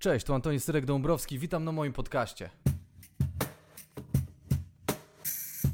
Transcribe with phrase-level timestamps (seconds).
[0.00, 2.50] Cześć, tu Antoni Syrek-Dąbrowski, witam na moim podcaście.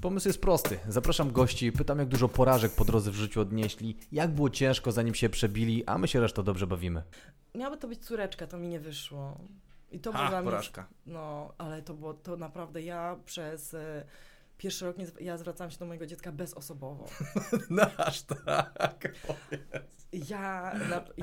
[0.02, 0.78] Pomysł jest prosty.
[0.88, 5.14] Zapraszam gości, pytam jak dużo porażek po drodze w życiu odnieśli, jak było ciężko zanim
[5.14, 7.02] się przebili, a my się resztą dobrze bawimy.
[7.54, 9.38] Miałaby to być córeczka, to mi nie wyszło.
[9.92, 10.86] I to Ha, było dla mnie- porażka.
[11.06, 14.04] No, ale to było to naprawdę ja przez e,
[14.58, 17.06] pierwszy rok nie, ja zwracałam się do mojego dziecka bezosobowo.
[17.70, 19.08] No aż tak.
[20.12, 20.74] Ja,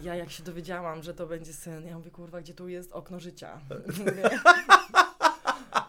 [0.04, 3.20] ja jak się dowiedziałam, że to będzie syn, ja mówię, kurwa, gdzie tu jest okno
[3.20, 3.61] życia?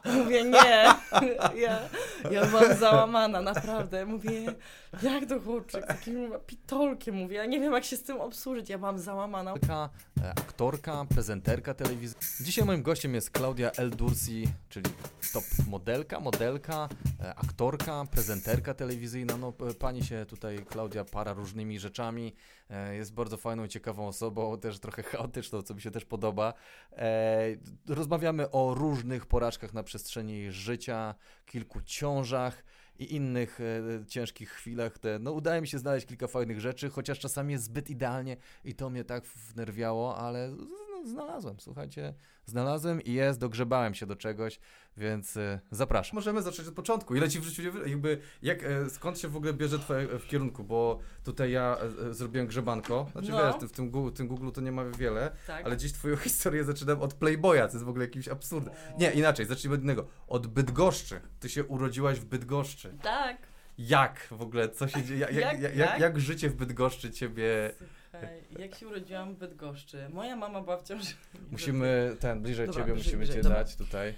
[0.04, 0.94] Mówię, nie.
[1.56, 1.78] Ja,
[2.30, 4.06] ja byłam załamana, naprawdę.
[4.06, 4.30] Mówię,
[5.02, 8.68] jak to chłopczyk, takim pitolkiem, mówię, ja nie wiem, jak się z tym obsłużyć.
[8.68, 9.54] Ja byłam załamana.
[10.36, 12.20] Aktorka, e, prezenterka telewizyjna.
[12.40, 14.86] Dzisiaj moim gościem jest Klaudia El Dursi, czyli
[15.32, 16.88] top modelka, modelka,
[17.20, 19.36] e, aktorka, prezenterka telewizyjna.
[19.36, 22.34] No, p- pani się tutaj, Klaudia, para różnymi rzeczami.
[22.70, 26.54] E, Jest bardzo fajną, ciekawą osobą, też trochę chaotyczną, co mi się też podoba.
[26.92, 27.42] E,
[27.88, 31.14] Rozmawiamy o różnych porażkach na przestrzeni życia,
[31.46, 32.64] kilku ciążach
[32.98, 34.98] i innych e, ciężkich chwilach.
[34.98, 38.74] Te, no, udaje mi się znaleźć kilka fajnych rzeczy, chociaż czasami jest zbyt idealnie i
[38.74, 40.56] to mnie tak wnerwiało, ale
[41.08, 42.14] znalazłem, słuchajcie,
[42.46, 44.60] znalazłem i jest, dogrzebałem się do czegoś,
[44.96, 46.14] więc e, zapraszam.
[46.14, 47.14] Możemy zacząć od początku.
[47.16, 50.26] Ile ci w życiu jakby, jak, e, skąd się w ogóle bierze twoje e, w
[50.26, 51.76] kierunku, bo tutaj ja
[52.10, 53.52] e, zrobiłem grzebanko, znaczy No.
[53.60, 55.66] wiesz, w tym, Google, tym Google to nie ma wiele, Tak.
[55.66, 58.74] ale dziś twoją historię zaczynam od Playboya, co jest w ogóle jakimś absurdem.
[58.98, 60.06] Nie, inaczej, zacznijmy od innego.
[60.26, 61.20] Od Bydgoszczy.
[61.40, 62.96] Ty się urodziłaś w Bydgoszczy.
[63.02, 63.36] Tak.
[63.78, 65.90] Jak w ogóle, co się dzieje, jak, jak, Jak- jak, jak?
[65.90, 67.74] jak, jak życie w Bydgoszczy ciebie...
[68.26, 70.08] Słuchaj, jak się urodziłam w Bydgoszczy?
[70.12, 71.16] Moja mama była wciąż...
[71.50, 73.58] Musimy, ten, bliżej Dobra, ciebie bliżej, musimy bliżej, cię dobra.
[73.58, 74.08] dać tutaj.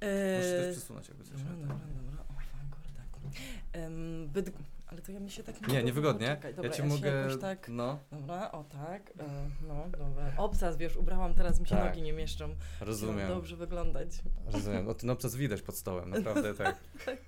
[0.00, 1.32] Eee, Musisz też przesunąć jakby coś.
[1.42, 2.24] Dobra, dobra, dobra.
[2.28, 3.90] O, fangor, tak.
[4.32, 4.52] Bydg...
[4.86, 5.68] Ale to ja mi się tak...
[5.68, 6.26] Nie, niewygodnie.
[6.26, 7.36] Czekaj, dobra, ja cię się mogę...
[7.40, 7.68] tak...
[7.68, 9.10] No, Dobra, o tak.
[9.18, 9.24] E,
[9.68, 10.32] no, dobra.
[10.36, 11.84] Obcas, wiesz, ubrałam, teraz mi się Tak.
[11.84, 12.54] nogi nie mieszczą.
[12.80, 13.16] rozumiem.
[13.16, 14.08] Chciałam dobrze wyglądać.
[14.46, 14.84] Rozumiem.
[14.84, 16.76] No ten obcas widać pod stołem, naprawdę tak.
[17.06, 17.18] Tak.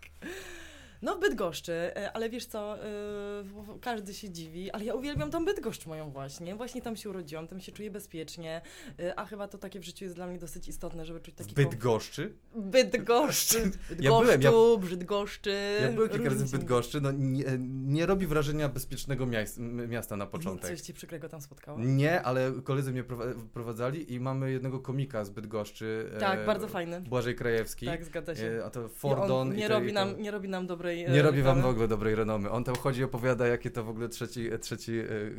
[1.03, 2.77] No w Bydgoszczy, e, ale wiesz co,
[3.43, 6.55] w- każdy się dziwi, ale ja uwielbiam tą Bydgoszcz moją właśnie.
[6.57, 8.61] Właśnie tam się urodziłam, tam się czuję bezpiecznie,
[9.01, 11.39] e, a chyba to takie w życiu jest dla mnie dosyć istotne, żeby czuć W
[11.39, 11.55] taki...
[11.55, 12.33] Bydgoszczy?
[12.57, 13.71] Bydgoszczy,
[14.01, 15.55] Ja byłem, Bydgoszczu, Brzydgoszczy.
[15.83, 19.27] Ja byłem kilka razy w Bydgoszczy, no nie, nie robi wrażenia bezpiecznego
[19.89, 20.71] miasta na początek.
[20.71, 21.79] Coś ci przykrego tam spotkało?
[21.81, 26.11] Nie, ale koledzy mnie prowa- prowadzali i mamy jednego komika z Bydgoszczy.
[26.21, 27.01] Tak, e, bardzo fajny.
[27.01, 27.87] Błażej Krajewski.
[27.87, 28.47] Tak, zgadza się.
[28.61, 29.55] E, a to I on Fordon.
[29.55, 29.95] nie, i to, robi i to.
[29.95, 32.51] nam, nie robi nam dobrej e, Nie robi wam w ogóle dobrej renomy.
[32.51, 34.93] On tam chodzi i opowiada, jakie to w ogóle trzeci, e, trzeci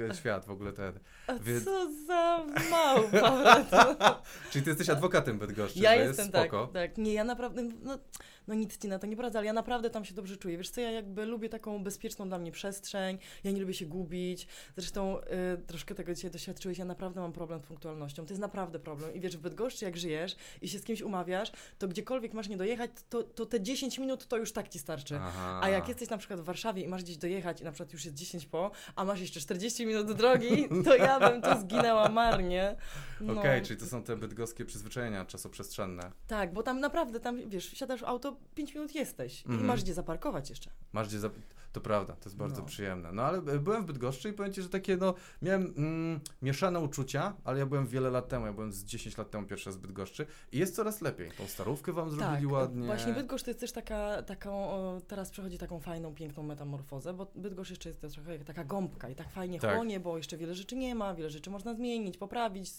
[0.09, 0.99] e, świat w ogóle ten.
[1.27, 4.21] A Więc- co za małpa.
[4.51, 6.67] Czyli ty jesteś adwokatem Bydgoszczy, Ja jestem jest tak, spoko.
[6.73, 6.97] tak.
[6.97, 7.99] Nie, ja naprawdę, no,
[8.47, 10.57] no nic ci na to nie poradzę, ale ja naprawdę tam się dobrze czuję.
[10.57, 14.47] Wiesz co, ja jakby lubię taką bezpieczną dla mnie przestrzeń, ja nie lubię się gubić.
[14.77, 18.25] Zresztą y, troszkę tego dzisiaj doświadczyłeś, ja naprawdę mam problem z punktualnością.
[18.25, 19.13] To jest naprawdę problem.
[19.13, 22.57] I wiesz, w Bydgoszczy jak żyjesz i się z kimś umawiasz, to gdziekolwiek masz nie
[22.57, 25.15] dojechać, to, to te 10 minut to już tak ci starczy.
[25.21, 25.42] Aha.
[25.61, 28.05] A jak jesteś na przykład w Warszawie i masz gdzieś dojechać i na przykład już
[28.05, 32.75] jest 10 po, a masz jeszcze 40 minut drogi, to ja bym tu zginęła marnie.
[33.21, 33.39] No.
[33.39, 36.11] Okej, czyli to są te bydgoskie przyzwyczajenia czasoprzestrzenne.
[36.27, 39.61] Tak, bo tam naprawdę, tam wiesz, wsiadasz w auto, 5 minut jesteś Mhm.
[39.61, 40.69] i masz gdzie zaparkować jeszcze.
[40.93, 41.33] Masz gdzie zap...
[41.73, 42.65] To prawda, to jest bardzo No.
[42.67, 43.11] przyjemne.
[43.11, 46.79] No ale e, byłem w Bydgoszczy i powiem ci, że takie no, miałem mm, mieszane
[46.79, 49.77] uczucia, ale ja byłem wiele lat temu, ja byłem z 10 lat temu pierwszy raz
[49.77, 51.31] w Bydgoszczy i jest coraz lepiej.
[51.31, 52.85] Tą starówkę wam zrobili tak, ładnie.
[52.85, 54.69] właśnie Bydgoszcz to jest też taka, taką,
[55.07, 59.15] teraz przechodzi taką fajną, piękną metamorfozę, bo Bydgoszcz jeszcze jest trochę jak taka gąbka i
[59.15, 59.75] tak fajnie Tak.
[59.75, 62.69] chłonie, bo jeszcze wiele rzeczy nie ma, wiele rzeczy można zmienić, poprawić,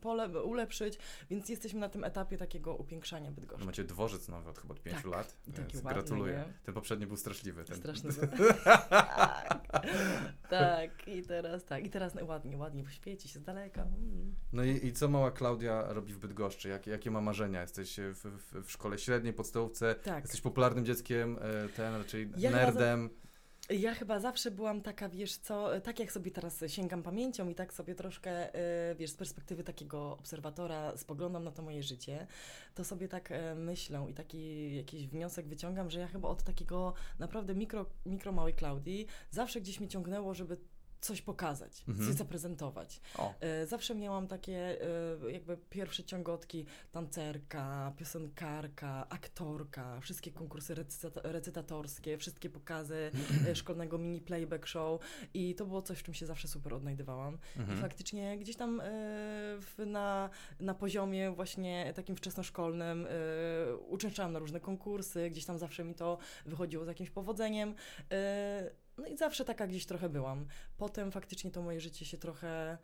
[0.00, 0.98] pole, ulepszyć,
[1.30, 3.66] więc jesteśmy na tym etapie takiego upiększania No Bydgoszczy.
[3.66, 6.32] macie dworzec nowy od chyba od 5 Tak, lat, więc ładny, gratuluję.
[6.48, 6.52] nie?
[6.64, 7.64] Ten poprzedni był straszliwy.
[7.64, 7.76] Ten...
[7.76, 8.10] Straszny.
[8.90, 9.68] tak,
[10.50, 13.82] tak, i teraz tak, i teraz ładnie, ładnie, świeci się z daleka.
[13.82, 14.34] Mm.
[14.52, 16.68] No i, i co mała Klaudia robi w Bydgoszczy?
[16.68, 17.60] Jakie, jakie ma marzenia?
[17.60, 20.24] Jesteś w, w, w szkole średniej, podstawówce, Tak.
[20.24, 23.10] jesteś popularnym dzieckiem, e, ten raczej Ja nerdem.
[23.70, 27.72] Ja chyba zawsze byłam taka, wiesz co, tak jak sobie teraz sięgam pamięcią i tak
[27.72, 32.26] sobie troszkę, e, wiesz, z perspektywy takiego obserwatora spoglądam na to moje życie,
[32.74, 36.94] to sobie tak e, myślę i taki jakiś wniosek wyciągam, że ja chyba od takiego
[37.18, 40.56] naprawdę mikro, mikro małej Klaudii zawsze gdzieś mi ciągnęło, żeby
[41.02, 42.06] coś pokazać, Mhm.
[42.08, 43.00] coś zaprezentować.
[43.18, 44.82] O, E, Zawsze miałam takie
[45.26, 53.10] e, jakby pierwsze ciągotki, tancerka, piosenkarka, aktorka, wszystkie konkursy recyta- recytatorskie, wszystkie pokazy
[53.48, 55.00] e, szkolnego mini playback show
[55.34, 57.38] i to było coś, w czym się zawsze super odnajdywałam.
[57.56, 57.78] I mhm.
[57.80, 58.82] faktycznie gdzieś tam
[59.78, 63.06] na, na poziomie właśnie takim wczesnoszkolnym
[63.88, 67.74] uczęszczałam na różne konkursy, gdzieś tam zawsze mi to wychodziło z jakimś powodzeniem.
[68.98, 70.46] No i zawsze taka gdzieś trochę byłam.
[70.76, 72.78] Potem faktycznie to moje życie się trochę...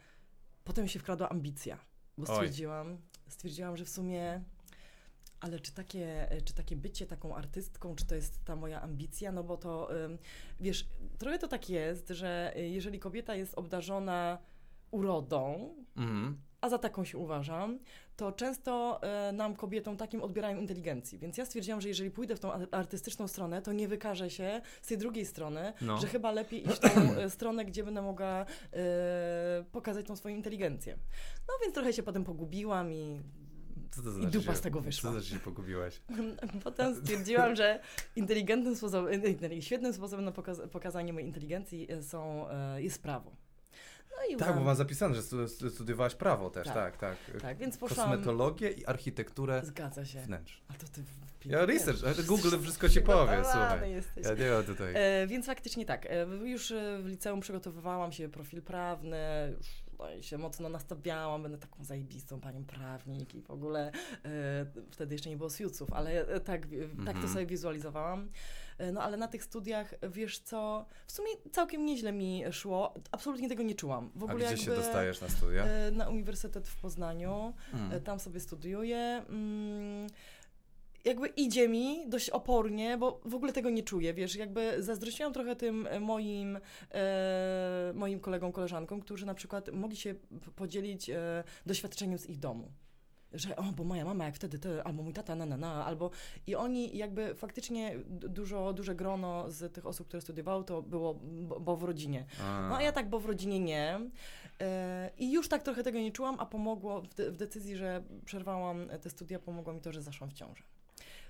[0.64, 1.78] Potem się wkradła ambicja,
[2.19, 2.34] bo Oj.
[2.34, 4.44] stwierdziłam, stwierdziłam, że w sumie
[5.40, 9.32] ale czy takie, czy takie bycie taką artystką, czy to jest ta moja ambicja?
[9.32, 9.88] No bo to,
[10.60, 10.88] wiesz,
[11.19, 14.38] trochę to tak jest, że jeżeli kobieta jest obdarzona
[14.90, 16.40] urodą, Mhm.
[16.60, 17.78] A za taką się uważam,
[18.16, 21.19] to często e, nam kobietom takim odbierają inteligencji.
[21.19, 24.60] Więc ja stwierdziłam, że jeżeli pójdę w tą ar- artystyczną stronę, to nie wykażę się
[24.82, 25.99] z tej drugiej strony, No.
[25.99, 30.37] że chyba lepiej iść w tą e, stronę, gdzie będę mogła e, pokazać tą swoją
[30.37, 30.99] inteligencję.
[31.49, 33.20] No więc trochę się potem pogubiłam i
[33.90, 35.10] Co to I znaczy, dupa że- z tego wyszła.
[35.10, 36.00] Co to znaczy, się pogubiłaś?
[36.64, 37.81] Potem stwierdziłam, że
[38.16, 39.20] inteligentnym sposobem,
[39.60, 42.46] świetnym sposobem na pokaz- pokazanie mojej inteligencji są,
[42.76, 43.31] jest prawo.
[44.20, 46.75] No i Tak, bo mam zapisane, że stu- stu- studiowałaś prawo też, Tak.
[46.75, 47.43] tak, tak.
[47.43, 48.11] tak, więc poszłam.
[48.11, 50.20] Kosmetologię i architekturę Zgadza się.
[50.20, 50.62] wnętrz.
[50.69, 51.03] A to ty
[51.44, 52.17] Ja research, wiesz.
[52.17, 53.91] ale Google wszystko ci powie, słuchaj.
[53.93, 54.25] jesteś.
[54.25, 54.93] Ja nie mam tutaj.
[54.97, 56.06] E, więc faktycznie tak.
[56.06, 59.19] E, już e, w liceum przygotowywałam się profil prawny,
[59.59, 63.93] już tutaj się mocno nastawiałam, będę taką zajebistą panią prawnik i w ogóle
[64.25, 66.70] e, wtedy jeszcze nie było siuców, ale e, tak, tak
[67.06, 67.29] to Mhm.
[67.29, 68.29] sobie wizualizowałam.
[68.79, 73.49] E, no ale na tych studiach, wiesz co, w sumie całkiem nieźle mi szło, absolutnie
[73.49, 74.11] tego nie czułam.
[74.15, 75.65] W A ogóle gdzie jakby, się dostajesz na studia?
[75.65, 77.53] e, Na Uniwersytet w Poznaniu.
[77.75, 77.93] Mm.
[77.93, 78.99] E, Tam sobie studiuję.
[79.29, 80.07] Mm,
[81.05, 85.57] Jakby idzie mi dość opornie, bo w ogóle tego nie czuję, wiesz, jakby zazdrościłam trochę
[85.57, 86.59] tym moim,
[86.95, 90.15] e, moim kolegom, koleżankom, którzy na przykład mogli się
[90.57, 92.69] podzielić e, doświadczeniem z ich domu.
[93.33, 96.11] Że, o, bo moja mama jak wtedy, to, albo mój tata, na, na, na, albo...
[96.47, 101.61] I oni jakby faktycznie dużo, duże grono z tych osób, które studiowały, to było, bo,
[101.61, 102.25] bo w rodzinie.
[102.69, 104.01] No a ja tak, bo w rodzinie nie.
[104.61, 108.03] E, I już tak trochę tego nie czułam, a pomogło w, de- w decyzji, że
[108.25, 110.63] przerwałam te studia, pomogło mi to, że zaszłam w ciążę.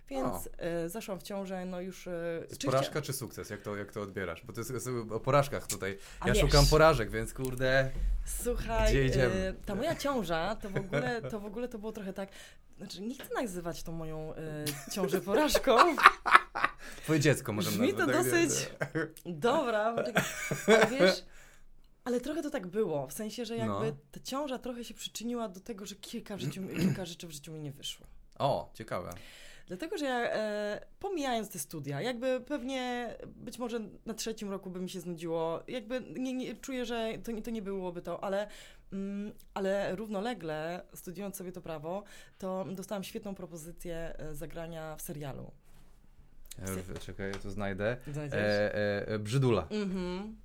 [0.09, 2.07] Więc e, zaszłam w ciążę, no już...
[2.07, 2.11] E,
[2.49, 3.51] jest czy porażka czy sukces?
[3.51, 4.45] Jak to, jak to odbierasz?
[4.45, 5.99] Bo to jest, o porażkach tutaj.
[6.27, 7.91] Ja wiesz, szukam porażek, więc kurde.
[8.43, 9.35] Słuchaj, Gdzie idziemy?
[9.35, 12.29] e, ta moja ciąża, to w ogóle to, w ogóle to było trochę tak...
[12.79, 15.77] Znaczy, nie chcę nazywać tą moją e, ciążę porażką.
[17.05, 18.71] Twoje dziecko możemy Brzmi to tak, dosyć-
[19.27, 20.25] Dobra, poczekaj.
[20.67, 21.25] Ale wiesz,
[22.05, 23.97] ale trochę to tak było, w sensie, że jakby No.
[24.13, 27.53] ta ciąża trochę się przyczyniła do tego, że kilka, w życiu, kilka rzeczy w życiu
[27.53, 28.07] mi nie wyszło.
[28.39, 29.11] O, ciekawe.
[29.69, 34.81] Dlatego, że ja, e, pomijając te studia, jakby pewnie być może na trzecim roku by
[34.81, 38.49] mi się znudziło, jakby nie, nie, czuję, że to, nie- to nie byłoby to, ale,
[38.93, 42.03] mm, ale równolegle, studiując sobie to prawo,
[42.39, 45.51] to dostałam świetną propozycję e, zagrania w serialu.
[47.07, 47.39] Czekaj, ja
[48.07, 48.41] to znajdę.
[48.45, 49.67] E, e, e, brzydula.
[49.71, 50.37] Mhm.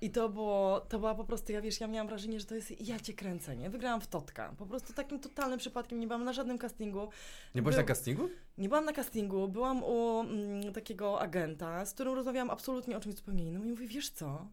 [0.00, 2.80] I to było, to była po prostu, ja wiesz, ja miałam wrażenie, że to jest
[2.88, 3.70] ja cię kręcę, nie?
[3.70, 4.54] Wygrałam w Totka.
[4.58, 7.08] Po prostu takim totalnym przypadkiem, nie byłam na żadnym castingu.
[7.54, 8.28] Nie byłaś Był- na castingu?
[8.58, 13.14] Nie byłam na castingu, byłam u mm, takiego agenta, z którym rozmawiałam absolutnie o czymś
[13.14, 14.48] zupełnie innym i mówi, wiesz co?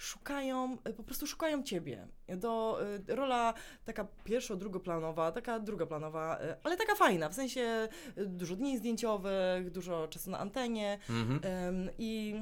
[0.00, 2.08] Szukają, y, po prostu szukają ciebie.
[2.36, 2.78] Do,
[3.08, 3.54] y, rola
[3.84, 9.70] taka pierwszo, drugoplanowa, taka drugoplanowa, y, ale taka fajna, w sensie y, dużo dni zdjęciowych,
[9.70, 11.40] dużo czasu na antenie, Mhm.
[11.68, 12.34] Ym, I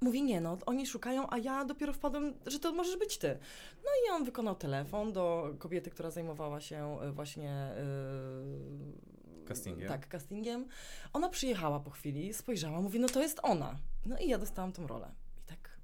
[0.00, 3.38] mówi, nie no, oni szukają, a ja dopiero wpadłem, że to możesz być ty.
[3.84, 7.72] No i on wykonał telefon do kobiety, która zajmowała się y, właśnie...
[9.44, 9.88] y, Castingiem?
[9.88, 10.68] Tak, castingiem.
[11.12, 13.78] Ona przyjechała po chwili, spojrzała, mówi, no to jest ona.
[14.06, 15.10] No i ja dostałam tą rolę.
[15.38, 15.78] I tak,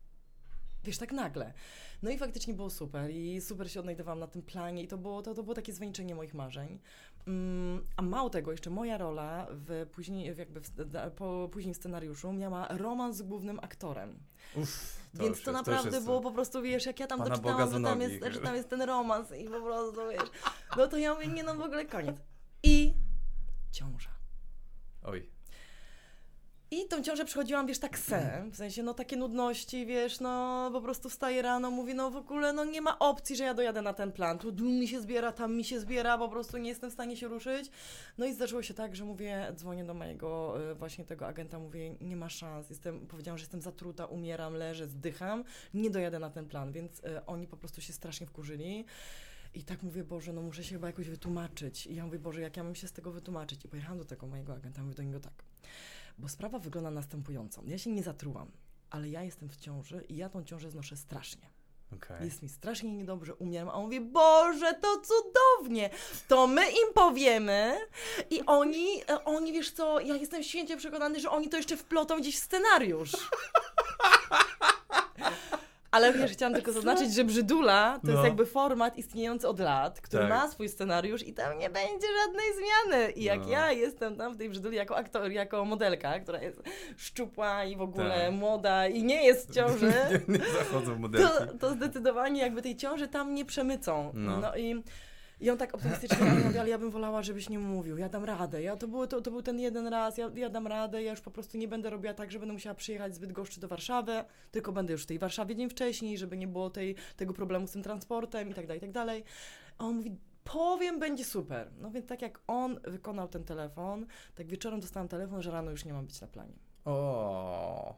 [0.84, 1.52] wiesz, tak nagle.
[2.02, 5.22] No i faktycznie było super i super się odnajdywałam na tym planie i to było,
[5.22, 6.78] to, to było takie zwieńczenie moich marzeń.
[7.26, 10.70] Mm, a mało tego, jeszcze moja rola w później, jakby w,
[11.16, 14.18] po, później scenariuszu miała romans z głównym aktorem.
[14.56, 17.18] Uff, to Więc to jest- to naprawdę jest- było po prostu, wiesz, jak ja tam
[17.18, 20.30] Pana doczytałam, że tam, jest, że tam jest ten romans i po prostu, wiesz,
[20.76, 22.16] no to ja mówię, nie no, w ogóle koniec.
[22.62, 22.94] I
[23.72, 24.10] ciąża.
[25.02, 25.30] Oj.
[26.74, 30.80] I tą ciążę przychodziłam, wiesz, tak se, w sensie, no takie nudności, wiesz, no po
[30.80, 33.92] prostu wstaję rano, mówię, no w ogóle, no nie ma opcji, że ja dojadę na
[33.92, 36.90] ten plan, tu tu mi się zbiera, tam mi się zbiera, po prostu nie jestem
[36.90, 37.70] w stanie się ruszyć.
[38.18, 41.94] No i zdarzyło się tak, że mówię, dzwonię do mojego y, właśnie tego agenta, mówię,
[42.00, 46.46] nie ma szans, jestem, powiedziałam, że jestem zatruta, umieram, leżę, zdycham, nie dojadę na ten
[46.46, 48.84] plan, więc y, oni po prostu się strasznie wkurzyli.
[49.54, 51.86] I tak mówię, Boże, no muszę się chyba jakoś wytłumaczyć.
[51.86, 53.64] I ja mówię, Boże, jak ja mam się z tego wytłumaczyć?
[53.64, 55.32] I pojechałam do tego mojego agenta, mówię do niego tak.
[56.18, 57.62] Bo sprawa wygląda następująco.
[57.66, 58.50] Ja się nie zatrułam,
[58.90, 61.50] ale ja jestem w ciąży i ja tą ciążę znoszę strasznie.
[61.92, 62.24] Okej.
[62.24, 63.68] Jest mi strasznie niedobrze, umieram.
[63.68, 65.90] A on mówi, Boże, to cudownie!
[66.28, 67.78] To my im powiemy
[68.30, 72.18] i oni, e, oni, wiesz co, ja jestem święcie przekonany, że oni to jeszcze wplotą
[72.20, 73.12] gdzieś w scenariusz.
[75.94, 78.12] Ale wiesz, chciałam tylko zaznaczyć, że Brzydula to No.
[78.12, 80.30] jest jakby format istniejący od lat, który Tak.
[80.32, 83.10] ma swój scenariusz i tam nie będzie żadnej zmiany.
[83.10, 83.48] I jak No.
[83.48, 86.62] ja jestem tam w tej Brzyduli jako aktor, jako modelka, która jest
[86.96, 88.32] szczupła i w ogóle Tak.
[88.34, 89.86] młoda i nie jest w ciąży,
[90.28, 91.28] nie, nie zachodzą modelki.
[91.28, 94.10] to, to zdecydowanie jakby tej ciąży tam nie przemycą.
[94.14, 94.40] No.
[94.40, 94.82] No, i
[95.40, 98.62] I on tak optymistycznie mówi, ale ja bym wolała, żebyś nie mówił, ja dam radę.
[98.62, 101.20] Ja, to, było, to, to był ten jeden raz, ja, ja dam radę, ja już
[101.20, 104.72] po prostu nie będę robiła tak, że będę musiała przyjechać zbyt goszczy do Warszawy, tylko
[104.72, 107.82] będę już w tej Warszawie dzień wcześniej, żeby nie było tej, tego problemu z tym
[107.82, 109.24] transportem i tak dalej, i tak dalej.
[109.78, 111.70] A on mówi, powiem, będzie super.
[111.80, 115.84] No więc tak jak on wykonał ten telefon, tak wieczorem dostałam telefon, że rano już
[115.84, 116.54] nie mam być na planie.
[116.84, 117.94] O.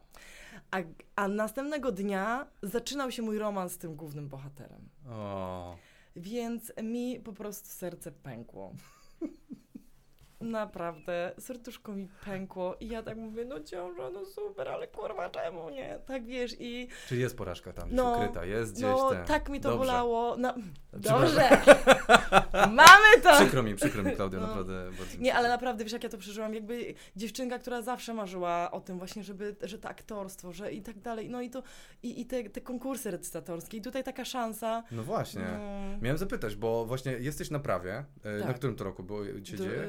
[0.70, 0.76] A,
[1.16, 4.88] a następnego dnia zaczynał się mój romans z tym głównym bohaterem.
[5.08, 5.76] O.
[6.16, 8.72] Więc mi po prostu serce pękło.
[10.40, 15.70] Naprawdę, serduszko mi pękło i ja tak mówię, no ciąża, no super, ale kurwa czemu
[15.70, 15.98] nie?
[16.06, 19.24] Tak wiesz i Czyli jest porażka tam No, ukryta, jest gdzieś no ten.
[19.26, 19.78] tak mi to Dobrze.
[19.86, 20.36] bolało.
[20.36, 20.54] No,
[20.92, 21.48] dobrze,
[22.70, 23.32] mamy to!
[23.36, 24.46] Przykro mi, przykro mi, Klaudia, No.
[24.46, 28.70] naprawdę bardzo Nie, ale naprawdę, wiesz, jak ja to przeżyłam, jakby dziewczynka, która zawsze marzyła
[28.70, 31.62] o tym właśnie, żeby, że to aktorstwo, że i tak dalej, no i to,
[32.02, 34.82] i, i te, te konkursy recytatorskie i tutaj taka szansa.
[34.90, 35.42] No właśnie.
[35.42, 38.04] No, Miałem zapytać, bo właśnie jesteś na prawie.
[38.24, 38.56] E, Na Tak.
[38.56, 39.88] którym to roku było, się dzieje?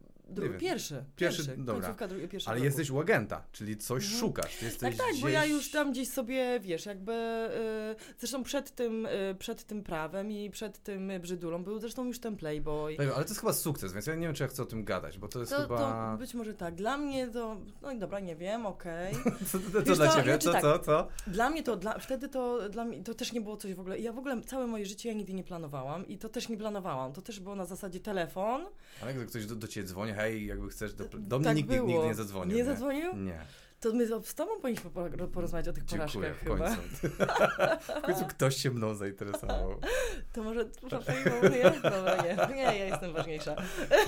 [0.33, 0.59] dru- Nie wiem.
[0.59, 1.81] pierwszy, Pierwszy, pierwszy, dobra.
[1.81, 2.65] końcówka drugi, pierwszy Ale roku.
[2.65, 4.19] jesteś u agenta, czyli coś Mhm.
[4.19, 4.55] szukasz.
[4.55, 5.21] Ty Jesteś Tak, tak, gdzieś...
[5.21, 9.83] bo ja już tam gdzieś sobie, wiesz, jakby, y, zresztą przed tym, y, przed tym
[9.83, 12.95] prawem i przed tym brzydulą był zresztą już ten Playboy.
[12.95, 14.83] Tak, Ale to jest chyba sukces, więc ja nie wiem, czy ja chcę o tym
[14.83, 16.11] gadać, bo to jest To, chyba...
[16.11, 19.13] to być może tak, dla mnie to, no i dobra, nie wiem, okej.
[19.51, 20.23] Co, to, to Wiesz dla ciebie?
[20.23, 20.61] znaczy Co, tak.
[20.61, 21.07] co, co?
[21.27, 23.99] Dla mnie to, dla, wtedy to, dla mnie, to też nie było coś w ogóle,
[23.99, 27.13] ja w ogóle całe moje życie ja nigdy nie planowałam i to też nie planowałam,
[27.13, 28.65] to też było na zasadzie telefon.
[29.01, 31.69] Ale jak ktoś do, do ciebie dzwoni, hej, jakby chcesz, do, do mnie tak nikt,
[31.69, 31.87] było.
[31.87, 32.57] nigdy nie zadzwonił.
[32.57, 33.15] Nie zadzwonił?
[33.15, 33.39] Nie.
[33.81, 36.75] To my z tobą powinniśmy po- porozmawiać o tych Dziękuję, porażkach w chyba.
[36.75, 37.07] końcu.
[37.99, 39.75] w końcu ktoś się mną zainteresował.
[40.33, 40.65] To może
[41.51, 41.71] nie?
[41.81, 42.17] Dobra,
[42.49, 43.55] nie, nie, ja jestem ważniejsza.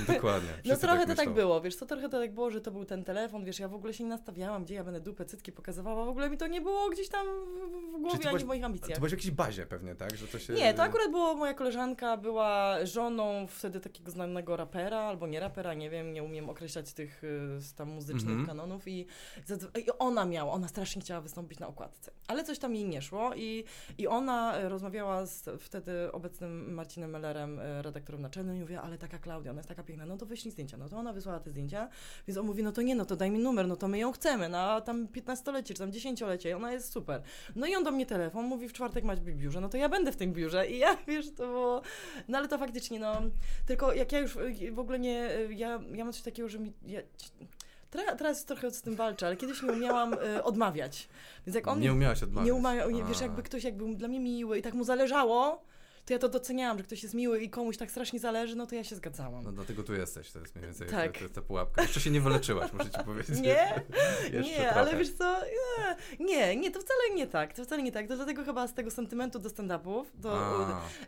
[0.08, 0.50] Dokładnie.
[0.58, 1.24] No Wszyscy trochę to myślą.
[1.26, 3.68] tak było, wiesz, co trochę to tak było, że to był ten telefon, wiesz, ja
[3.68, 6.48] w ogóle się nie nastawiałam, gdzie ja będę dupę, cycki pokazywała, w ogóle mi to
[6.48, 9.00] nie było gdzieś tam w- Czyli głowie, ty ani byłaś- w moich To ambicjach.
[9.00, 10.16] byłeś w jakiejś bazie pewnie, tak?
[10.18, 10.54] Że to się...
[10.54, 15.74] Nie, to akurat było, moja koleżanka była żoną wtedy takiego znanego rapera, albo nie rapera,
[15.74, 18.46] nie wiem, nie umiem określać tych y, z tam muzycznych Mhm.
[18.48, 19.06] kanonów i,
[19.48, 23.02] zadzw- i ona miała, ona strasznie chciała wystąpić na okładce, ale coś tam jej nie
[23.02, 23.64] szło i,
[23.98, 28.98] i ona y, rozmawiała z wtedy obecnym Marcinem Mellerem, y, redaktorem naczelnym i mówiła, ale
[28.98, 31.50] taka Klaudia, ona jest taka piękna, no to wyślij zdjęcia, no to ona wysłała te
[31.50, 31.90] zdjęcia,
[32.28, 34.12] więc on mówi, no to nie, no to daj mi numer, no to my ją
[34.12, 37.22] chcemy na tam 15-lecie, czy tam 10-lecie, ona jest super.
[37.56, 40.12] No i on do mnie telefon, mówi w czwartek w biurze, no to ja będę
[40.12, 41.82] w tym biurze i ja, wiesz, to było,
[42.28, 43.22] no ale to faktycznie, no,
[43.66, 46.74] tylko jak ja już y, w ogóle nie, ja, ja mam coś takiego, że mi,
[46.86, 47.02] ja,
[47.94, 51.10] teraz, teraz trochę z tym walczę, ale kiedyś nie umiałam y, odmawiać,
[51.48, 52.48] więc jak on Nie mi umiałaś odmawiać.
[52.94, 53.06] nie A.
[53.06, 55.62] wiesz, jakby ktoś jak był dla mnie miły i tak mu zależało,
[56.06, 58.76] to ja to doceniałam, że ktoś jest miły i komuś tak strasznie zależy, no to
[58.76, 59.44] ja się zgadzałam.
[59.44, 61.20] No dlatego tu jesteś, to jest mniej więcej Tak.
[61.34, 61.82] ta pułapka.
[61.82, 63.40] Jeszcze się nie wyleczyłaś, muszę ci powiedzieć.
[63.40, 63.82] Nie?
[64.44, 64.74] Nie, trochę.
[64.74, 65.40] ale wiesz co,
[66.20, 68.92] nie, nie, to wcale nie tak, to wcale nie tak, to dlatego chyba z tego
[68.92, 70.32] sentymentu do stand-upów, do,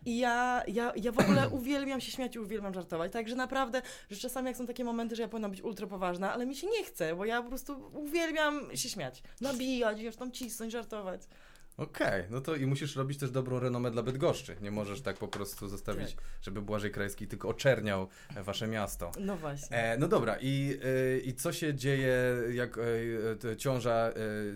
[0.06, 4.18] i ja, ja, ja w ogóle uwielbiam się śmiać i uwielbiam żartować, także naprawdę, że
[4.18, 6.84] czasami jak są takie momenty, że ja powinna być ultra poważna, ale mi się nie
[6.84, 11.22] chce, bo ja po prostu uwielbiam się śmiać, nabijać, wiesz, tam cisnąć, żartować.
[11.78, 14.56] Okej, no to i musisz robić też dobrą renomę dla Bydgoszczy.
[14.62, 16.24] Nie możesz tak po prostu zostawić, Tak.
[16.42, 19.12] żeby Błażej Krajski tylko oczerniał e, wasze miasto.
[19.20, 19.78] No właśnie.
[19.78, 20.78] E, no dobra, i,
[21.16, 22.18] e, i co się dzieje,
[22.54, 22.82] jak e,
[23.36, 24.14] te ciąża e,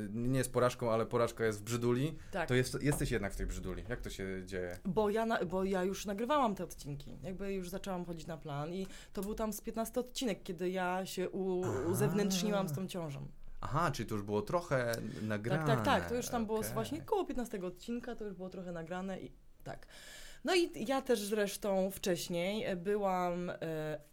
[0.09, 2.47] nie jest porażką, ale porażka jest w brzyduli, tak.
[2.47, 3.83] to jest, jesteś jednak w tej brzyduli.
[3.89, 4.77] Jak to się dzieje?
[4.85, 8.73] Bo ja, na, bo ja już nagrywałam te odcinki, jakby już zaczęłam chodzić na plan
[8.73, 11.61] i to był tam z 15 odcinek, kiedy ja się u,
[11.91, 13.27] uzewnętrzniłam z tą ciążą.
[13.61, 15.67] Aha, czyli to już było trochę nagrane.
[15.67, 16.73] Tak, tak, tak, to już tam było okej.
[16.73, 19.31] właśnie koło 15 odcinka, to już było trochę nagrane i
[19.63, 19.87] tak.
[20.43, 23.55] No i ja też zresztą wcześniej e, byłam e,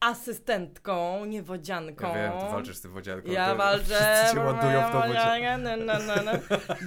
[0.00, 2.08] asystentką, nie wodzianką.
[2.08, 3.30] Ja wiem, ty walczysz z tym wodzianką.
[3.30, 4.32] Ja to walczę.
[4.36, 5.08] Ładują w wodziankę.
[5.08, 6.32] wodziankę, no, no, no, no.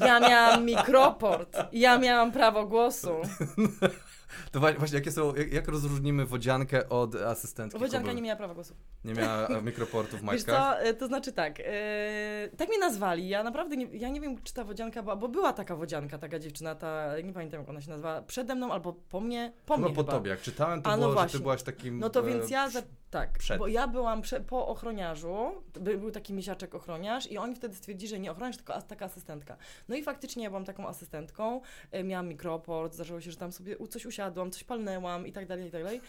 [0.05, 3.11] Ja miałam mikroport, ja miałam prawo głosu.
[4.51, 7.79] To właśnie, jakie są, jak, jak rozróżnimy wodziankę od asystentki?
[7.79, 8.75] Wodzianka nie miała prawa głosu.
[9.03, 10.55] nie miała e, mikroportu w Wiesz majtkach?
[10.77, 14.41] co, e, to znaczy tak, e, tak mnie nazwali, ja naprawdę nie, ja nie wiem,
[14.43, 17.81] czy ta wodzianka była, bo była taka wodzianka, taka dziewczyna, ta, nie pamiętam jak ona
[17.81, 20.13] się nazywa, przede mną albo po mnie, po Chyba mnie po chyba.
[20.13, 21.39] tobie, jak czytałem, to A, no było, że ty właśnie.
[21.39, 21.99] byłaś takim...
[21.99, 23.59] No to więc ja, za, tak, przed.
[23.59, 28.09] bo ja byłam prze, po ochroniarzu, by, był taki misiaczek ochroniarz i oni wtedy stwierdzili,
[28.09, 29.57] że nie ochroniarz, tylko as, taka asystentka.
[29.87, 31.61] No i faktycznie ja byłam taką asystentką,
[31.91, 35.67] e, miałam mikroport, zdarzyło się, że tam sobie coś usiadłam, coś palnęłam i tak dalej,
[35.67, 36.01] i tak dalej.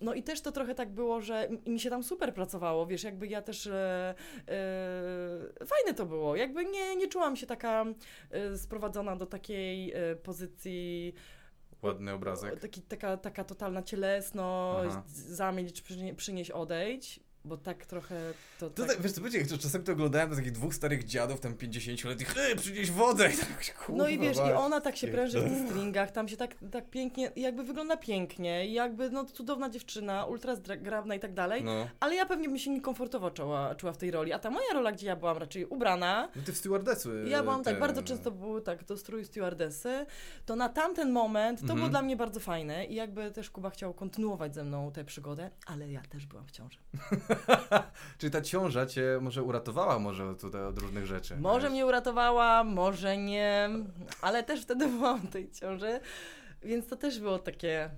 [0.00, 3.26] No i też to trochę tak było, że mi- się tam super pracowało, wiesz, jakby
[3.26, 4.14] ja też, e,
[4.48, 7.84] e, fajne to było, jakby nie, nie czułam się taka
[8.30, 11.14] e, sprowadzona do takiej e, pozycji
[11.84, 12.60] Ładny obrazek.
[12.60, 15.02] Taki, taka, taka totalna cielesność, Aha.
[15.06, 17.20] zamieć, przynie, przynieść, odejdź.
[17.44, 18.70] Bo tak trochę to...
[18.70, 18.92] To, tak...
[18.94, 22.56] tak, wiesz co, będzie, czasem to oglądałem do takich dwóch starych dziadów, tam 50-letnich, hej,
[22.56, 23.30] przynieś wodę!
[23.34, 26.28] I tak, kurwa, No i wiesz, i ona tak się pręży w tych stringach, tam
[26.28, 31.34] się tak, tak pięknie, jakby wygląda pięknie, jakby no cudowna dziewczyna, ultra zgrabna i tak
[31.34, 31.88] dalej, No.
[32.00, 34.92] ale ja pewnie bym się niekomfortowo czuła, czuła w tej roli, a ta moja rola,
[34.92, 37.24] gdzie ja byłam raczej ubrana, No ty w stewardessy.
[37.28, 40.06] ja byłam tak, te- bardzo często były tak do strój stewardessy,
[40.46, 41.78] to na tamten moment to Mhm.
[41.78, 45.50] było dla mnie bardzo fajne i jakby też Kuba chciał kontynuować ze mną tę przygodę,
[45.66, 46.78] ale ja też byłam w ciąży.
[48.18, 51.36] Czyli ta ciąża cię może uratowała może tutaj od różnych rzeczy.
[51.36, 51.72] Może wiesz?
[51.72, 53.68] mnie uratowała, może nie,
[54.20, 56.00] ale też wtedy byłam w tej ciąży,
[56.62, 57.90] więc to też było takie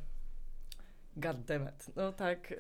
[1.17, 1.97] god damn it.
[1.97, 2.57] No tak, yy,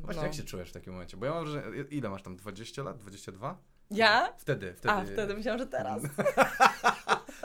[0.00, 0.26] Właśnie no.
[0.26, 1.16] jak się czujesz w takim momencie?
[1.16, 3.58] Bo ja mam, że ile masz tam, 20 lat, 22?
[3.90, 4.32] Ja?
[4.38, 4.94] Wtedy, wtedy.
[4.94, 6.02] A, wtedy myślałam, że teraz.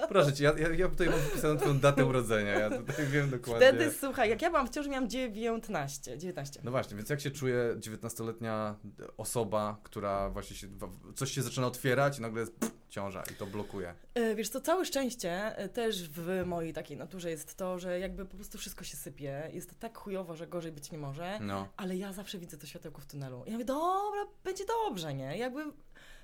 [0.09, 3.67] Proszę cię, ja, ja, tutaj mam wpisaną twoją datę urodzenia, ja tutaj wiem dokładnie.
[3.67, 6.61] Wtedy, słuchaj, jak ja byłam w ciąży, miałam 19, 19.
[6.63, 8.75] No właśnie, więc jak się czuje 19-letnia
[9.17, 10.67] osoba, która właśnie się,
[11.15, 13.93] coś się zaczyna otwierać i nagle jest pff, ciąża i to blokuje.
[14.13, 18.25] E, Wiesz co, całe szczęście e, też w mojej takiej naturze jest to, że jakby
[18.25, 19.49] po prostu wszystko się sypie.
[19.53, 21.67] Jest tak chujowo, że gorzej być nie może, No.
[21.77, 23.43] ale ja zawsze widzę to światełko w tunelu.
[23.45, 25.37] I ja mówię, dobra, będzie dobrze, nie?
[25.37, 25.63] Jakby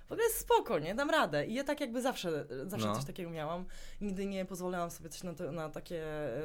[0.07, 0.95] w ogóle jest spoko, nie?
[0.95, 1.45] Dam radę.
[1.45, 2.95] I ja tak jakby zawsze, zawsze No.
[2.95, 3.65] coś takiego miałam.
[4.01, 6.03] Nigdy nie pozwalałam sobie coś na, to, na takie,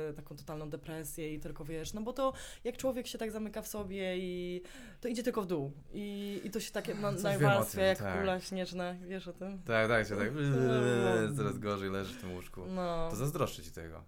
[0.08, 2.32] e, taką totalną depresję i tylko wiesz, no bo to
[2.64, 4.62] jak człowiek się tak zamyka w sobie i
[5.00, 5.72] to idzie tylko w dół.
[5.92, 8.18] I, i to się takie najwarstwia tym, jak tak.
[8.18, 9.62] kula śnieżna, wiesz o tym?
[9.62, 10.30] Tak, tak, się tak.
[10.34, 11.34] No.
[11.36, 12.60] Coraz gorzej leży w tym łóżku.
[12.66, 13.08] No.
[13.10, 14.04] To zazdroszczę ci tego.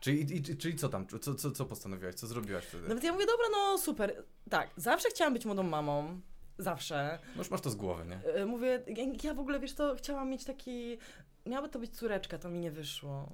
[0.00, 1.06] Czyli, i, czyli co tam?
[1.20, 2.14] Co, co, co postanowiłaś?
[2.14, 2.88] Co zrobiłaś wtedy?
[2.88, 4.24] Nawet ja mówię, dobra, no super.
[4.50, 6.20] Tak, zawsze chciałam być młodą mamą.
[6.62, 7.18] Zawsze.
[7.36, 8.32] No już masz to z głowy, nie?
[8.34, 8.82] E, Mówię,
[9.24, 10.98] ja- w ogóle, wiesz to chciałam mieć taki...
[11.46, 13.32] Miałaby to być córeczka, to mi nie wyszło.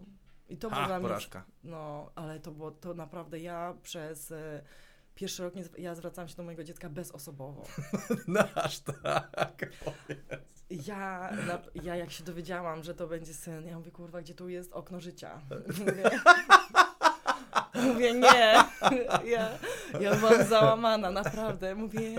[0.48, 1.00] I to mnie...
[1.02, 1.44] porażka.
[1.64, 4.32] No, ale to było, to naprawdę ja przez...
[4.32, 4.62] E,
[5.14, 7.62] Pierwszy rok nie, ja zwracałam się do mojego dziecka bezosobowo.
[8.28, 9.66] No aż tak.
[10.70, 14.48] Ja, na, ja jak się dowiedziałam, że to będzie syn, ja mówię, kurwa, gdzie tu
[14.48, 15.40] jest okno życia?
[15.78, 16.10] Mówię,
[17.86, 18.54] mówię nie.
[19.24, 19.48] Ja,
[20.00, 21.74] ja byłam załamana, naprawdę.
[21.74, 22.14] Mówię,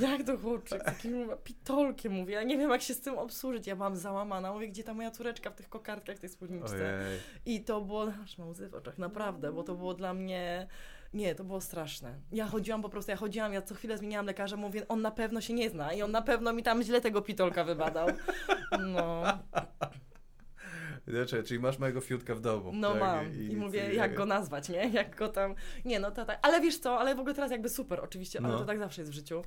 [0.00, 3.66] jak to chłopczyk, takim pitolkiem, mówię, ja nie wiem, jak się z tym obsłużyć.
[3.66, 6.74] Ja byłam załamana, mówię, gdzie ta moja córeczka w tych kokardkach, w tej spódniczce.
[6.74, 7.20] Ojej.
[7.46, 10.68] I to było, aż mam łzy w oczach, naprawdę, bo to było dla mnie,
[11.14, 12.14] nie, to było straszne.
[12.32, 15.40] Ja chodziłam po prostu, ja chodziłam, ja co chwilę zmieniałam lekarza, mówię, on na pewno
[15.40, 18.08] się nie zna i on na pewno mi tam źle tego pitolka wybadał.
[18.78, 19.22] No,
[21.08, 22.70] Znaczy, czyli masz mojego fiutka w domu.
[22.74, 23.00] no tak?
[23.00, 23.34] mam.
[23.34, 24.88] I, nic mówię, nie- jak go nazwać, nie?
[24.88, 27.68] Jak go tam, nie no, to tak, ale wiesz co, ale w ogóle teraz jakby
[27.68, 28.58] super, oczywiście, ale No.
[28.58, 29.42] to tak zawsze jest w życiu.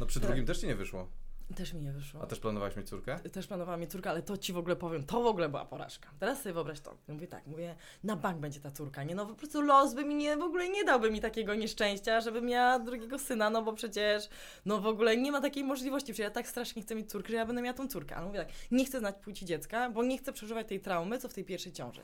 [0.00, 1.08] No przy drugim też ci nie wyszło.
[1.56, 2.22] Też mi nie wyszło.
[2.22, 3.18] A też planowałaś mieć córkę?
[3.20, 6.10] Też planowała mieć córkę, ale to ci w ogóle powiem, to w ogóle była porażka.
[6.18, 6.96] Teraz sobie wyobraź to.
[7.08, 9.14] Mówię tak, mówię, na bank będzie ta córka, nie?
[9.14, 12.46] No po prostu los by mi nie, w ogóle nie dałby mi takiego nieszczęścia, żebym
[12.46, 14.28] miała drugiego syna, no bo przecież,
[14.64, 17.36] no w ogóle nie ma takiej możliwości, przecież ja tak strasznie chcę mieć córkę, że
[17.36, 18.16] ja będę miała tą córkę.
[18.16, 21.28] Ale mówię tak, nie chcę znać płci dziecka, bo nie chcę przeżywać tej traumy, co
[21.28, 22.02] w tej pierwszej ciąży.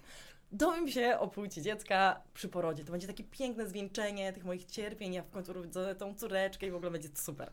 [0.52, 2.84] Dowiem się o płci dziecka przy porodzie.
[2.84, 6.70] To będzie takie piękne zwieńczenie tych moich cierpień, ja w końcu rodzę tą córeczkę i
[6.70, 7.52] w ogóle będzie super.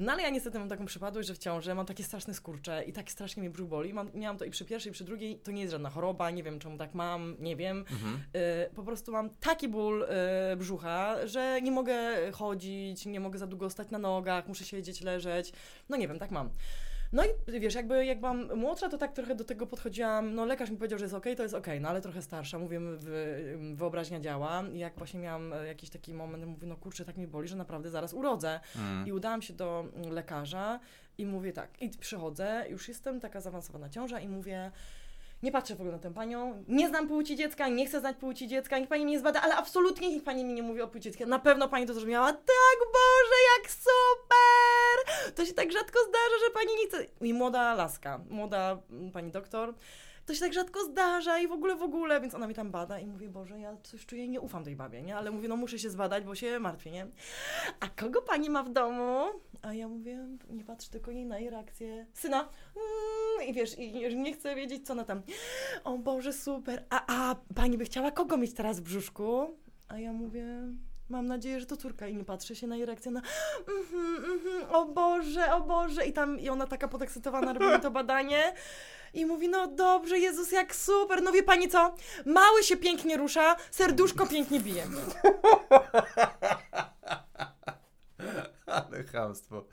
[0.00, 2.92] No ale ja niestety mam taką przypadłość, że w ciąży mam takie straszne skurcze i
[2.92, 3.94] tak strasznie mnie brzuch boli.
[3.94, 5.38] Mam, miałam to i przy pierwszej, i przy drugiej.
[5.38, 7.78] To nie jest żadna choroba, nie wiem czemu tak mam, nie wiem.
[7.78, 8.22] Mhm.
[8.36, 10.02] Y, po prostu mam taki ból
[10.52, 15.00] y, brzucha, że nie mogę chodzić, nie mogę za długo stać na nogach, muszę siedzieć,
[15.00, 15.52] leżeć.
[15.88, 16.50] No nie wiem, tak mam.
[17.12, 20.70] No i wiesz, jakby jak byłam młodsza, to tak trochę do tego podchodziłam, no lekarz
[20.70, 24.20] mi powiedział, że jest okej, to jest okej, no ale trochę starsza, mówię, wy, wyobraźnia
[24.20, 27.48] działa i jak właśnie miałam e, jakiś taki moment, mówię, no kurczę, tak mi boli,
[27.48, 28.60] że naprawdę zaraz urodzę.
[28.76, 29.06] Mm.
[29.06, 30.80] I udałam się do lekarza
[31.18, 34.70] i mówię tak, i przychodzę, już jestem taka zaawansowana ciąża i mówię,
[35.42, 38.48] nie patrzę w ogóle na tę panią, nie znam płci dziecka, nie chcę znać płci
[38.48, 41.26] dziecka, niech pani mnie zbada, ale absolutnie niech pani mi nie mówi o płci dziecka.
[41.26, 42.32] Na pewno pani to zrozumiała.
[42.32, 45.34] Tak, Boże, jak super!
[45.34, 47.06] To się tak rzadko zdarza, że pani nie chce.
[47.20, 49.74] I młoda laska, młoda mm, pani doktor,
[50.30, 52.98] to się tak rzadko zdarza i w ogóle, w ogóle, więc ona mi tam bada
[52.98, 55.16] i mówię, Boże, ja coś czuję, nie ufam tej babie, nie?
[55.16, 57.06] Ale mówię, no muszę się zbadać, bo się martwię, nie?
[57.80, 59.24] A kogo pani ma w domu?
[59.62, 62.06] A ja mówię, nie patrz tylko jej na jej reakcję.
[62.12, 62.40] Syna.
[62.40, 65.22] Mm, I wiesz, i nie chcę wiedzieć, co ona tam.
[65.84, 66.84] O Boże, super.
[66.90, 69.56] A, a pani by chciała kogo mieć teraz w brzuszku?
[69.88, 70.46] A ja mówię,
[71.10, 72.08] mam nadzieję, że to córka.
[72.08, 73.22] I nie patrzę się na jej reakcję na
[73.68, 76.06] mhm, mhm, o Boże, o Boże.
[76.06, 78.54] I tam, i ona taka podekscytowana robi to badanie.
[79.14, 81.22] I mówi, no dobrze, Jezus, jak super.
[81.22, 81.94] No wie pani co?
[82.26, 84.86] Mały się pięknie rusza, serduszko pięknie bije.
[88.66, 89.64] Ale chamstwo.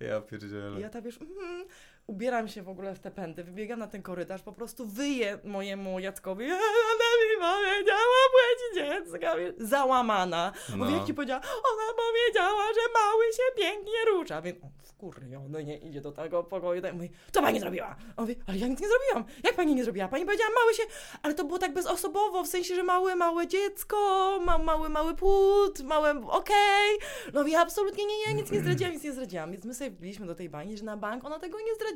[0.00, 0.78] Ja pierdzielę.
[0.78, 1.64] I ja tak wiesz, mm,
[2.06, 6.00] ubieram się w ogóle w te pędy, wybiegam na ten korytarz, po prostu wyję mojemu
[6.00, 10.52] Jackowi, "A, ona mi powiedziała płeć dziecka, załamana.
[10.70, 10.76] No.
[10.76, 14.42] Mówię, jak ci powiedziała, ona powiedziała, że mały się pięknie rusza.
[14.42, 16.82] Więc on wkurwiony nie idzie do tego pokoju.
[16.82, 17.96] Tak mówi, co pani zrobiła?
[18.16, 19.24] On mówi, ale ja nic nie zrobiłam.
[19.44, 20.08] Jak pani nie zrobiła?
[20.08, 20.82] Pani powiedziała, mały się,
[21.22, 23.96] ale to było tak bezosobowo, w sensie, że małe, małe dziecko,
[24.44, 26.98] ma, mały, mały płód, małe, okej.
[27.32, 29.52] No mówi, absolutnie nie, nie, nic nie zdradziłam, nic nie zdradziłam.
[29.52, 31.95] Więc my sobie wbiliśmy do tej bani, że na bank ona tego nie zdradziła.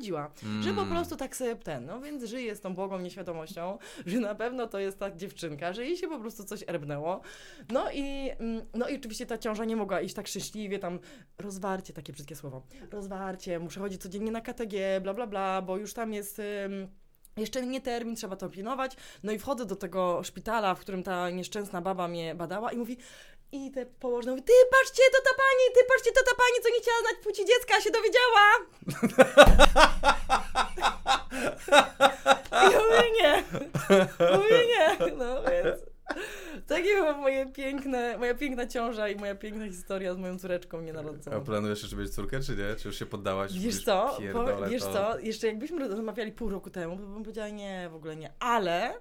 [0.61, 0.93] Że po Mm.
[0.93, 4.79] prostu tak sobie ten, no więc żyje z tą błogą nieświadomością, że na pewno to
[4.79, 7.21] jest ta dziewczynka, że jej się po prostu coś erbnęło.
[7.69, 10.99] No i, mm, no i oczywiście ta ciąża nie mogła iść tak szczęśliwie, tam
[11.37, 15.93] rozwarcie, takie brzydkie słowo, rozwarcie, muszę chodzić codziennie na KTG, bla bla bla, bo już
[15.93, 16.39] tam jest...
[16.39, 16.87] ym,
[17.37, 18.95] jeszcze nie termin, trzeba to pilnować.
[19.23, 22.97] No i wchodzę do tego szpitala, w którym ta nieszczęsna baba mnie badała i mówi,
[23.51, 26.69] i te położne mówi, ty patrzcie, to ta pani, ty patrzcie, to ta pani, co
[26.69, 28.41] nie chciała znać płci dziecka, a się dowiedziała.
[32.51, 33.43] I ja mówię nie.
[34.37, 35.15] Mówię nie.
[35.17, 35.81] No więc
[36.67, 40.81] takie było moje piękne, moja piękna ciąża i moja piękna historia z moją córeczką A
[40.81, 41.41] nienarodzoną.
[41.43, 42.75] planujesz jeszcze mieć córkę, czy nie?
[42.75, 43.53] Czy już się poddałaś?
[43.59, 44.93] Wiesz co, po, wiesz to.
[44.93, 48.93] co, jeszcze jakbyśmy rozmawiali pół roku temu, to bym powiedziała nie, w ogóle nie, ale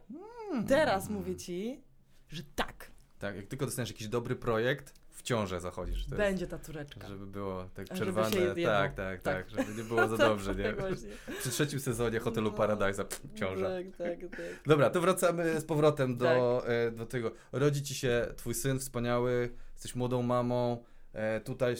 [0.48, 0.66] Hmm.
[0.66, 1.82] teraz mówię ci,
[2.28, 2.89] że tak,
[3.20, 6.06] Tak, jak tylko dostaniesz jakiś dobry projekt, w ciążę zachodzisz.
[6.06, 7.00] To będzie ta córeczka.
[7.00, 8.36] Jest, żeby było tak przerwane.
[8.64, 9.50] tak, tak, tak, Tak.
[9.50, 10.72] żeby nie było za dobrze, nie?
[10.72, 10.76] Tak.
[11.40, 12.56] Przy trzecim sezonie Hotelu No.
[12.56, 13.66] Paradise'a pff, ciąża.
[13.68, 14.40] Tak, tak, tak.
[14.66, 16.70] Dobra, to wracamy z powrotem do, Tak.
[16.70, 17.32] e, do tego.
[17.52, 20.84] Rodzi ci się twój syn wspaniały, jesteś młodą mamą.
[21.12, 21.74] E, tutaj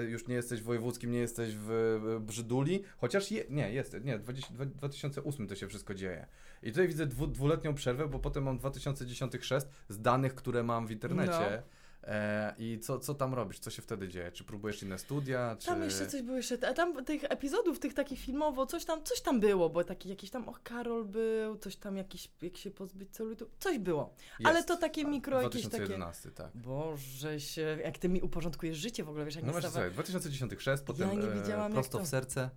[0.00, 4.18] e, już nie jesteś w wojewódzkim, nie jesteś w, Brzyduli, chociaż je, nie, jest, nie,
[4.18, 6.26] 20, dwa- 2008 to się wszystko dzieje.
[6.62, 10.86] I tutaj widzę dwu, dwuletnią przerwę, bo potem mam 2010 chrzest z danych, które mam
[10.86, 11.62] w internecie.
[12.04, 13.58] E, I co, co tam robisz?
[13.58, 14.32] Co się wtedy dzieje?
[14.32, 15.56] Czy próbujesz inne studia?
[15.58, 15.66] Czy...
[15.66, 19.20] Tam jeszcze coś było jeszcze, a tam tych epizodów, tych takich filmowo, coś tam, coś
[19.20, 23.10] tam było, bo taki jakiś tam, och, Karol był, coś tam jakiś, jak się pozbyć
[23.10, 24.14] celulitu, coś było.
[24.44, 24.68] ale Jest.
[24.68, 26.50] to takie mikro, jakieś takie- 2011, tak.
[26.54, 29.72] Boże się, jak ty mi uporządkujesz życie w ogóle, wiesz, jak No nie masz stawa...
[29.74, 32.50] słuchaj, 2010 chrzest, potem nie e, wiedziałam, jak prosto to- w serce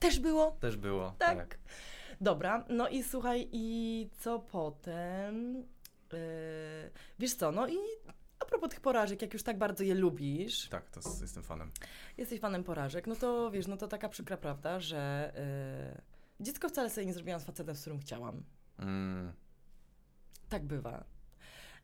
[0.00, 0.56] Też było?
[0.60, 1.14] też było.
[1.18, 1.58] Tak.
[2.20, 5.54] Dobra, no i słuchaj, i co potem?
[6.12, 6.18] Yy,
[7.18, 7.76] wiesz co, no i
[8.48, 11.70] propos tych porażek, jak już tak bardzo je lubisz, Tak, to s- jestem fanem.
[12.16, 15.32] jesteś fanem porażek, no to wiesz, no to taka przykra prawda, że
[15.94, 18.42] yy, dziecko wcale sobie nie zrobiłam z facetem, z którym chciałam.
[18.78, 19.32] Mm.
[20.48, 21.04] Tak bywa.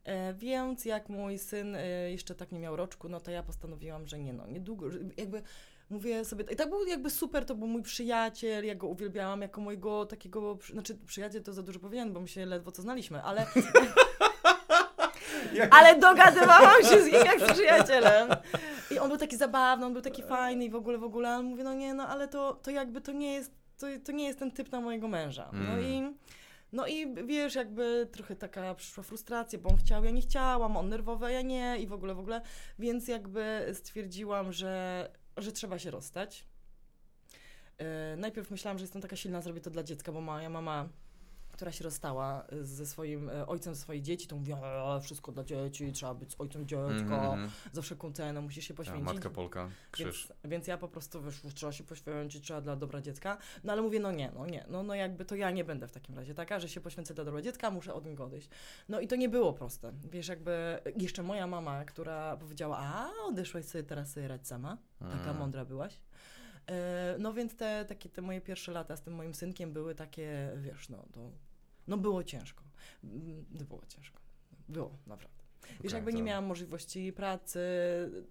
[0.05, 4.07] E, więc jak mój syn e, jeszcze tak nie miał roczku, no to ja postanowiłam,
[4.07, 5.43] że nie no, niedługo, jakby
[5.91, 9.61] mówię sobie, i tak był jakby super, to był mój przyjaciel, ja go uwielbiałam jako
[9.61, 13.47] mojego takiego, znaczy przyjaciel to za dużo powiedziane, bo my się ledwo co znaliśmy, ale,
[15.71, 18.29] ale dogadywałam się z nim jak z przyjacielem.
[18.91, 21.43] I on był taki zabawny, on był taki fajny i w ogóle, w ogóle, ale
[21.43, 24.39] mówię, no nie, no ale to, to jakby to nie jest, to, to nie jest
[24.39, 25.51] ten typ na mojego męża.
[25.53, 25.85] No Mm.
[25.85, 26.15] i
[26.73, 30.89] no i wiesz, jakby trochę taka przyszła frustracja, bo on chciał, ja nie chciałam, on
[30.89, 32.41] nerwowy, ja nie i w ogóle, w ogóle.
[32.79, 36.45] Więc jakby stwierdziłam, że, że trzeba się rozstać.
[37.79, 40.89] E, najpierw myślałam, że jestem taka silna, zrobię to dla dziecka, bo moja mama,
[41.55, 45.93] która się rozstała ze swoim e, ojcem swojej dzieci, to mówiła, e, wszystko dla dzieci,
[45.93, 46.93] trzeba być ojcem dziecka,
[47.33, 47.51] Mhm.
[47.73, 49.05] za wszelką cenę, musisz się Ja, poświęcić.
[49.05, 50.29] matka Polka, krzyż.
[50.29, 53.39] Więc, więc ja po prostu wiesz, trzeba się poświęcić, trzeba dla dobra dziecka.
[53.65, 55.93] No ale mówię, no nie, no nie, no, no jakby to ja nie będę w
[55.93, 58.49] takim razie taka, że się poświęcę dla dobra dziecka, muszę od niego odejść.
[58.89, 59.93] No i to nie było proste.
[60.13, 65.25] Wiesz, jakby jeszcze moja mama, która powiedziała, a odeszłaś sobie teraz sobie radź sama, taka
[65.25, 65.37] Mm.
[65.39, 66.01] mądra byłaś.
[66.67, 70.51] E, No więc te takie te moje pierwsze lata z tym moim synkiem były takie,
[70.57, 71.31] wiesz, no to,
[71.87, 72.65] no było ciężko.
[73.05, 74.21] Mm, Było ciężko.
[74.69, 75.35] Było, naprawdę.
[75.65, 77.61] Wiesz, Okej, jakby nie to- miałam możliwości pracy,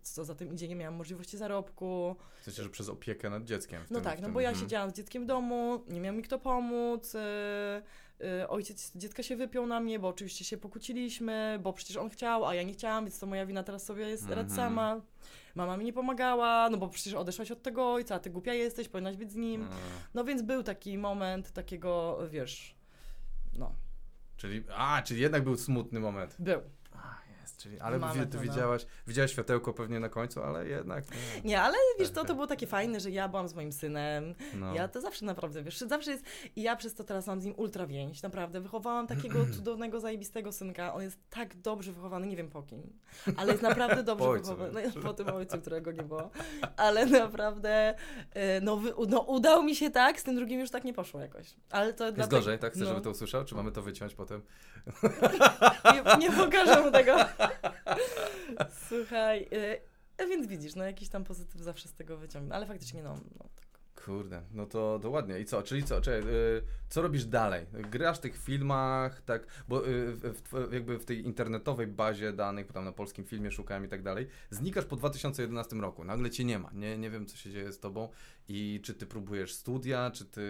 [0.01, 2.15] co za tym idzie, nie miałam możliwości zarobku.
[2.41, 3.83] W sensie, że przez opiekę nad dzieckiem.
[3.85, 4.65] W No tym, tak, no bo ja mhm.
[4.65, 7.13] siedziałam z dzieckiem w domu, nie miał mi kto pomóc.
[7.13, 7.21] Yy,
[8.27, 12.45] yy, ojciec dziecka się wypiął na mnie, bo oczywiście się pokłóciliśmy, bo przecież on chciał,
[12.45, 14.39] a ja nie chciałam, więc to moja wina teraz sobie jest Mhm.
[14.47, 15.01] rad sama.
[15.55, 18.89] Mama mi nie pomagała, no bo przecież odeszłaś od tego ojca, a ty głupia jesteś,
[18.89, 19.61] powinnaś być z nim.
[19.61, 19.73] Mm.
[20.13, 22.75] No więc był taki moment takiego, wiesz,
[23.57, 23.75] no,
[24.37, 26.35] Czyli, a, czyli jednak był smutny moment.
[26.39, 26.61] był.
[27.63, 28.43] Czyli, ale Mamy to, no.
[28.43, 31.49] widziałaś, widziałaś światełko pewnie na końcu, ale jednak nie.
[31.49, 32.35] Nie, ale wiesz, Tak, to, to tak.
[32.35, 34.73] było takie fajne, że ja byłam z moim synem, No.
[34.75, 37.53] Ja to zawsze naprawdę, wiesz, zawsze jest, i ja przez to teraz mam z nim
[37.57, 38.61] ultra więź, naprawdę.
[38.61, 42.99] Wychowałam takiego cudownego, zajebistego synka, on jest tak dobrze wychowany, nie wiem po kim,
[43.37, 46.29] ale jest naprawdę dobrze Po wychowany, no, po tym ojcu, którego nie było,
[46.77, 47.95] ale naprawdę,
[48.33, 51.19] e, no, wy, no udał mi się tak, z tym drugim już tak nie poszło
[51.19, 51.53] jakoś.
[51.69, 52.71] Ale to Jest dlatego- gorzej, tak?
[52.73, 52.89] Chcesz, no.
[52.89, 53.45] żeby to usłyszał?
[53.45, 54.41] Czy mamy to wyciąć potem?
[55.93, 57.15] Nie, nie pokażę mu tego.
[58.87, 59.49] Słuchaj,
[60.17, 63.45] e, więc widzisz, no jakiś tam pozytyw zawsze z tego wyciągnę, ale faktycznie no, no.
[64.05, 65.39] Kurde, no to, to ładnie.
[65.39, 65.61] I co?
[65.63, 66.01] Czyli co?
[66.01, 67.65] Czekaj, y, co robisz dalej?
[67.91, 69.47] Grasz w tych filmach, tak?
[69.67, 73.85] Bo y, w, jakby w tej internetowej bazie danych, bo tam na polskim filmie szukałem
[73.85, 76.03] i tak dalej, znikasz po 2011 roku.
[76.03, 76.69] Nagle cię nie ma.
[76.73, 78.09] Nie, nie wiem, co się dzieje z tobą.
[78.47, 80.41] I czy ty próbujesz studia, czy ty.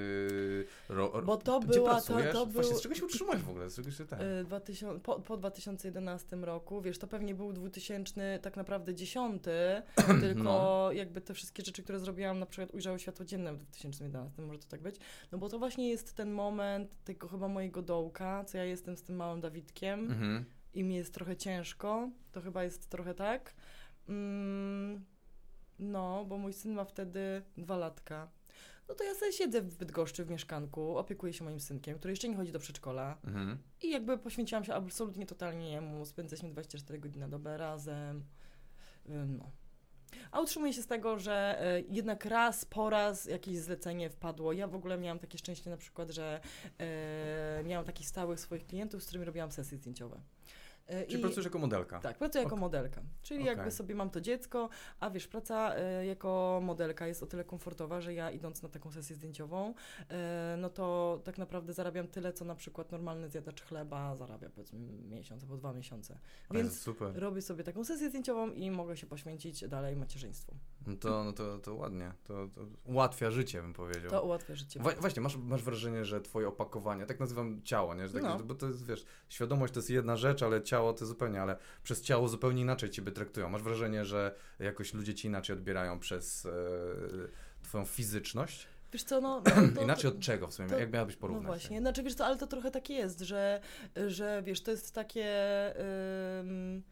[0.89, 2.33] Ro, ro, Bo to gdzie była- to- pracujesz?
[2.33, 3.69] to Właśnie, był- z czego się utrzymujesz w ogóle?
[3.69, 4.19] Z czego się tak?
[4.21, 9.43] Y, 2000, po, po 2011 roku, wiesz, to pewnie był 2000, tak naprawdę 10,
[10.21, 10.91] tylko No.
[10.91, 14.67] jakby te wszystkie rzeczy, które zrobiłam, na przykład ujrzały światło dzienne w 2011, może to
[14.67, 14.95] tak być.
[15.31, 19.03] No bo to właśnie jest ten moment tego chyba mojego dołka, co ja jestem z
[19.03, 20.45] tym małym Dawidkiem Mhm.
[20.73, 23.53] i mi jest trochę ciężko, to chyba jest trochę tak.
[24.09, 25.05] Mm,
[25.79, 28.27] no, bo mój syn ma wtedy dwa latka.
[28.89, 32.29] No to ja sobie siedzę w Bydgoszczy w mieszkanku, opiekuję się moim synkiem, który jeszcze
[32.29, 33.17] nie chodzi do przedszkola.
[33.23, 33.57] Mhm.
[33.81, 36.05] I jakby poświęciłam się absolutnie totalnie jemu.
[36.05, 38.23] Spędzaliśmy 24 godziny na dobę razem.
[39.05, 39.51] No.
[40.31, 44.53] A utrzymuję się z tego, że e, jednak raz po raz jakieś zlecenie wpadło.
[44.53, 46.39] Ja w ogóle miałam takie szczęście na przykład, że
[46.79, 50.19] e, miałam takich stałych swoich klientów, z którymi robiłam sesje zdjęciowe.
[50.87, 51.99] E, Czyli i- pracujesz jako modelka?
[51.99, 52.61] tak, pracuję jako Ok.
[52.61, 53.01] modelka.
[53.21, 53.55] Czyli Okej.
[53.55, 54.69] jakby sobie mam to dziecko,
[54.99, 58.91] a wiesz, praca e, jako modelka jest o tyle komfortowa, że ja idąc na taką
[58.91, 59.73] sesję zdjęciową,
[60.09, 64.79] e, no to tak naprawdę zarabiam tyle, co na przykład normalny zjadacz chleba zarabia powiedzmy
[65.09, 66.17] miesiąc albo dwa miesiące.
[66.51, 70.55] Więc robię sobie taką sesję zdjęciową i mogę się poświęcić dalej macierzyństwu.
[70.87, 72.11] No to, no to, to ładnie.
[72.23, 74.11] To, to ułatwia życie, bym powiedział.
[74.11, 74.79] To ułatwia życie.
[74.79, 78.07] Wa- właśnie, masz, masz wrażenie, że twoje opakowanie, tak nazywam ciało, nie?
[78.07, 78.39] Że tak, No.
[78.39, 82.01] Bo to jest, wiesz, świadomość to jest jedna rzecz, ale ciało to zupełnie, ale przez
[82.01, 83.49] ciało zupełnie inaczej ciebie traktują.
[83.49, 86.51] Masz wrażenie, że jakoś ludzie ci inaczej odbierają przez e,
[87.63, 88.67] twoją fizyczność?
[88.93, 89.41] Wiesz co, no...
[89.45, 90.69] no to, inaczej od czego w sumie?
[90.69, 91.43] to- Jak miałabyś porównać?
[91.43, 93.61] No właśnie, znaczy wiesz co, ale to trochę tak jest, że,
[94.07, 95.25] że wiesz, to jest takie...
[96.39, 96.83] ym,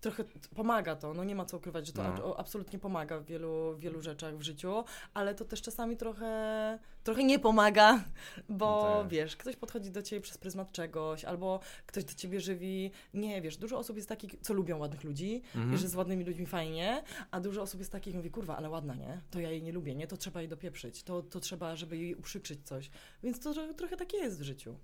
[0.00, 0.24] Trochę
[0.56, 2.36] pomaga to, no nie ma co ukrywać, że to No.
[2.38, 4.84] absolutnie pomaga w wielu, wielu rzeczach w życiu,
[5.14, 8.04] ale to też czasami trochę, trochę nie pomaga,
[8.48, 9.08] bo No tak.
[9.12, 13.56] wiesz, ktoś podchodzi do ciebie przez pryzmat czegoś, albo ktoś do ciebie żywi, nie wiesz,
[13.56, 15.76] dużo osób jest takich, co lubią ładnych ludzi, Mhm.
[15.76, 19.20] że z ładnymi ludźmi fajnie, a dużo osób jest takich, mówi, kurwa, ale ładna, nie?
[19.30, 20.06] To ja jej nie lubię, nie?
[20.06, 22.90] To trzeba jej dopieprzyć, to, to trzeba, żeby jej uprzykrzyć coś.
[23.22, 24.76] Więc to tro- trochę tak jest w życiu.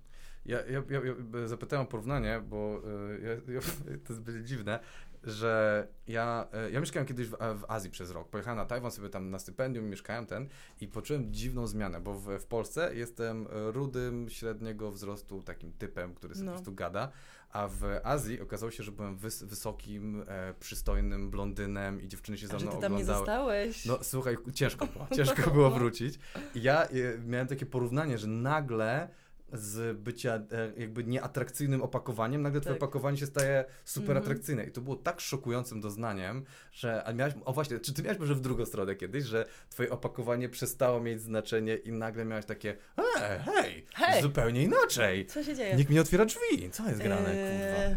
[0.45, 1.01] Ja, ja, ja,
[1.41, 3.61] ja zapytałem o porównanie, bo y, ja, ja,
[4.07, 4.79] to jest będzie dziwne,
[5.27, 8.29] że ja, y, ja mieszkałem kiedyś w, w Azji przez rok.
[8.29, 10.47] Pojechałem na Tajwan sobie tam na stypendium, mieszkałem ten
[10.81, 16.35] i poczułem dziwną zmianę, bo w, w Polsce jestem rudym, średniego wzrostu takim typem, który
[16.35, 16.51] sobie No.
[16.51, 17.11] po prostu gada,
[17.51, 22.47] a w Azji okazało się, że byłem wys, wysokim, e, przystojnym blondynem i dziewczyny się
[22.47, 23.17] za mną ty tam nie oglądały.
[23.17, 23.85] zostałeś?
[23.85, 26.19] No słuchaj, ciężko było, ciężko było wrócić.
[26.55, 26.89] I ja e,
[27.25, 29.09] miałem takie porównanie, że nagle
[29.53, 30.41] z bycia e,
[30.77, 32.83] jakby nieatrakcyjnym opakowaniem, nagle twoje Tak.
[32.83, 34.25] opakowanie się staje super Mhm.
[34.25, 34.63] atrakcyjne.
[34.63, 38.35] I to było tak szokującym doznaniem, że a miałeś, o właśnie, czy ty miałeś może
[38.35, 42.75] w drugą stronę kiedyś, że twoje opakowanie przestało mieć znaczenie i nagle miałeś takie,
[43.21, 44.21] e, hej, Hej!
[44.21, 45.25] zupełnie inaczej.
[45.25, 45.75] Co się dzieje?
[45.75, 46.69] Nikt mi nie otwiera drzwi.
[46.71, 47.35] Co jest grane, kurwa?
[47.35, 47.95] Eee,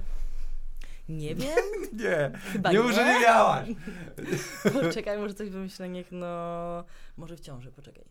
[1.09, 1.49] Nie wiem,
[1.93, 2.85] Nie, chyba nie nie.
[2.85, 3.69] może nie miałaś.
[4.83, 6.85] Poczekaj, może coś wymyślę, niech no...
[7.17, 8.05] Może w ciąży, poczekaj.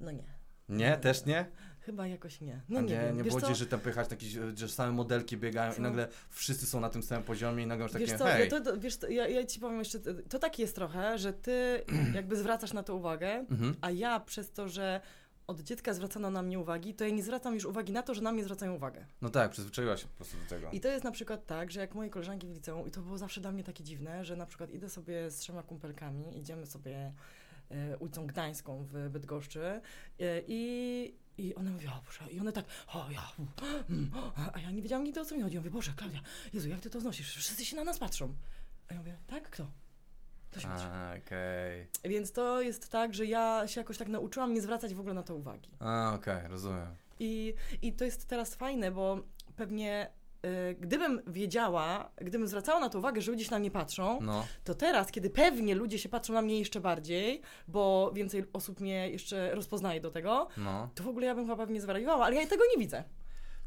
[0.00, 0.40] No nie.
[0.68, 1.46] Nie, też nie?
[1.80, 2.60] Chyba jakoś nie.
[2.68, 3.16] No nie, nie, wiem.
[3.16, 3.46] nie Wiesz było co?
[3.46, 5.82] gdzieś, że tam pojechać takie, że same modelki biegają i Co?
[5.82, 8.48] nagle wszyscy są na tym samym poziomie i nagle masz takie, Wiesz co, hej.
[8.48, 11.84] to, to, wiesz, to, ja, ja ci powiem jeszcze, to tak jest trochę, że ty
[12.14, 13.74] jakby zwracasz na to uwagę, Mhm.
[13.80, 15.00] a ja przez to, że
[15.46, 18.22] od dziecka zwracano na mnie uwagi, to ja nie zwracam już uwagi na to, że
[18.22, 19.06] na mnie zwracają uwagę.
[19.22, 20.70] No tak, przyzwyczaiłaś się po prostu do tego.
[20.72, 23.18] I to jest na przykład tak, że jak moje koleżanki w liceum, i to było
[23.18, 27.12] zawsze dla mnie takie dziwne, że na przykład idę sobie z trzema kumpelkami, idziemy sobie
[27.70, 29.80] e, ulicą Gdańską w Bydgoszczy e,
[30.48, 33.32] i, i one mówią, o Boże, i one tak, o ja,
[33.90, 34.10] mm,
[34.52, 35.54] a ja nie wiedziałam nigdy o co mi chodzi.
[35.54, 36.20] Ja mówię, Boże, Klaudia,
[36.52, 37.36] Jezu, jak ty to znosisz?
[37.36, 38.34] Wszyscy się na nas patrzą.
[38.88, 39.66] A ja mówię, tak, kto?
[40.50, 40.68] To.
[40.68, 41.86] A, okej.
[42.04, 45.22] Więc to jest tak, że ja się jakoś tak nauczyłam nie zwracać w ogóle na
[45.22, 45.70] to uwagi.
[45.78, 46.96] A, okej, rozumiem.
[47.20, 49.22] I, I to jest teraz fajne, bo
[49.56, 50.10] pewnie
[50.80, 54.74] gdybym wiedziała, gdybym zwracała na to uwagę, że ludzie się na mnie patrzą, No, to
[54.74, 59.54] teraz, kiedy pewnie ludzie się patrzą na mnie jeszcze bardziej, bo więcej osób mnie jeszcze
[59.54, 60.88] rozpoznaje do tego, no.
[60.94, 63.04] to w ogóle ja bym chyba pewnie zwariowała, ale ja tego nie widzę,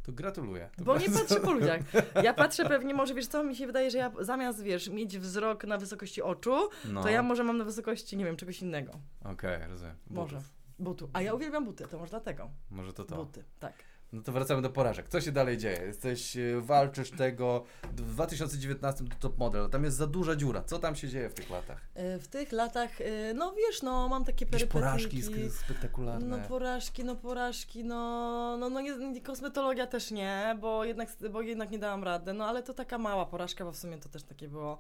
[0.03, 0.69] To gratuluję.
[0.77, 1.81] To bo nie bardzo- patrzę po ludziach.
[2.23, 5.63] Ja patrzę pewnie, może wiesz co, mi się wydaje, że ja zamiast, wiesz, mieć wzrok
[5.63, 7.03] na wysokości oczu, No.
[7.03, 8.91] to ja może mam na wysokości, nie wiem, czegoś innego.
[9.25, 9.95] Okej, rozumiem.
[10.09, 10.35] Może.
[10.35, 10.53] Butów.
[10.79, 11.09] Butu.
[11.13, 12.49] A ja uwielbiam buty, to może dlatego.
[12.71, 13.15] Może to to.
[13.15, 13.73] Buty, tak.
[14.13, 15.09] No to wracamy do porażek.
[15.09, 15.81] Co się dalej dzieje?
[15.85, 20.63] Jesteś, e, walczysz tego, w 2019 to top model, tam jest za duża dziura.
[20.63, 21.81] Co tam się dzieje w tych latach?
[21.97, 24.73] Y, W tych latach, y, no wiesz, no mam takie perypetyki.
[24.73, 26.37] porażki spektakularne.
[26.37, 31.71] No porażki, no porażki, no, no, no nie, kosmetologia też nie, bo jednak, bo jednak
[31.71, 34.47] nie dałam rady, no ale to taka mała porażka, bo w sumie to też takie
[34.47, 34.77] było.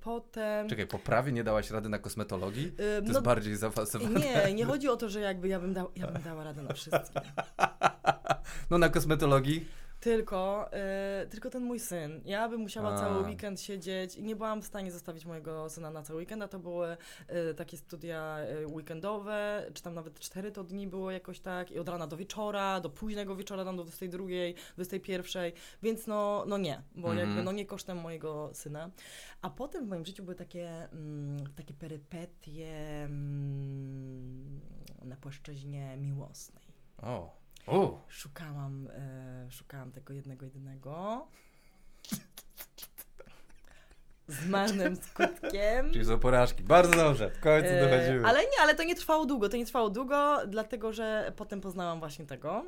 [0.00, 0.68] Potem...
[0.68, 2.72] Czekaj, po prawie nie dałaś rady na kosmetologii?
[2.72, 4.20] To no, jest bardziej zaawansowane.
[4.20, 6.72] nie, nie chodzi o to, że jakby ja bym, dał, ja bym dała radę na
[6.74, 7.20] wszystkie.
[8.70, 9.66] No na kosmetologii?
[10.00, 10.70] Tylko,
[11.24, 12.20] y, tylko ten mój syn.
[12.24, 12.98] Ja bym musiała A.
[12.98, 16.48] cały weekend siedzieć i nie byłam w stanie zostawić mojego syna na cały weekend, a
[16.48, 16.96] to były
[17.50, 21.78] y, takie studia y, weekendowe, czy tam nawet cztery to dni było jakoś tak i
[21.78, 24.24] od rana do wieczora, do późnego wieczora, tam do 22,
[24.74, 27.28] 21, więc no, no nie, bo Mhm.
[27.28, 28.90] jakby no nie kosztem mojego syna.
[29.42, 34.60] A potem w moim życiu były takie, mm, takie perypetie mm,
[35.04, 36.64] na płaszczyźnie miłosnej.
[37.02, 37.41] O.
[37.66, 37.98] O.
[38.08, 41.26] Szukałam, e, szukałam tego jednego, jedynego.
[44.28, 45.92] Z marnym skutkiem.
[45.92, 46.62] Czyli są porażki.
[46.64, 48.26] Bardzo dobrze, w końcu E, dochodzimy.
[48.28, 49.48] ale nie, ale to nie trwało długo.
[49.48, 52.64] To nie trwało długo, dlatego że potem poznałam właśnie tego.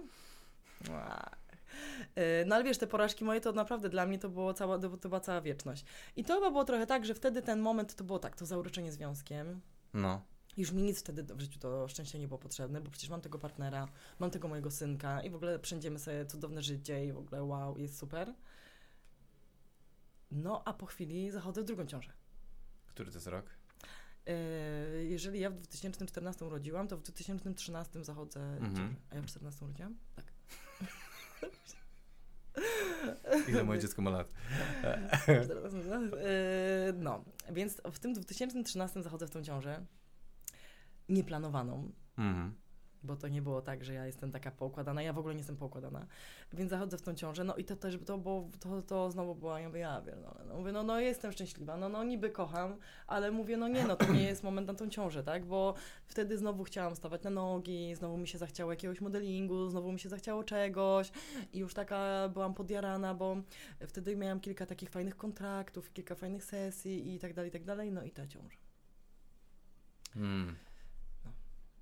[2.16, 4.88] E, No ale wiesz, te porażki moje to naprawdę dla mnie to, było cała, to
[5.08, 5.84] była cała wieczność.
[6.16, 8.92] I to chyba było trochę tak, że wtedy ten moment to było tak, to zauroczenie
[8.92, 9.60] związkiem.
[9.94, 10.22] No.
[10.56, 13.38] Już mi nic wtedy w życiu to szczęście nie było potrzebne, bo przecież mam tego
[13.38, 13.88] partnera,
[14.18, 17.78] mam tego mojego synka i w ogóle przędziemy sobie cudowne życie i w ogóle wow,
[17.78, 18.34] jest super.
[20.30, 22.12] No, a po chwili zachodzę w drugą ciążę.
[22.86, 23.46] Który to jest rok?
[24.26, 28.74] Yy, jeżeli ja w 2014 urodziłam, to w 2013 zachodzę Mhm.
[28.76, 28.94] ciążę.
[29.10, 29.94] A ja w 14 urodziłam?
[30.16, 30.24] Tak.
[33.48, 34.28] Ile moje dziecko ma lat?
[35.26, 36.04] W 14 urodziłam.
[36.04, 36.10] Yy,
[36.96, 39.86] no, więc w tym 2013 zachodzę w tą ciążę.
[41.08, 41.92] Nieplanowaną.
[42.18, 42.54] Mhm.
[43.04, 45.56] bo to nie było tak, że ja jestem taka poukładana, ja w ogóle nie jestem
[45.56, 46.06] poukładana,
[46.52, 49.60] więc zachodzę w tą ciążę, no i to też, to, było, to, to znowu była,
[49.60, 53.30] ja mówię, ja pierdolę, no mówię, no, no jestem szczęśliwa, no, no niby kocham, ale
[53.30, 55.74] mówię, no nie, no to nie jest moment na tą ciążę, tak, bo
[56.06, 60.08] wtedy znowu chciałam stawać na nogi, znowu mi się zachciało jakiegoś modelingu, znowu mi się
[60.08, 61.12] zachciało czegoś
[61.52, 63.36] i już taka byłam podjarana, bo
[63.86, 67.92] wtedy miałam kilka takich fajnych kontraktów, kilka fajnych sesji i tak dalej, i tak dalej,
[67.92, 68.58] no i ta ciąża.
[70.16, 70.56] Mm.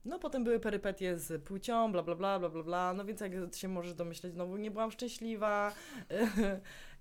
[0.04, 3.32] No potem były perypetie z płcią, bla bla bla bla bla bla, no więc jak
[3.54, 5.72] się możesz domyśleć, znowu nie byłam szczęśliwa.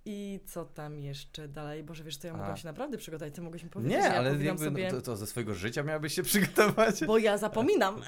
[0.05, 1.83] I co tam jeszcze dalej?
[1.83, 2.57] Boże, wiesz co, ja mogłam A.
[2.57, 4.91] się naprawdę przygotować, ty mogłeś mi powiedzieć, Nie, ja ale jakby sobie...
[4.91, 7.05] no, to, to ze swojego życia miałabyś się przygotować.
[7.05, 8.01] Bo ja zapominam.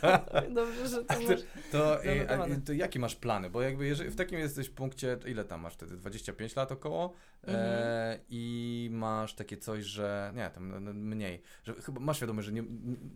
[0.00, 0.18] To-
[0.54, 1.40] Dobrze, że to masz...
[1.72, 2.60] To, e, a, Zanotowane.
[2.60, 3.50] to jakie masz plany?
[3.50, 5.96] Bo jakby jeżeli w takim jesteś punkcie, to ile tam masz wtedy?
[5.96, 7.14] 25 lat około?
[7.44, 8.20] E, Mhm.
[8.28, 11.42] I masz takie coś, że nie, tam no, no, mniej.
[11.64, 12.62] Że chyba masz świadomość, że nie,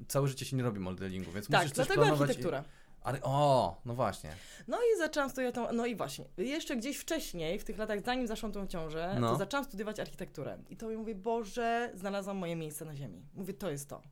[0.09, 2.29] całe życie się nie robi modelingu, więc Tak, musisz coś dlatego planować.
[2.31, 2.59] architektura.
[2.61, 4.31] I, ale o, no właśnie.
[4.69, 8.27] No i zaczęłam studiować tą, no i właśnie, jeszcze gdzieś wcześniej, w tych latach, zanim
[8.27, 9.31] zaszłam tą ciążę, No.
[9.33, 10.59] to zaczęłam studiować architekturę.
[10.71, 13.27] I to mi mówię, Boże, znalazłam moje miejsce na ziemi.
[13.35, 14.03] Mówię, to jest to.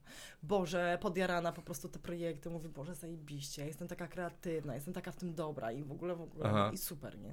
[0.42, 2.50] Boże, podjarana po prostu te projekty.
[2.50, 6.14] Mówię, Boże, zajebiście, ja jestem taka kreatywna, jestem taka w tym dobra i w ogóle,
[6.14, 6.70] w ogóle, Aha.
[6.72, 7.32] i super, nie?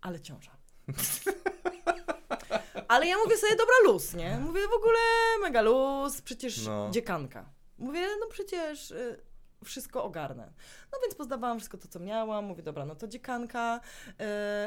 [0.00, 0.50] Ale ciąża.
[2.88, 4.38] Ale ja mówię sobie, dobra, luz, nie?
[4.38, 4.98] Mówię, w ogóle
[5.40, 6.90] mega luz, przecież No.
[6.90, 7.50] dziekanka.
[7.78, 9.20] Mówię, no przecież y,
[9.64, 10.52] wszystko ogarnę.
[10.92, 12.44] No więc pozdawałam wszystko to, co miałam.
[12.44, 14.14] Mówię, dobra, no to dziekanka, y,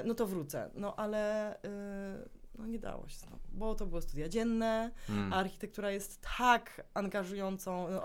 [0.06, 0.70] no to wrócę.
[0.74, 1.60] No ale y,
[2.58, 5.34] no nie dało się znowu, bo to były studia dzienne, Mm.
[5.34, 8.04] a architektura jest tak angażującą, no,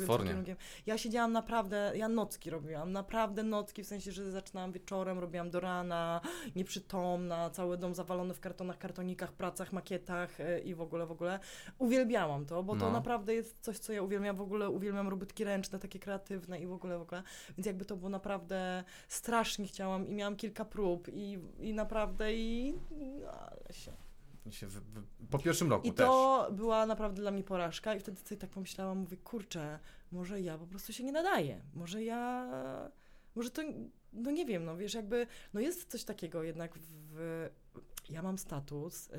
[0.00, 0.28] Potwornie.
[0.30, 0.56] kierunkiem.
[0.86, 5.60] Ja siedziałam naprawdę, ja nocki robiłam, naprawdę nocki, w sensie, że zaczynałam wieczorem, robiłam do
[5.60, 6.20] rana,
[6.56, 11.38] nieprzytomna, cały dom zawalony w kartonach, kartonikach, pracach, makietach y, i w ogóle, w ogóle.
[11.78, 12.92] Uwielbiałam to, bo to No.
[12.92, 16.72] naprawdę jest coś, co ja uwielbiam, w ogóle uwielbiam robótki ręczne, takie kreatywne i w
[16.72, 17.22] ogóle, w ogóle.
[17.56, 22.74] Więc jakby to było naprawdę strasznie chciałam i miałam kilka prób i, i naprawdę i...
[23.24, 23.92] No, ale się
[24.52, 24.66] się
[25.30, 26.06] po pierwszym roku i też.
[26.06, 29.78] to była naprawdę dla mnie porażka i wtedy sobie tak pomyślałam, mówię, kurczę,
[30.12, 32.50] może ja po prostu się nie nadaję, może ja,
[33.34, 33.62] może to,
[34.12, 37.48] no nie wiem, no wiesz, jakby, no jest coś takiego jednak w,
[38.10, 39.12] ja mam status y,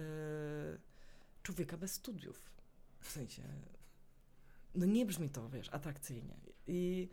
[1.43, 2.51] człowieka bez studiów,
[2.99, 3.43] w sensie,
[4.75, 6.35] no nie brzmi to, wiesz, atrakcyjnie
[6.67, 7.09] i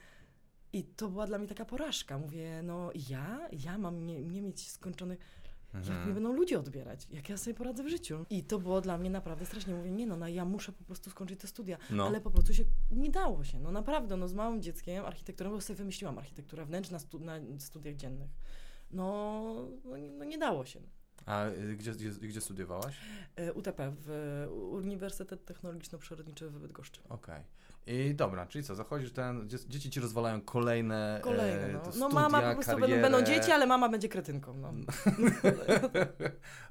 [0.72, 2.18] i to była dla mnie taka porażka.
[2.18, 5.18] Mówię, no ja, ja mam nie, nie mieć skończonych
[5.74, 6.14] jak mnie Mhm.
[6.14, 7.06] będą ludzie odbierać?
[7.10, 8.26] Jak ja sobie poradzę w życiu?
[8.30, 9.74] I to było dla mnie naprawdę strasznie.
[9.74, 11.78] Mówię, nie no, no ja muszę po prostu skończyć te studia.
[11.90, 12.06] No.
[12.06, 13.60] Ale po prostu się nie dało się.
[13.60, 17.34] No naprawdę, no z małym dzieckiem architekturą, bo sobie wymyśliłam architekturę wnętrz na, stu, na
[17.58, 18.30] studiach dziennych.
[18.90, 20.80] No, no, nie- no nie dało się.
[21.26, 22.96] A y, gdzie, gdzie, gdzie studiowałaś?
[23.40, 27.00] Y, UTP, w Uniwersytet Technologiczno-Przyrodniczy w Bydgoszczy.
[27.08, 27.42] Okej.
[27.88, 31.78] I dobra, czyli co, zachodzisz ten, dzie- dzieci ci rozwalają kolejne, Kolejne, e, no.
[31.78, 33.02] to no studia, mama po prostu będą, karierę.
[33.02, 34.68] będą dzieci, ale mama będzie kretynką, no.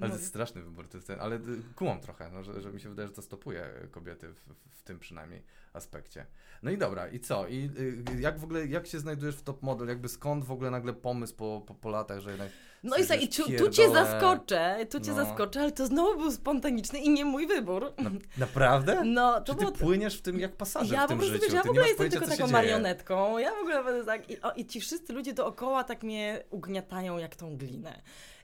[0.00, 0.08] No.
[0.08, 1.40] to jest straszny wybór, to jest ten, ale y,
[1.76, 4.82] kumam trochę, no, że, że mi się wydaje, że to stopuje kobiety w, w, w
[4.82, 6.26] tym przynajmniej aspekcie.
[6.62, 7.48] No i dobra, i co?
[7.48, 7.70] I
[8.16, 9.88] y, jak w ogóle, jak się znajdujesz w top model?
[9.88, 12.48] Jakby skąd w ogóle nagle pomysł po, po, po latach, że jednak...
[12.82, 15.16] No i, i tu, tu cię zaskoczę, tu cię No.
[15.16, 17.92] zaskoczę, ale to znowu był spontaniczny i nie mój wybór.
[17.98, 18.10] Na,
[18.46, 19.04] naprawdę?
[19.04, 19.76] No, to Czy ty było...
[19.76, 21.56] płyniesz w tym jak pasażer Ja w tym po prostu, życiu?
[21.56, 23.38] ja w ogóle jestem tylko taką marionetką.
[23.38, 24.30] Ja w ogóle będę tak.
[24.30, 28.02] I, o, I ci wszyscy ludzie dookoła tak mnie ugniatają jak tą glinę.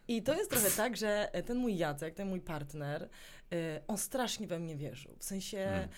[0.09, 3.09] I to jest trochę tak, że ten mój Jacek, ten mój partner,
[3.53, 5.17] y, on strasznie we mnie wierzył.
[5.19, 5.59] W sensie.
[5.59, 5.89] Mm.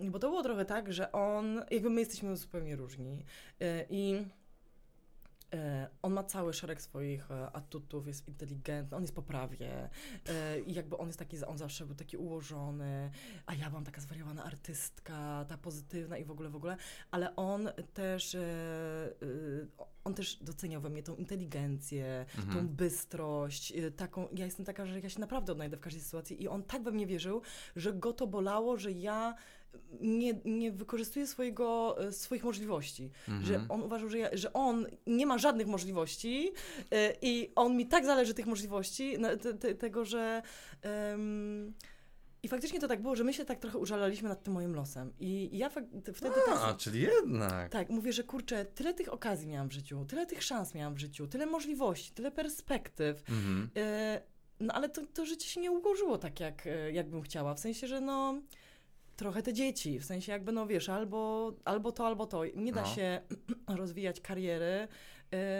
[0.00, 3.24] y, bo to było trochę tak, że on, jakby my jesteśmy zupełnie różni
[3.62, 4.24] y, i
[6.02, 9.88] on ma cały szereg swoich e, atutów, jest inteligentny, on jest poprawnie
[10.28, 13.10] e, i jakby on jest taki, on zawsze był taki ułożony,
[13.46, 16.76] a ja byłam taka zwariowana artystka, ta pozytywna i w ogóle, w ogóle,
[17.10, 22.68] ale on też, e, e, on też doceniał we mnie tą inteligencję, tą Mhm.
[22.68, 26.48] bystrość, e, taką, ja jestem taka, że ja się naprawdę odnajdę w każdej sytuacji i
[26.48, 27.42] on tak we mnie wierzył,
[27.76, 29.34] że go to bolało, że ja
[30.00, 33.10] nie, nie wykorzystuję swojego, e, swoich możliwości
[33.42, 33.70] że Mhm.
[33.70, 36.52] on uważał, że, ja, że on nie ma żadnych możliwości
[36.82, 40.42] y, i on mi tak zależy tych możliwości, te, te, tego, że...
[42.44, 45.12] I faktycznie to tak było, że my się tak trochę użalaliśmy nad tym moim losem.
[45.20, 45.70] I, i ja
[46.14, 46.76] wtedy A, tak...
[46.76, 47.72] czyli jednak.
[47.72, 50.98] Tak, mówię, że kurczę, tyle tych okazji miałam w życiu, tyle tych szans miałam w
[50.98, 53.30] życiu, tyle możliwości, tyle perspektyw.
[53.30, 53.70] Mhm.
[53.76, 54.20] Y,
[54.60, 57.54] no ale to, to życie się nie ułożyło tak, jak, jak bym chciała.
[57.54, 58.42] W sensie, że no
[59.16, 62.44] trochę te dzieci, w sensie jakby no wiesz, albo, albo to, albo to.
[62.54, 62.86] Nie da No.
[62.88, 63.20] się
[63.68, 64.88] rozwijać kariery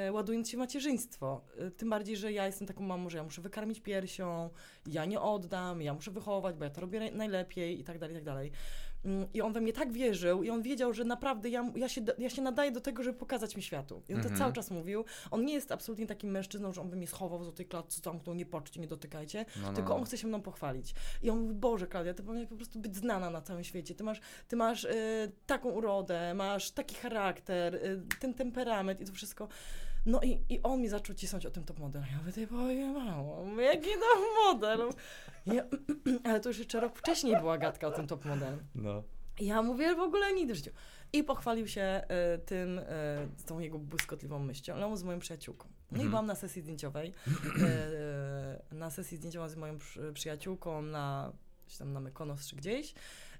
[0.08, 1.44] y, ładując się macierzyństwo.
[1.66, 4.50] Y, tym bardziej, że ja jestem taką mamą, że ja muszę wykarmić piersią,
[4.86, 8.14] ja nie oddam, ja muszę wychować, bo ja to robię naj- najlepiej i tak dalej,
[8.14, 8.50] i tak dalej.
[9.04, 12.00] Mm, I on we mnie tak wierzył i on wiedział, że naprawdę ja, ja, się,
[12.18, 14.02] ja się nadaję do tego, żeby pokazać mi światu.
[14.08, 14.34] I on Mhm.
[14.34, 15.04] to cały czas mówił.
[15.30, 18.34] On nie jest absolutnie takim mężczyzną, że on by mnie schował w złotej klatce, zamknął,
[18.34, 19.96] nie patrzcie, nie dotykajcie, No, no, tylko no.
[19.96, 20.94] on chce się mną pochwalić.
[21.22, 23.94] I on mówi, Boże Klaudia, ty powinieneś po prostu być znana na całym świecie.
[23.94, 29.12] Ty masz, ty masz y, taką urodę, masz taki charakter, y, ten temperament i to
[29.12, 29.48] wszystko.
[30.06, 32.02] No i, i on mi zaczął cisnąć o tym top model.
[32.12, 34.80] Ja mówię, ty pojemało, jaki top model?
[35.46, 35.64] Ja,
[36.24, 38.58] ale to już jeszcze rok wcześniej była gadka o tym top model.
[38.74, 39.02] No.
[39.40, 40.70] Ja mówię w ogóle nigdy w życiu.
[41.12, 42.80] I pochwalił się e, tym,
[43.36, 45.68] z tą jego błyskotliwą myślą z moją przyjaciółką.
[45.68, 46.06] No Mhm.
[46.06, 47.12] i byłam na sesji zdjęciowej.
[48.70, 51.32] E, na sesji zdjęciowej z moją przy, przyjaciółką na,
[51.78, 52.94] tam na Mykonos czy gdzieś.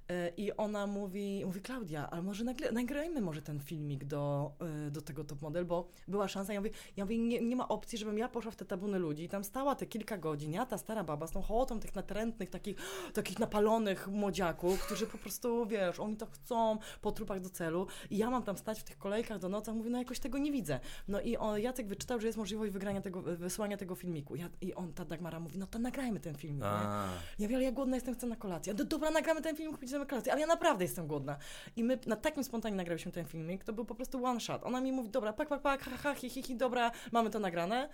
[0.09, 4.53] E, I ona mówi, mówi Klaudia, ale może nagle, nagrajmy może ten filmik do,
[4.87, 6.53] e, do tego top model, bo była szansa.
[6.53, 9.25] Ja mówię, ja mówię nie, nie ma opcji, żebym ja poszła w te tabuny ludzi
[9.25, 12.51] i tam stała te kilka godzin, ja ta stara baba z tą hołotą tych natrętnych,
[12.51, 12.77] takich,
[13.15, 18.17] takich napalonych młodziaków, którzy po prostu, wiesz, oni to chcą po trupach do celu i
[18.17, 20.81] ja mam tam stać w tych kolejkach do nocach, mówię, no jakoś tego nie widzę.
[21.09, 24.37] No i on, Jacek wyczytał, że jest możliwość wygrania tego, wysłania tego filmiku.
[24.37, 27.73] Ja, I on, ta Dagmara mówi, no to nagrajmy ten filmik, Ja mówię, ale ja
[27.73, 28.75] głodna jestem, chcę na kolację.
[28.79, 31.37] No dobra, nagramy ten filmik, na kolację, ale ja naprawdę jestem głodna.
[31.77, 34.65] I my na takim spontanie nagrałyśmy ten filmik, to był po prostu one shot.
[34.65, 37.39] Ona mi mówi, dobra, pak, pak, pak, ha, ha, hi, hi, hi, dobra, mamy to
[37.39, 37.89] nagrane.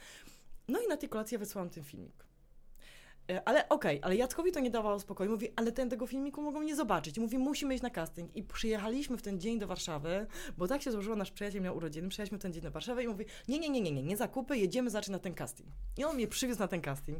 [0.68, 2.27] No i na tej kolacji ja wysłałam ten filmik.
[3.30, 5.30] E, Ale okej, ale Jackowi to nie dawało spokoju.
[5.30, 7.18] Mówi, ale ten tego filmiku mogą nie zobaczyć.
[7.18, 8.36] Mówi, musimy iść na casting.
[8.36, 10.26] I przyjechaliśmy w ten dzień do Warszawy,
[10.58, 12.08] bo tak się złożyło, nasz przyjaciel miał urodziny.
[12.08, 14.58] Przyjechaliśmy w ten dzień do Warszawy i mówi, nie, nie, nie, nie, nie, nie zakupy,
[14.58, 15.68] jedziemy zacząć na ten casting.
[15.98, 17.18] I on mnie przywiózł na ten casting.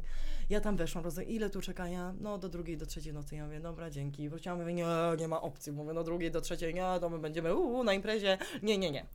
[0.49, 2.13] Ja tam weszłam, rozumiem, ile tu czekania?
[2.21, 3.35] No do drugiej, do trzeciej nocy.
[3.35, 4.29] Ja mówię, dobra, dzięki.
[4.29, 4.85] Wróciłam, mówię, nie,
[5.19, 5.71] nie ma opcji.
[5.71, 8.37] Mówię, no drugiej, do trzeciej, nie, to my będziemy uu, na imprezie.
[8.63, 9.05] Nie, nie, nie.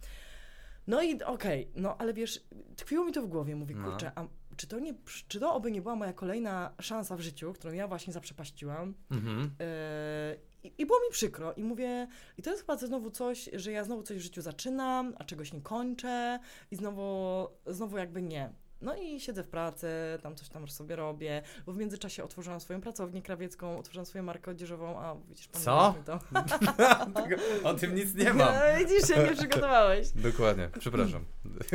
[0.87, 2.45] No i okej, no ale wiesz,
[2.77, 3.91] tkwiło mi to w głowie, mówię, No.
[3.91, 4.27] kurczę, a
[4.57, 4.95] czy to, nie,
[5.29, 8.95] czy to oby nie była moja kolejna szansa w życiu, którą ja właśnie zaprzepaściłam?
[9.11, 9.41] mhm.
[9.41, 13.73] Yy, i, I było mi przykro i mówię, i to jest chyba znowu coś, że
[13.73, 16.39] ja znowu coś w życiu zaczynam, a czegoś nie kończę
[16.71, 18.53] i znowu, znowu jakby nie.
[18.85, 19.89] No i siedzę w pracy,
[20.23, 24.51] tam coś tam sobie robię, bo w międzyczasie otworzyłam swoją pracownię krawiecką, otworzyłam swoją markę
[24.51, 25.95] odzieżową, a widzisz, Co?
[26.07, 26.19] to.
[27.69, 28.39] O tym nic nie mam.
[28.55, 30.11] No, widzisz, się nie przygotowałeś.
[30.11, 31.25] Dokładnie, przepraszam.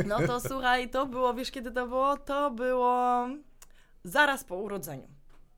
[0.06, 2.16] No to słuchaj, to było, wiesz kiedy to było?
[2.16, 3.28] To było
[4.04, 5.08] zaraz po urodzeniu.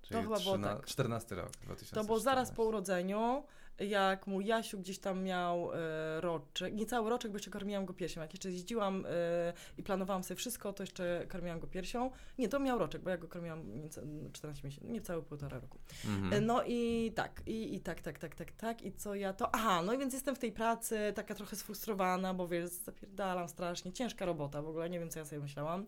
[0.02, 0.86] Czyli chyba było trzyna- tak.
[0.86, 1.94] 14 rok, 2014.
[1.94, 3.44] To było zaraz po urodzeniu
[3.88, 7.94] jak mój Jasiu gdzieś tam miał e, roczek, nie cały roczek, bo jeszcze karmiłam go
[7.94, 8.20] piersią.
[8.20, 12.10] Jak jeszcze jeździłam e, i planowałam sobie wszystko, to jeszcze karmiłam go piersią.
[12.38, 14.00] Nie, to miał roczek, bo ja go karmiłam nieca,
[14.32, 15.78] 14 miesięcy, nie całe półtora roku.
[16.04, 16.32] Mhm.
[16.32, 18.82] E, No i tak, i, i tak, tak, tak, tak, tak.
[18.82, 19.54] I co ja to.
[19.54, 23.92] Aha, no i więc jestem w tej pracy, taka trochę sfrustrowana, bo wiesz, zapierdalam strasznie.
[23.92, 25.86] Ciężka robota w ogóle, nie wiem, co ja sobie myślałam.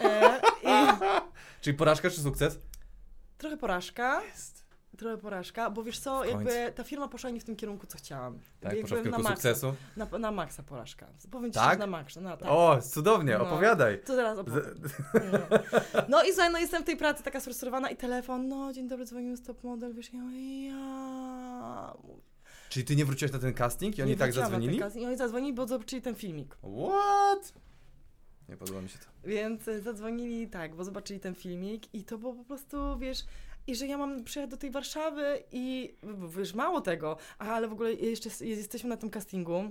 [0.00, 0.68] E, I
[1.60, 2.58] Czyli porażka czy sukces?
[3.38, 4.22] trochę porażka.
[4.24, 4.67] Jest.
[4.96, 8.38] Trochę porażka, bo wiesz co, jakby ta firma poszła nie w tym kierunku, co chciałam.
[8.60, 9.74] Tak, jakby poszła w kierunku maksa, sukcesu.
[9.96, 11.06] Na, na maksa porażka.
[11.30, 11.72] Powiem ci, Tak?
[11.72, 12.20] że na maksa.
[12.20, 12.48] No, tak.
[12.50, 13.46] O, cudownie, No.
[13.46, 14.00] opowiadaj.
[14.04, 14.82] To zaraz opowiem.
[15.32, 15.38] No.
[16.08, 19.04] no i słuchaj, no jestem w tej pracy taka sfrustrowana i telefon, no dzień dobry,
[19.06, 20.20] dzwonimy z top model, wiesz, ja
[20.68, 21.94] ja...
[22.68, 24.78] Czyli ty nie wróciłeś na ten casting i oni Nie tak wróciłam na ten zadzwonili?
[24.78, 26.54] czas I oni zadzwonili, bo zobaczyli ten filmik.
[26.56, 27.52] What?
[28.48, 29.06] Nie podoba mi się to.
[29.24, 33.18] Więc y, zadzwonili tak, bo zobaczyli ten filmik i to było po prostu, wiesz,
[33.68, 35.94] i że ja mam przyjechać do tej Warszawy i
[36.36, 39.62] wiesz, mało tego, ale w ogóle jeszcze jesteśmy na tym castingu.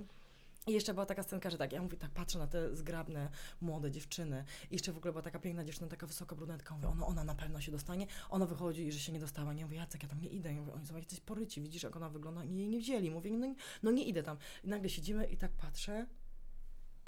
[0.66, 3.30] I jeszcze była taka scenka, że tak, ja mówię, tak patrzę na te zgrabne,
[3.60, 4.44] młode dziewczyny.
[4.70, 6.74] I jeszcze w ogóle była taka piękna dziewczyna, taka wysoka brunetka.
[6.74, 8.06] Mówię, ona, ona na pewno się dostanie.
[8.30, 9.52] Ona wychodzi i że się nie dostała.
[9.52, 10.52] Nie mówię, Jacek, ja tam nie idę.
[10.52, 12.44] Mówię, oni są jacyś poryci, widzisz, jak ona wygląda.
[12.44, 13.10] Nie, jej nie wzięli.
[13.10, 14.36] Mówię, no, nie- no nie idę tam.
[14.64, 16.06] I nagle siedzimy i tak patrzę.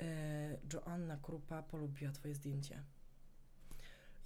[0.02, 2.82] E, Joanna Krupa polubiła twoje zdjęcie.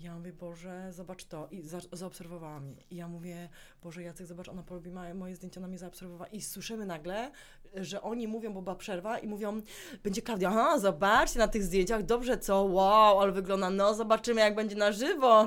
[0.01, 1.49] Ja mówię, Boże, zobacz to.
[1.51, 2.77] I za, zaobserwowała mnie.
[2.91, 3.49] I ja mówię,
[3.83, 6.27] Boże, Jacek, zobacz, ona polubi moje, zdjęcie, ona mnie zaobserwowała.
[6.31, 7.31] I słyszymy nagle,
[7.75, 9.61] że oni mówią, bo była przerwa i mówią,
[10.03, 14.55] będzie Klaudia, aha, zobaczcie na tych zdjęciach, dobrze, co, wow, ale wygląda, no, zobaczymy, jak
[14.55, 15.47] będzie na żywo.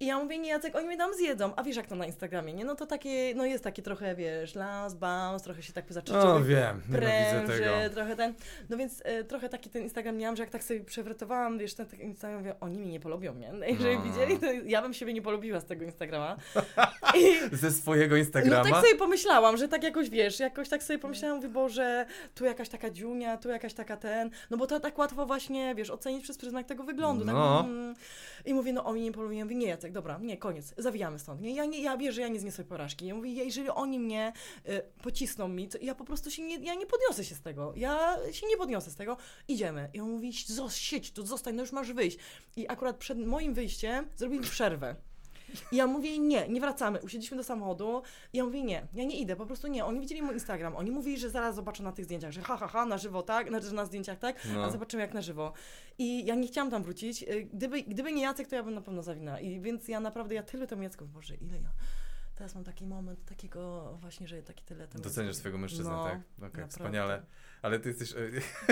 [0.00, 1.52] I ja mówię, nie, Jacek, oni mnie tam zjedzą.
[1.56, 2.64] A wiesz, jak to na Instagramie, nie?
[2.64, 6.40] No to takie, no jest takie trochę, wiesz, las, bounce, trochę się tak zaczyna O,
[6.40, 7.94] wiem, pręży, tego.
[7.94, 8.34] trochę ten.
[8.70, 11.86] No więc e, trochę taki ten Instagram miałam, że jak tak sobie przewrotowałam, wiesz, ten,
[11.86, 13.52] ten Instagram, mówię, oni mnie nie polubią, nie?
[13.52, 14.02] No, jeżeli No.
[14.02, 16.36] widzieli, to ja bym siebie nie polubiła z tego Instagrama.
[17.18, 18.70] I, Ze swojego no Instagrama?
[18.70, 22.68] tak sobie pomyślałam, że tak jakoś, wiesz, jakoś tak sobie pomyślałam, mówię, Boże, tu jakaś
[22.68, 26.38] taka dziunia, tu jakaś taka ten, no bo to tak łatwo właśnie, wiesz, ocenić przez
[26.38, 27.24] pryzmat tego wyglądu.
[27.24, 27.58] No.
[27.62, 27.94] Tak, mm.
[28.44, 31.40] I mówię, no oni nie polubią, ja mówię, nie Jacek, dobra, nie, koniec, zawijamy stąd.
[31.40, 33.06] Nie, ja, nie, ja wierzę, że ja nie zniosę porażki.
[33.06, 34.32] Ja mówię, jeżeli oni mnie
[34.68, 37.72] y, pocisną mi, to ja po prostu się nie, ja nie podniosę się z tego.
[37.76, 39.16] Ja się nie podniosę z tego.
[39.48, 39.90] Idziemy.
[39.94, 42.18] I on mówi, "Zo- siedź tu, zostań, no już masz wyjść.
[42.56, 44.96] I akurat przed moim wyjściem zrobili przerwę.
[45.72, 47.00] I ja mówię, nie, nie wracamy.
[47.02, 48.02] Usiedliśmy do samochodu
[48.32, 49.84] i ja mówię, nie, ja nie idę, po prostu nie.
[49.84, 52.68] Oni widzieli mój Instagram, oni mówili, że zaraz zobaczą na tych zdjęciach, że ha, ha,
[52.68, 54.64] ha, na żywo, tak, znaczy na zdjęciach, tak, No.
[54.64, 55.52] a zobaczymy jak na żywo.
[55.98, 57.22] I ja nie chciałam tam wrócić.
[57.22, 59.40] Y, Gdyby, gdyby nie Jacek, to ja bym na pewno zawinęła.
[59.40, 61.68] I więc ja naprawdę, ja tyle temu Jackowi, Boże, ile ja...
[62.34, 66.14] Teraz mam taki moment takiego właśnie, że taki tyle temu Doceniasz swojego mężczyznę, no, tak?
[66.14, 66.68] Okej, naprawdę.
[66.68, 67.22] wspaniale.
[67.62, 68.12] Ale ty jesteś.
[68.12, 68.16] e,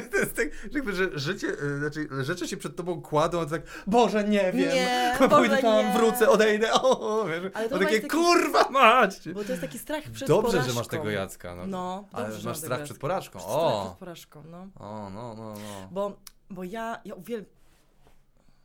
[0.11, 0.49] to jest tak,
[0.95, 4.57] że życie, e, znaczy rzeczy się przed tobą kładą, a tak, Boże, nie wiem.
[4.75, 5.93] Nie, pójdę Boże, tam, nie.
[5.93, 6.73] wrócę, odejdę.
[6.73, 9.29] O, wiesz, Ale to o takie taki- kurwa mać!
[9.29, 10.73] Bo to jest taki strach przed Dobrze, porażką.
[10.73, 11.55] że masz tego Jacka.
[11.55, 11.67] No.
[11.67, 13.39] No, Ale dobrze, że masz strach przed porażką.
[13.41, 13.97] Strach przed O!
[13.99, 14.67] porażką, no.
[14.77, 15.89] O, no, no, no.
[15.91, 16.17] Bo,
[16.51, 17.45] bo ja, ja uwiel,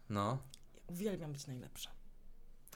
[0.09, 0.37] No.
[0.87, 1.89] uwielbiam być najlepsza.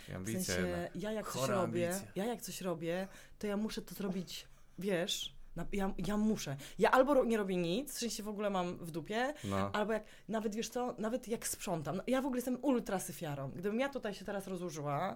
[0.10, 2.12] I W ambicja sensie, ja jak coś Chora robię, ambicja.
[2.16, 3.08] ja jak coś robię,
[3.40, 4.48] to ja muszę to zrobić,
[4.80, 6.56] wiesz, na, ja, ja muszę.
[6.80, 9.72] Ja albo ro, nie robię nic, w sensie w ogóle mam w dupie, No.
[9.74, 11.96] albo jak, nawet wiesz co, nawet jak sprzątam.
[11.98, 13.52] No, ja w ogóle jestem ultra syfiarą.
[13.52, 15.16] Gdybym ja tutaj się teraz rozłożyła,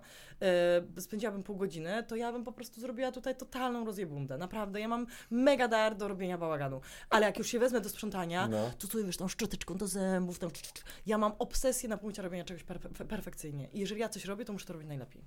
[0.95, 4.37] yy, spędziłabym pół godziny, to ja bym po prostu zrobiła tutaj totalną rozjebundę.
[4.37, 6.81] Naprawdę, ja mam mega dar do robienia bałaganu.
[7.09, 8.71] Ale jak już się wezmę do sprzątania, No.
[8.79, 10.83] to tu wiesz, tą szczoteczką do zębów, cz.
[11.05, 13.69] ja mam obsesję na punkcie robienia czegoś perfe- perfekcyjnie.
[13.73, 15.21] I jeżeli ja coś robię, to muszę to robić najlepiej.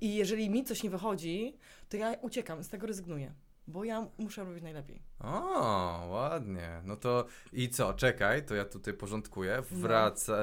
[0.00, 1.56] I jeżeli mi coś nie wychodzi,
[1.88, 3.32] to ja uciekam, z tego rezygnuję.
[3.70, 5.02] Bo ja muszę robić najlepiej.
[5.20, 6.68] O, ładnie.
[6.84, 7.94] No to i co?
[7.94, 9.62] Czekaj, to ja tutaj porządkuję.
[9.70, 10.36] Wraca,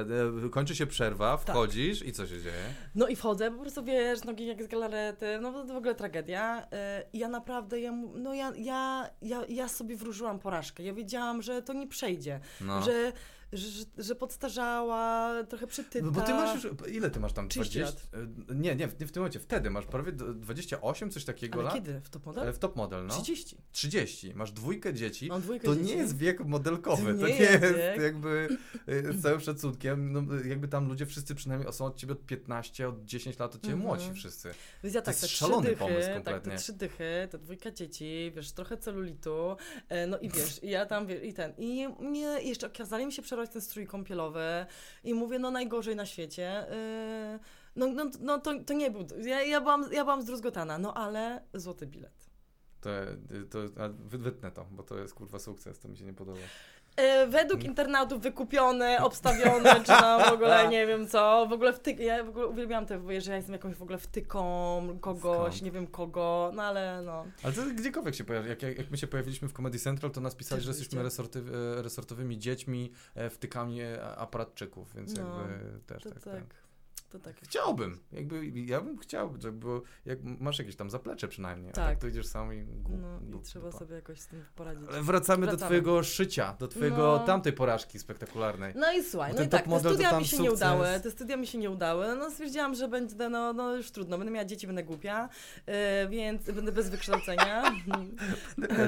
[0.46, 1.56] e, kończy się przerwa, Tak.
[1.56, 2.64] wchodzisz i co się dzieje?
[2.96, 6.68] No i wchodzę, po prostu wiesz, nogi jak z galarety, no to w ogóle tragedia.
[7.14, 10.84] I ja naprawdę, ja, no ja, ja, ja, ja sobie wróżyłam porażkę.
[10.84, 12.82] Ja wiedziałam, że to nie przejdzie, No.
[12.82, 13.12] że,
[13.54, 16.06] że, że podstarzała, trochę przytyta.
[16.06, 17.50] No bo ty masz już, ile ty masz tam?
[17.50, 17.88] 30 e,
[18.56, 21.64] Nie, nie, w- nie w tym momencie, wtedy masz prawie d- 28, coś takiego Ale
[21.64, 21.74] lat?
[21.74, 22.02] kiedy?
[22.02, 22.54] W top E, model?
[22.54, 23.14] W top model, no.
[23.14, 23.58] 30.
[23.72, 24.34] 30.
[24.36, 25.28] Masz dwójkę dzieci.
[25.28, 25.88] Mam dwójkę To dzieci.
[25.88, 28.48] nie jest wiek modelkowy, To to nie nie jest jest jakby
[28.88, 32.90] e, z całym szacunkiem, no, jakby tam ludzie wszyscy przynajmniej są od ciebie od 15,
[32.90, 33.88] od 10 lat od ciebie Mhm.
[33.88, 34.52] młodsi wszyscy.
[34.84, 36.52] Więc ja To tak, jest te trzy szalony dychy, pomysł tak, kompletnie.
[36.52, 39.56] te trzy dychy, te dwójka dzieci, wiesz, trochę celulitu,
[39.90, 43.12] e, no i wiesz, i ja tam, wie, i ten, i mnie jeszcze kazali mi
[43.14, 44.66] się przebrać ten strój kąpielowy
[45.04, 47.40] i mówię, no najgorzej na świecie, e,
[47.76, 51.42] no, no, no to, to nie był, ja, ja, byłam, ja byłam zdruzgotana, no ale
[51.54, 52.28] złoty bilet.
[52.82, 52.90] To,
[53.50, 53.60] to
[54.00, 56.40] wytnę to, bo to jest kurwa sukces, to mi się nie podoba.
[56.98, 61.48] E, według internautów wykupione, obstawione, czy tam w ogóle nie wiem co.
[61.50, 64.98] W ogóle wtyk, ja w ogóle uwielbiam te, że ja jestem jakąś w ogóle wtyką
[65.02, 65.62] kogoś, Skąd?
[65.62, 67.26] nie wiem kogo, no ale no.
[67.44, 68.50] Ale to gdziekolwiek się pojawi.
[68.50, 71.44] Jak, jak, jak my się pojawiliśmy w Comedy Central, to nas pisali, że jesteśmy resorty,
[71.78, 73.80] e, resortowymi dziećmi, e, wtykami
[74.18, 76.67] aparatczyków, więc No, jakby też tak, tak, tak.
[77.10, 77.36] To tak.
[77.44, 81.86] Chciałbym, jakby ja bym chciał, było, jak masz jakieś tam zaplecze przynajmniej, a Tak.
[81.90, 83.80] tak to idziesz sam i gu, No i trzeba dupa.
[83.80, 84.90] sobie jakoś z tym poradzić.
[84.90, 85.68] Ale wracamy, do Wracamy.
[85.68, 87.20] twojego szycia, do twojego No.
[87.20, 88.74] tamtej porażki spektakularnej.
[88.76, 90.44] No i słuchaj, Bo no i tak, te model to studia mi się sukces.
[90.44, 93.92] nie udały, te studia mi się nie udały, no stwierdziłam, że będzie, no, no już
[93.92, 95.30] trudno, będę miała dzieci, będę głupia,
[95.66, 97.64] e, więc będę bez wykształcenia,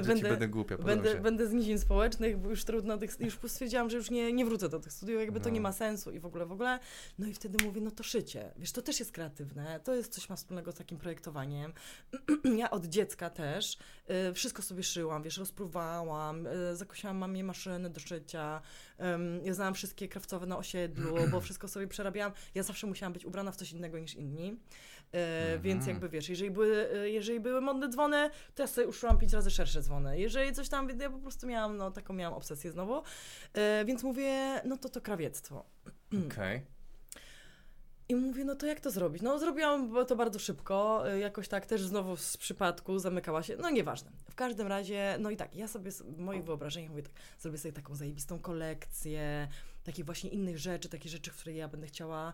[0.02, 1.20] dzieci będę- będę głupia, będę, się.
[1.22, 4.70] będę z nizin społecznych, bo już trudno, tych, już stwierdziłam, że już nie, nie wrócę
[4.70, 5.54] do tych studiów, jakby to No.
[5.56, 6.80] nie ma sensu i w ogóle, w ogóle,
[7.20, 10.30] no i wtedy mówię, no to szycie, wiesz, to też jest kreatywne, to jest coś
[10.30, 11.74] ma wspólnego z takim projektowaniem,
[12.58, 13.78] ja od dziecka też
[14.30, 18.62] y, wszystko sobie szyłam, wiesz, rozpruwałam, y, zakosiłam mamie maszyny do szycia,
[19.02, 22.32] ym, ja znałam wszystkie krawcowe na osiedlu, bo wszystko sobie przerabiałam.
[22.56, 24.60] Ja zawsze musiałam być ubrana w coś innego niż inni.
[25.56, 25.90] Y, Więc Mhm.
[25.96, 29.52] jakby wiesz, jeżeli były, y, jeżeli były modne dzwony, to ja sobie uszyłam pięć razy
[29.52, 30.20] szersze dzwony.
[30.20, 32.98] Jeżeli coś tam, ja po prostu miałam, no taką miałam obsesję znowu.
[33.02, 35.66] Y, Więc mówię, no to to krawiectwo.
[36.28, 36.62] Okej.
[38.12, 39.22] I mówię, no to jak to zrobić?
[39.22, 43.70] No zrobiłam to bardzo szybko, y, jakoś tak też znowu z przypadku zamykała się, no
[43.70, 44.12] nieważne.
[44.32, 47.58] W każdym razie, no i tak, ja sobie s- w moich wyobrażeniach mówię tak, zrobię
[47.58, 49.48] sobie taką zajebistą kolekcję,
[49.84, 52.34] takich właśnie innych rzeczy, takie rzeczy, w które ja będę chciała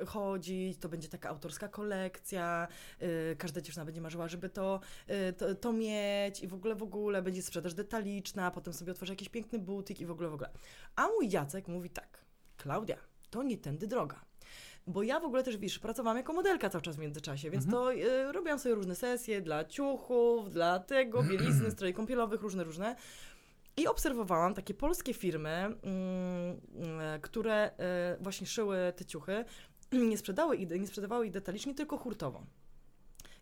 [0.00, 2.68] y, chodzić, to będzie taka autorska kolekcja,
[3.02, 4.80] y, każda dziewczyna będzie marzyła, żeby to,
[5.28, 9.12] y, to, to mieć i w ogóle, w ogóle będzie sprzedaż detaliczna, potem sobie otworzę
[9.12, 10.50] jakiś piękny butik i w ogóle, w ogóle.
[10.96, 12.24] A mój Jacek mówi tak,
[12.56, 12.96] Klaudia,
[13.30, 14.29] to nie tędy droga.
[14.90, 17.92] Bo ja w ogóle też, wiesz, pracowałam jako modelka cały czas w międzyczasie, więc to
[17.92, 22.96] y, robiłam sobie różne sesje dla ciuchów, dla tego, bielizny, stroi kąpielowych, różne, różne.
[23.76, 27.70] I obserwowałam takie polskie firmy, mm, mm, które
[28.18, 29.44] y, właśnie szyły te ciuchy,
[30.10, 32.42] nie, sprzedały, ich- nie sprzedawały ich detalicznie, tylko hurtowo.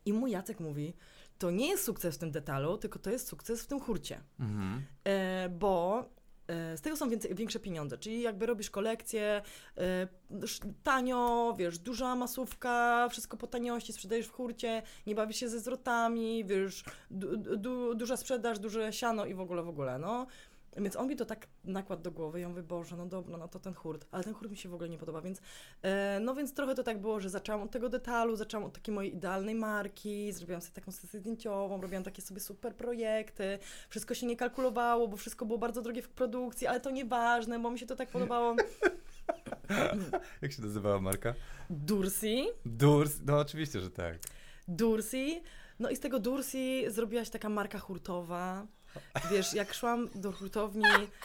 [0.04, 0.94] I mój Jacek mówi,
[1.38, 4.20] to nie jest sukces w tym detalu, tylko to jest sukces w tym hurcie.
[4.40, 4.82] Mhm.
[5.04, 6.04] E, bo
[6.48, 9.42] z tego są więcej, większe pieniądze, czyli jakby robisz kolekcję
[9.78, 10.08] e,
[10.82, 16.44] tanio, wiesz, duża masówka, wszystko po taniości, sprzedajesz w hurcie, nie bawisz się ze zwrotami,
[16.44, 20.26] wiesz, du, du, duża sprzedaż, duże siano i w ogóle, w ogóle, no.
[20.76, 23.58] Więc on mi to tak nakładł do głowy ja mówię, Boże, no dobra, no to
[23.58, 25.40] ten hurt, ale ten hurt mi się w ogóle nie podoba, więc
[25.82, 28.94] e, no więc trochę to tak było, że zaczęłam od tego detalu, zaczęłam od takiej
[28.94, 33.58] mojej idealnej marki, zrobiłam sobie taką sesję zdjęciową, robiłam takie sobie super projekty,
[33.88, 37.70] wszystko się nie kalkulowało, bo wszystko było bardzo drogie w produkcji, ale to nieważne, bo
[37.70, 38.56] mi się to tak podobało.
[40.42, 41.34] Jak się nazywała marka?
[41.70, 44.18] Dursi, Durs, no oczywiście, że tak.
[44.68, 45.42] Dursi,
[45.78, 48.66] no i z tego Dursi zrobiła się taka marka hurtowa.
[49.30, 50.84] Wiesz, jak szłam do hurtowni,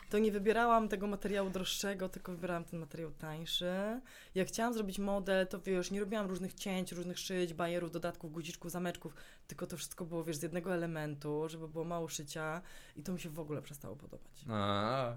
[0.10, 4.02] to nie wybierałam tego materiału droższego, tylko wybierałam ten materiał tańszy.
[4.36, 8.72] Jak chciałam zrobić model, to wiesz, nie robiłam różnych cięć, różnych szyć, bajerów, dodatków, guziczków,
[8.72, 9.14] zameczków,
[9.48, 12.62] tylko to wszystko było, wiesz, z jednego elementu, żeby było mało szycia
[12.96, 14.46] i to mi się w ogóle przestało podobać.
[14.50, 15.16] A,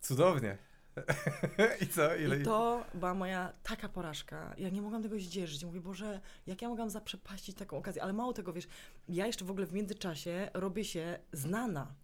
[0.00, 0.58] cudownie.
[1.82, 2.16] I co?
[2.16, 2.40] Ile?
[2.40, 4.54] I to była moja taka porażka.
[4.58, 5.64] Ja nie mogłam tego zdzierżyć.
[5.64, 8.02] Mówię, Boże, jak ja mogłam zaprzepaścić taką okazję?
[8.02, 8.68] Ale mało tego, wiesz,
[9.08, 11.94] ja jeszcze w ogóle w międzyczasie robię się znana.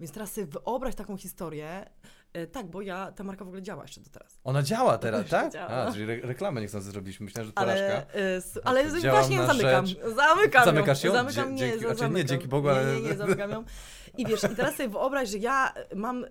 [0.00, 1.90] Więc teraz sobie wyobraź taką historię.
[2.34, 4.38] E, tak, bo ja, ta marka w ogóle działa jeszcze do teraz.
[4.44, 5.52] Ona działa teraz, tak?
[5.52, 5.68] działa.
[5.68, 7.24] A, czyli re reklamę niechcący zrobiliśmy.
[7.24, 7.84] Myślałem, że porażka.
[7.84, 8.06] Ale,
[8.36, 9.86] e, ale właśnie zamykam.
[9.86, 11.12] rzecz- Zamykam Zamykasz ją?
[11.12, 12.26] Zamykam, Dzie- nie, dzięki- za- znaczy nie zamykam.
[12.28, 13.64] dzięki Bogu, nie, ale- Nie, nie, zamykam ją.
[14.18, 16.28] I wiesz, i teraz sobie wyobraź, że ja mam e,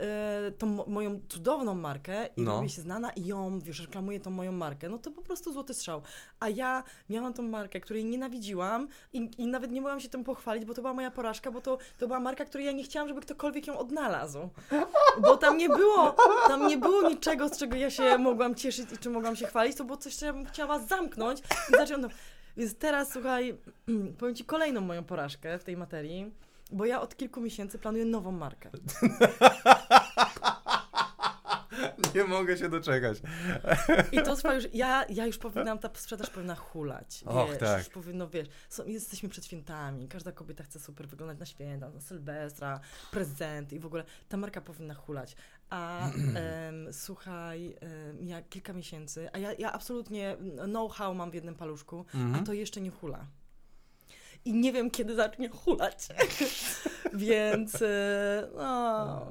[0.51, 2.55] tą mo- moją cudowną markę i No.
[2.55, 4.89] robię się znana i ją, wiesz, reklamuję tą moją markę.
[4.89, 6.01] No to po prostu złoty strzał.
[6.39, 10.65] A ja miałam tą markę, której nienawidziłam i, i nawet nie mogłam się tym pochwalić,
[10.65, 13.21] bo to była moja porażka, bo to, to była marka, której ja nie chciałam, żeby
[13.21, 14.49] ktokolwiek ją odnalazł.
[15.21, 15.92] Bo tam nie było,
[16.47, 19.77] tam nie było niczego, z czego ja się mogłam cieszyć i czym mogłam się chwalić,
[19.77, 21.39] to było coś, co ja bym chciała zamknąć
[21.69, 22.13] i zacząć.
[22.57, 23.57] Więc teraz, słuchaj,
[24.19, 26.31] powiem Ci kolejną moją porażkę w tej materii,
[26.71, 28.69] bo ja od kilku miesięcy planuję nową markę.
[32.15, 33.17] Nie mogę się doczekać.
[34.11, 37.77] I to trwa już, ja, ja już powinnam, ta sprzedaż powinna hulać, Och, wiesz, tak.
[37.77, 42.01] już powinno, wiesz, są, jesteśmy przed świętami, każda kobieta chce super wyglądać na święta, na
[42.01, 42.79] Sylwestra,
[43.11, 45.35] prezenty i w ogóle ta marka powinna hulać.
[45.73, 47.75] A em, słuchaj,
[48.21, 52.35] ja kilka miesięcy, a ja, ja absolutnie know-how mam w jednym paluszku, Mhm.
[52.35, 53.25] a to jeszcze nie hula.
[54.45, 56.07] I nie wiem, kiedy zacznie hulać.
[57.13, 59.25] Więc, e, no...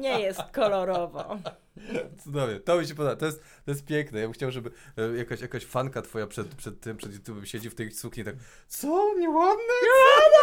[0.00, 1.38] Nie jest kolorowo.
[2.24, 4.20] Cudownie, to mi się podoba, to jest, to jest piękne.
[4.20, 7.70] Ja bym chciał, żeby e, jakaś, jakaś fanka twoja przed, przed tym, przed YouTube'em siedzi
[7.70, 8.34] w tej sukni i tak
[8.68, 9.72] Co, nieładne?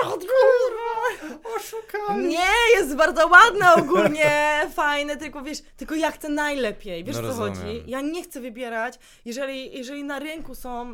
[0.09, 1.39] Kurwa!
[1.55, 2.27] Oszukali!
[2.27, 7.27] Nie, jest bardzo ładne ogólnie, fajne, tylko wiesz, tylko ja chcę najlepiej, wiesz No co
[7.27, 7.53] rozumiem.
[7.55, 7.83] chodzi?
[7.87, 10.93] Ja nie chcę wybierać, jeżeli, jeżeli na rynku są,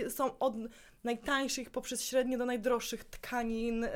[0.00, 0.54] y, są od
[1.04, 3.90] najtańszych poprzez średnie do najdroższych tkanin, y,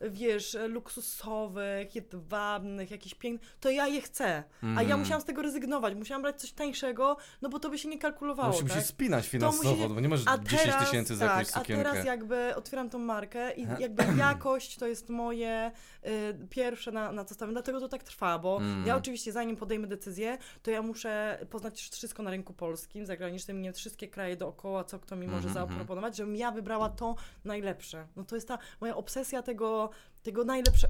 [0.00, 5.00] wiesz, luksusowych, jedwabnych, jakichś pięknych, to ja je chcę, a ja Mhm.
[5.00, 8.48] musiałam z tego rezygnować, musiałam brać coś tańszego, no bo to by się nie kalkulowało,
[8.48, 8.68] No się tak?
[8.76, 12.04] musisz spinać finansowo, musi- bo nie A 10 teraz, tysięcy za tak, jakąś a teraz
[12.04, 15.70] jakby otwieram tą markę i jakby jakość to jest moje
[16.06, 18.86] y, pierwsze na, na co stawiam, dlatego to tak trwa, bo Mm.
[18.86, 23.72] ja oczywiście zanim podejmę decyzję, to ja muszę poznać wszystko na rynku polskim, zagranicznym, nie
[23.72, 27.14] wszystkie kraje dookoła, co kto mi może Mhm, zaproponować, żebym ja wybrała to
[27.44, 28.06] najlepsze.
[28.16, 29.90] No to jest ta moja obsesja tego,
[30.22, 30.88] tego najlepsze,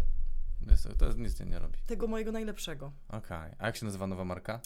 [0.66, 1.78] Wiesz co, to nic nie, robi.
[1.86, 2.92] tego mojego najlepszego.
[3.09, 4.61] Okej, a jak się nazywa nowa marka?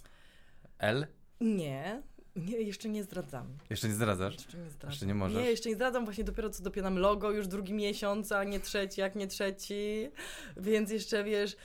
[0.79, 1.07] L?
[1.41, 2.03] Nie,
[2.37, 3.59] nie jeszcze nie zdradzam.
[3.71, 4.35] Jeszcze nie zdradzasz?
[4.35, 4.91] Jeszcze nie zdradzam.
[4.91, 5.43] Jeszcze nie możesz?
[5.43, 9.01] Nie, jeszcze nie zdradzam, właśnie dopiero co dopinam logo, już drugi miesiąc, a nie trzeci,
[9.01, 10.11] jak nie trzeci.
[10.57, 11.57] Więc jeszcze wiesz.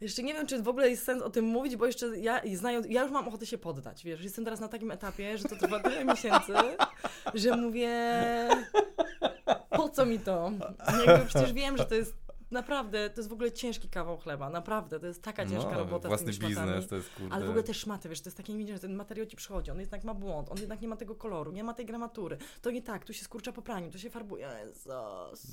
[0.00, 2.86] Jeszcze nie wiem, czy w ogóle jest sens o tym mówić, bo jeszcze ja, znając,
[2.90, 5.80] ja już mam ochotę się poddać, wiesz, jestem teraz na takim etapie, że to trwa
[5.80, 6.52] tyle miesięcy,
[7.34, 7.90] że mówię,
[9.70, 10.52] po co mi to?
[11.06, 12.14] Jakby przecież wiem, że to jest
[12.50, 16.08] naprawdę, to jest w ogóle ciężki kawał chleba, naprawdę, to jest taka ciężka robota No,
[16.08, 16.72] własny z tymi szmatami.
[16.72, 17.34] biznes, to jest kurde.
[17.34, 19.70] Ale w ogóle te szmaty, wiesz, to jest takie niewidzialne, że ten materiał ci przychodzi,
[19.70, 22.38] on jednak ma błąd, on jednak nie ma tego koloru, nie ma tej gramatury.
[22.62, 24.48] To nie tak, tu się skurcza po praniu, tu się farbuje.
[24.64, 24.86] Jezus.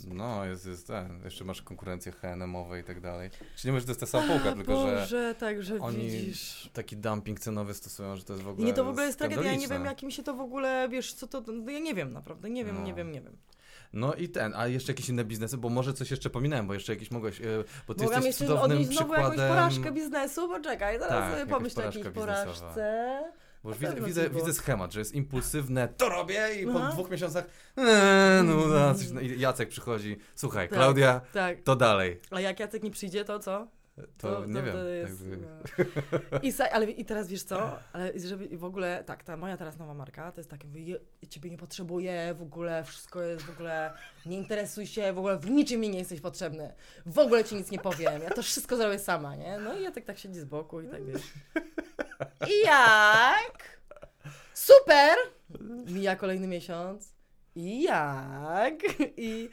[0.08, 1.22] No, jest, jest ten.
[1.24, 3.30] Jeszcze masz konkurencję H&M-owe i tak dalej.
[3.56, 6.10] Czy nie mówisz, że to jest ta sama półka, tylko że Boże, tak, że oni
[6.10, 6.70] widzisz.
[6.74, 9.18] taki dumping cenowy stosują, że to jest w I ogóle nie, to w ogóle jest
[9.20, 11.80] tragedia, ja nie wiem, jak mi się to w ogóle, wiesz, co to, no ja
[11.80, 12.82] nie wiem, naprawdę, nie wiem, No.
[12.84, 13.38] nie wiem, nie wiem.
[13.96, 16.94] No i ten, a jeszcze jakieś inne biznesy, bo może coś jeszcze pominąłem, bo jeszcze
[16.94, 17.44] jakieś mogłeś, e,
[17.88, 19.40] bo ty Mogłam jesteś jeszcze cudownym odnieść znowu przykładem...
[19.40, 23.24] jakąś porażkę biznesu, poczekaj, zaraz Tak, jakaś pomyśl o jakiejś porażce.
[23.64, 26.92] Bo już widzę, widzę, widzę schemat, że jest impulsywne, to robię i po Aha.
[26.92, 27.46] dwóch miesiącach
[27.78, 27.86] eee,
[28.44, 30.78] no, no, no, i Jacek przychodzi, słuchaj, Tak.
[30.78, 32.20] Klaudia, Tak, to dalej.
[32.32, 33.68] a jak Jacek nie przyjdzie, to co?
[34.18, 34.74] To, nie wiem.
[34.74, 35.38] to jest, jakby-
[36.32, 36.40] no.
[36.42, 37.80] I, ale i teraz wiesz co?
[37.94, 41.00] Ale żeby w ogóle, tak, ta moja teraz nowa marka to jest takie, mówię, "Je-
[41.22, 43.94] ja ciebie nie potrzebuję, w ogóle wszystko jest w ogóle,
[44.26, 46.74] nie interesuj się, w ogóle w niczym mi nie jesteś potrzebny.
[47.06, 49.60] W ogóle ci nic nie powiem, ja to wszystko zrobię sama, nie?
[49.60, 51.22] No i ja tak, tak siedzi z boku i tak wiesz.
[52.50, 53.80] I jak?
[54.54, 55.18] Super!
[55.88, 57.14] Mija kolejny miesiąc.
[57.56, 58.74] I jak?
[59.18, 59.50] I,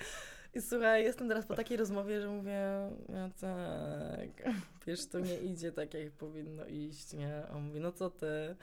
[0.55, 2.61] I słuchaj, jestem teraz po takiej rozmowie, że mówię,
[3.09, 4.42] Jacek,
[4.86, 7.42] wiesz, to nie idzie tak, jak powinno iść, nie?
[7.55, 8.57] On mówi, no co ty?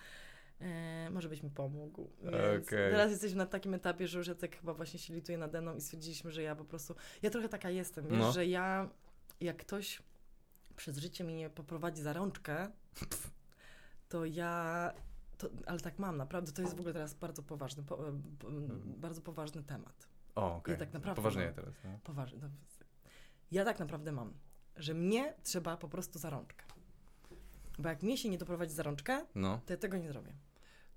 [0.62, 2.10] E, może byś mi pomógł.
[2.22, 2.92] Więc Okej.
[2.92, 5.82] Teraz jesteśmy na takim etapie, że już Jacek chyba właśnie się lituje nade mną i
[5.82, 8.32] stwierdziliśmy, że ja po prostu, ja trochę taka jestem, wiesz, No.
[8.32, 8.90] że ja,
[9.42, 10.02] jak ktoś
[10.76, 12.72] przez życie mnie nie poprowadzi za rączkę,
[14.10, 14.94] to ja,
[15.38, 18.48] to, ale tak mam, naprawdę, to jest w ogóle teraz bardzo poważny, po, e, po,
[18.86, 20.09] bardzo poważny temat.
[20.40, 20.78] O, okej.
[20.78, 21.56] tak naprawdę Poważnieje mam.
[21.56, 21.74] teraz.
[21.84, 22.00] No.
[22.04, 22.40] Poważny.
[22.42, 22.50] No,
[23.52, 24.34] ja tak naprawdę mam,
[24.76, 26.66] że mnie trzeba po prostu za rączkę.
[27.80, 30.34] Bo jak mnie się nie doprowadzi za rączkę, no, to ja tego nie zrobię.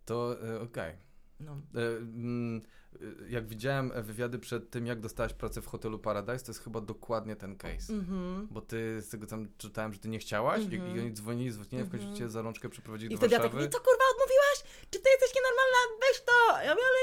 [0.04, 0.96] to e, okej.
[1.40, 1.52] No.
[1.52, 2.60] E, mm,
[2.94, 6.80] e, Jak widziałem wywiady przed tym, jak dostałaś pracę w hotelu Paradise, to jest chyba
[6.80, 7.92] dokładnie ten case.
[7.92, 8.48] Mhm.
[8.50, 10.96] Bo ty z tego tam czytałem, że ty nie chciałaś i, Mhm.
[10.96, 12.16] i oni dzwonili, dzwonili, w końcu Mhm.
[12.16, 13.70] cię za rączkę przeprowadzili I do wtedy ja tak Warszawy.
[13.72, 14.58] co kurwa odmówiłaś?
[14.90, 15.78] Czy ty jesteś nienormalna?
[16.00, 16.62] Weź to!
[16.62, 16.98] Ja mówię, ale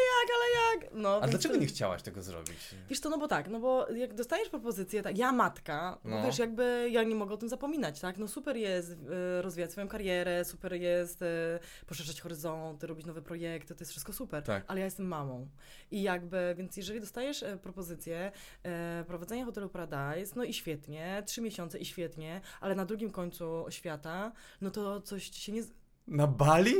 [0.82, 0.94] jak?
[0.94, 2.76] No, A dlaczego to- nie chciałaś tego zrobić?
[2.90, 6.24] Wiesz to, no bo tak, no bo jak dostajesz propozycję, tak, ja matka, no.
[6.24, 8.18] Wiesz, jakby ja nie mogę o tym zapominać, tak?
[8.18, 13.76] No super jest e, rozwijać swoją karierę, super jest e, poszerzać horyzonty, robić nowe projekty,
[13.76, 14.64] to jest wszystko super, Tak.
[14.68, 15.48] ale ja jestem mamą.
[15.92, 18.32] I jakby, więc jeżeli dostajesz e, propozycję
[18.64, 23.66] e, prowadzenia hotelu Paradise, no i świetnie, trzy miesiące i świetnie, ale na drugim końcu
[23.70, 25.62] świata, no to coś ci się nie...
[26.08, 26.74] Na Bali?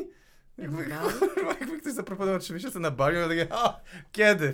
[0.62, 0.86] Jakby,
[1.20, 3.80] kurwa, jakby ktoś zaproponował trzy miesiące na Bali, to takie, a,
[4.12, 4.54] kiedy?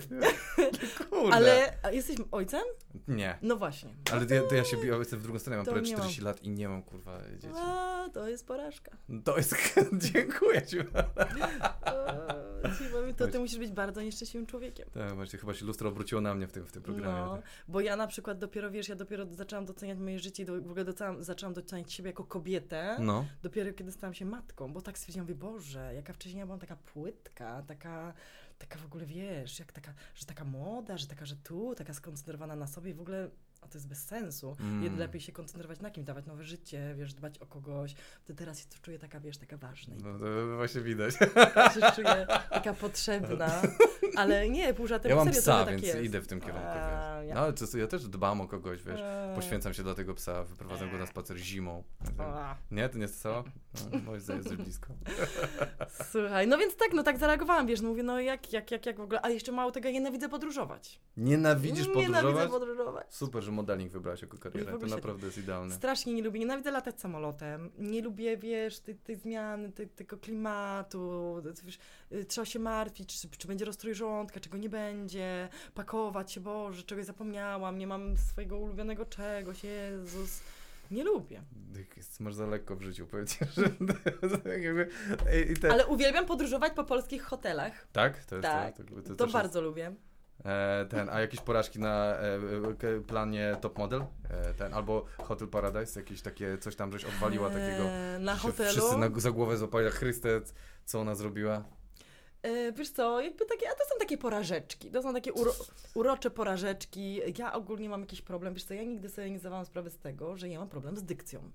[1.10, 1.34] Kurde.
[1.36, 2.62] Ale a jesteś ojcem?
[3.08, 3.38] Nie.
[3.42, 3.96] No właśnie.
[4.12, 5.96] Ale to ja, to ja się biję, jestem w drugą stronę, mam To prawie nie
[5.96, 7.54] 40 lat i nie mam, kurwa, dzieci.
[7.58, 8.92] A, to jest porażka.
[9.24, 9.56] To jest,
[10.14, 10.80] dziękuję ci.
[10.80, 10.84] O,
[12.78, 14.90] ci powiem, to ty musisz być bardzo nieszczęśliwym człowiekiem.
[14.94, 17.20] Tak, właśnie chyba się lustro obróciło na mnie w tym, w tym programie.
[17.20, 20.62] No, bo ja na przykład dopiero, wiesz, ja dopiero zaczęłam doceniać moje życie i do,
[20.62, 20.86] w ogóle
[21.20, 23.26] zaczęłam doceniać siebie jako kobietę, No.
[23.44, 26.76] dopiero kiedy stałam się matką, bo tak stwierdziłam, mówię, Boże, jaka wcześniej ja byłam taka
[26.76, 28.14] płytka, taka,
[28.58, 32.56] taka w ogóle, wiesz, jak taka, że taka moda, że taka, że tu, taka skoncentrowana
[32.56, 33.30] na sobie, w ogóle,
[33.66, 34.56] a to jest bez sensu.
[34.60, 35.00] Mm.
[35.00, 37.96] Lepiej się koncentrować na kimś, dawać nowe życie, wiesz, dbać o kogoś.
[38.26, 41.16] To teraz się czuję taka, wiesz, taka ważna No to właśnie widać.
[41.56, 43.62] ja się czuję taka potrzebna.
[44.16, 46.04] Ale nie, pół żartem, Ja mam serio, psa, tak więc jest.
[46.04, 47.36] idę w tym kierunku, A, wiesz.
[47.36, 49.02] No, ale to, ja też dbam o kogoś, wiesz.
[49.36, 51.84] Poświęcam się dla tego psa, wyprowadzam go na spacer zimą.
[52.20, 52.56] A.
[52.72, 53.44] Nie, to nie jest co?
[53.92, 54.88] No, moim zdaniem jesteś blisko.
[56.12, 58.98] Słuchaj, no więc tak, no tak zareagowałam, wiesz, no mówię, no jak, jak, jak, jak
[58.98, 61.00] w ogóle, a jeszcze mało tego, ja nienawidzę podróżować.
[61.18, 62.24] Nienawidzisz podróżować?
[62.24, 63.16] Nienawidzę podróżować.
[63.16, 64.80] Super, że modeling wybrałaś jako w karierę.
[64.80, 65.76] To naprawdę jest idealne.
[65.76, 71.36] Strasznie nie lubię, nienawidzę latać samolotem, nie lubię, wiesz, tej, tej zmiany, tej, tego klimatu,
[71.64, 71.80] wiesz,
[72.12, 76.84] y, trzeba się martwić, czy, czy będzie rozstrój żołądka, czego nie będzie, pakować się, Boże,
[76.84, 80.42] czegoś zapomniałam, nie mam swojego ulubionego czegoś, Jezus,
[80.92, 81.42] nie lubię.
[81.98, 83.70] Jest- Masz za lekko w życiu, powiem ci, że...
[85.62, 85.72] tak.
[85.72, 88.26] Ale uwielbiam podróżować po polskich hotelach, Tak?
[88.26, 89.96] To jest Tak, to, to, to, też bardzo lubię.
[90.46, 92.36] E, ten, a jakieś porażki na e,
[92.98, 94.02] e, planie Top Model?
[94.30, 97.84] E, ten, albo Hotel Paradise, jakieś takie, coś tam, żeś odwaliła takiego...
[97.84, 98.70] Eee, na hotelu.
[98.70, 100.42] Wszyscy na, za głowę złapali, Chryste,
[100.86, 101.64] co ona zrobiła?
[102.42, 105.54] E, Wiesz co, jakby takie, a to są takie porażeczki, to są takie uro,
[105.94, 107.22] urocze porażeczki.
[107.38, 110.38] Ja ogólnie mam jakiś problem, wiesz co, ja nigdy sobie nie zdawałam sprawy z tego,
[110.38, 111.52] że ja mam problem z dykcją.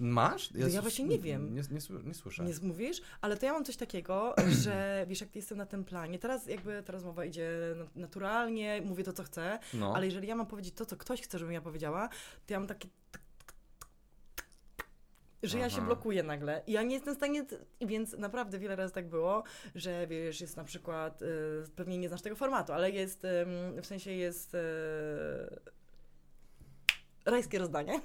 [0.00, 0.50] Masz?
[0.54, 1.54] No ja właśnie nie wiem.
[1.54, 2.44] Nie, nie, nie słyszę.
[2.44, 3.02] Nie mówisz?
[3.20, 4.34] Ale to ja mam coś takiego,
[4.64, 9.04] że wiesz, jak jestem na tym planie, teraz jakby ta rozmowa idzie na- naturalnie, mówię
[9.04, 9.96] to, co chcę, No.
[9.96, 12.08] ale jeżeli ja mam powiedzieć to, co ktoś chce, żebym ja powiedziała,
[12.46, 12.88] to ja mam takie...
[15.42, 15.86] Że ja się Aha.
[15.86, 16.62] blokuję nagle.
[16.66, 17.44] I ja nie jestem w stanie.
[17.80, 19.42] Więc naprawdę wiele razy tak było,
[19.74, 21.22] że wiesz, jest na przykład.
[21.22, 21.26] Y,
[21.76, 23.24] pewnie nie znasz tego formatu, ale jest.
[23.24, 24.54] ym, w sensie jest.
[24.54, 24.58] Y,
[27.24, 28.00] rajskie rozdanie.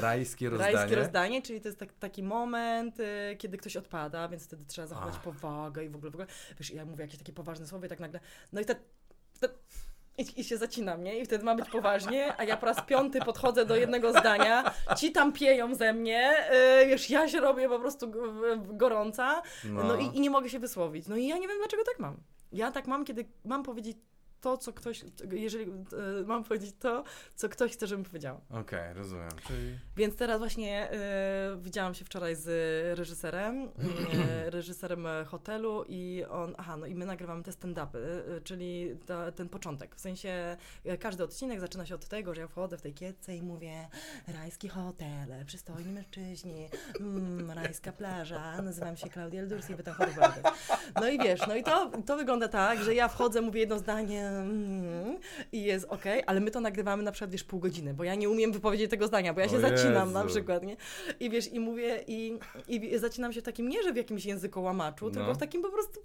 [0.00, 0.72] Rajskie rozdanie.
[0.72, 4.86] Rajskie rozdanie, czyli to jest tak, taki moment, y, kiedy ktoś odpada, więc wtedy trzeba
[4.86, 5.22] zachować Ach.
[5.22, 6.26] powagę i w ogóle, w ogóle.
[6.58, 8.20] Wiesz, ja mówię jakieś takie poważne słowa i tak nagle.
[8.52, 8.78] No i tak.
[9.40, 9.50] tak
[10.18, 11.18] i, I się zacinam, nie?
[11.18, 15.12] I wtedy ma być poważnie, a ja po raz piąty podchodzę do jednego zdania, ci
[15.12, 16.36] tam pieją ze mnie,
[16.82, 18.12] y, wiesz, ja się robię po prostu
[18.66, 21.06] gorąca, no, i, i nie mogę się wysłowić.
[21.08, 22.16] No i ja nie wiem, dlaczego tak mam.
[22.52, 23.96] Ja tak mam, kiedy mam powiedzieć
[24.40, 25.70] to, co ktoś, jeżeli
[26.20, 28.40] y, mam powiedzieć to, co ktoś chce, żebym powiedziała.
[28.50, 29.30] Okej, rozumiem.
[29.46, 29.78] Czyli...
[29.96, 30.96] Więc teraz właśnie y,
[31.56, 32.48] widziałam się wczoraj z
[32.98, 38.40] reżyserem, y, reżyserem e, hotelu i on, aha, no i my nagrywamy te stand-upy, y,
[38.44, 39.96] czyli ta, ten początek.
[39.96, 40.56] W sensie
[41.00, 43.88] każdy odcinek zaczyna się od tego, że ja wchodzę w tej kietce i mówię
[44.28, 46.68] rajski hotel, przystojni mężczyźni,
[47.00, 49.94] mm, rajska plaża, nazywam się Klaudia Eldursi, wy tam.
[50.94, 54.27] No i wiesz, no i to, to wygląda tak, że ja wchodzę, mówię jedno zdanie
[55.52, 58.28] i jest okej, ale my to nagrywamy na przykład, wiesz, pół godziny, bo ja nie
[58.30, 60.34] umiem wypowiedzieć tego zdania, bo ja się O zacinam na Jezu.
[60.34, 60.76] przykład, nie?
[61.20, 64.62] I wiesz, i mówię, i, i zacinam się w takim, nie że w jakimś języku
[64.62, 65.10] łamaczu, No.
[65.10, 66.00] tylko w takim po prostu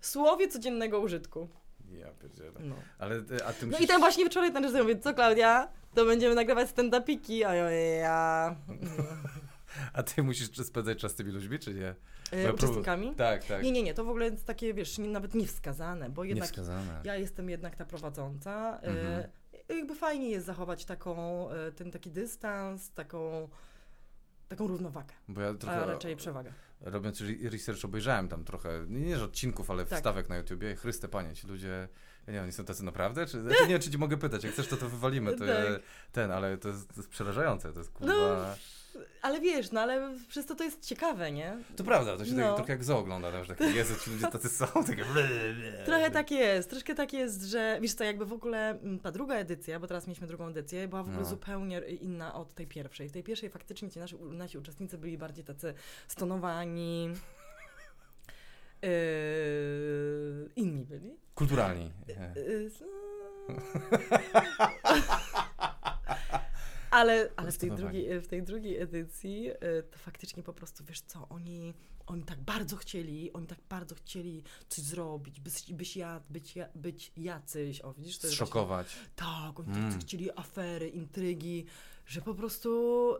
[0.00, 1.48] słowie codziennego użytku.
[1.92, 2.60] Ja pierdzielę.
[2.60, 2.74] No.
[2.98, 3.84] Ale, y, a ty No musisz...
[3.84, 7.70] i ten właśnie wczoraj ten reżyser mówi, co Klaudia, to będziemy nagrywać stand-upiki, a ja,
[7.70, 8.56] ja
[9.92, 11.94] A ty musisz spędzać czas z tymi ludźmi, czy nie?
[12.44, 13.14] Ja uczestnikami.
[13.14, 13.62] Tak, tak.
[13.62, 17.00] Nie, nie, nie, to w ogóle jest takie, wiesz, nie, nawet niewskazane, bo jednak Niewskazane.
[17.04, 18.80] ja jestem jednak ta prowadząca.
[18.80, 19.06] Mhm.
[19.70, 23.48] E, jakby fajnie jest zachować taką, e, ten taki dystans, taką,
[24.48, 26.52] taką równowagę, Bo ja a trochę raczej przewagę.
[26.80, 29.98] robiąc re- research obejrzałem tam trochę, nie, że odcinków, ale Tak.
[29.98, 30.76] wstawek na YouTubie.
[30.76, 31.88] Chryste panie, ci ludzie,
[32.26, 33.26] ja nie wiem, oni są tacy naprawdę?
[33.26, 35.54] Czy, znaczy, nie wiem, czy ci mogę pytać, jak chcesz, to to wywalimy, to ja,
[35.54, 35.82] Tak.
[36.12, 38.12] ten, ale to jest, to jest przerażające, to jest kurwa...
[38.14, 38.54] No,
[39.22, 41.56] Ale wiesz, no ale przez to to jest ciekawe, nie?
[41.76, 42.46] To prawda, to się No.
[42.46, 45.04] tak, trochę jak zoo ogląda, tam, że takie, Jezu, ci ludzie tacy są, takie...
[45.84, 49.34] Trochę tak jest, troszkę tak jest, że wiesz co, jakby w ogóle mm, ta druga
[49.34, 51.28] edycja, bo teraz mieliśmy drugą edycję, była w ogóle No.
[51.28, 53.08] zupełnie inna od tej pierwszej.
[53.08, 55.74] W tej pierwszej faktycznie ci nasi, nasi uczestnicy byli bardziej tacy
[56.08, 57.10] stonowani.
[58.82, 61.16] Yy, inni byli.
[61.34, 61.92] Kulturalni.
[62.08, 62.32] Nie.
[62.42, 62.70] Yy,
[66.90, 69.56] Ale, ale w, tej drugiej, w tej drugiej edycji y,
[69.90, 71.74] to faktycznie po prostu, wiesz co, oni,
[72.06, 76.68] oni tak bardzo chcieli, oni tak bardzo chcieli coś zrobić, być, być, ja, być, ja,
[76.74, 78.86] być jacyś, o widzisz, to Zszokować.
[78.86, 79.92] Właśnie, tak, oni Mm.
[79.92, 81.66] tak chcieli afery, intrygi,
[82.08, 82.70] że po prostu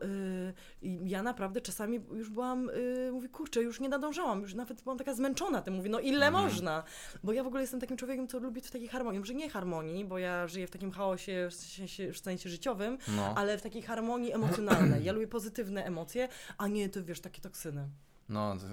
[0.02, 4.82] y, i ja naprawdę czasami już byłam, y, mówię, kurczę, już nie nadążałam, już nawet
[4.82, 6.44] byłam taka zmęczona tym, mówię, no ile Mhm.
[6.44, 6.82] można?
[7.24, 10.04] Bo ja w ogóle jestem takim człowiekiem, co lubi w takiej harmonii, może nie harmonii,
[10.04, 13.82] bo ja żyję w takim chaosie w sensie, w sensie życiowym, No, ale w takiej
[13.82, 15.04] harmonii emocjonalnej.
[15.04, 16.28] Ja lubię pozytywne emocje,
[16.58, 17.88] a nie to, wiesz, takie toksyny.
[18.28, 18.66] no, to,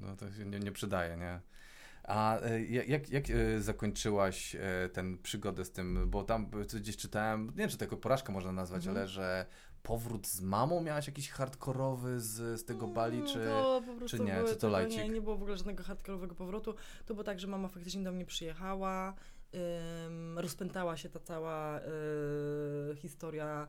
[0.00, 1.40] no to się nie, nie przydaje, nie?
[2.04, 7.46] A e, jak, jak, e, zakończyłaś e, ten przygodę z tym, bo tam gdzieś czytałem,
[7.46, 8.96] nie wiem, czy to jako porażkę można nazwać, Mhm.
[8.96, 9.46] ale że
[9.82, 13.34] powrót z mamą miałaś jakiś hardkorowy z, z tego Bali, Mm, czy...
[13.44, 14.34] to po czy nie?
[14.34, 14.98] były Czy to lajcik?
[15.02, 16.74] Nie, nie było w ogóle żadnego hardkorowego powrotu.
[17.06, 19.14] To było tak, że mama faktycznie do mnie przyjechała,
[20.06, 23.68] ym, rozpętała się ta cała y, historia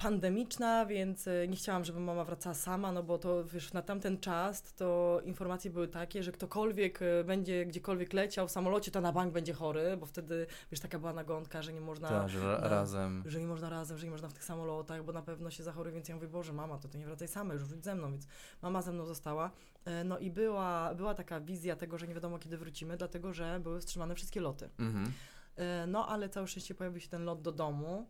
[0.00, 4.18] pandemiczna, więc y, nie chciałam, żeby mama wracała sama, no bo to wiesz, na tamten
[4.18, 9.12] czas to informacje były takie, że ktokolwiek y, będzie gdziekolwiek leciał w samolocie, to na
[9.12, 12.08] bank będzie chory, bo wtedy, wiesz, taka była nagonka, że nie można...
[12.08, 13.22] Tak, że no, razem.
[13.26, 15.94] Że nie można razem, że nie można w tych samolotach, bo na pewno się zachoruje,
[15.94, 18.26] więc ja mówię, Boże, mama, to ty nie wracaj sama, już wróć ze mną, więc
[18.62, 19.50] mama ze mną została.
[19.84, 23.60] E, No i była, była taka wizja tego, że nie wiadomo kiedy wrócimy, dlatego że
[23.62, 24.70] były wstrzymane wszystkie loty.
[24.78, 25.12] Mhm.
[25.56, 28.06] E, No ale całe szczęście pojawił się ten lot do domu.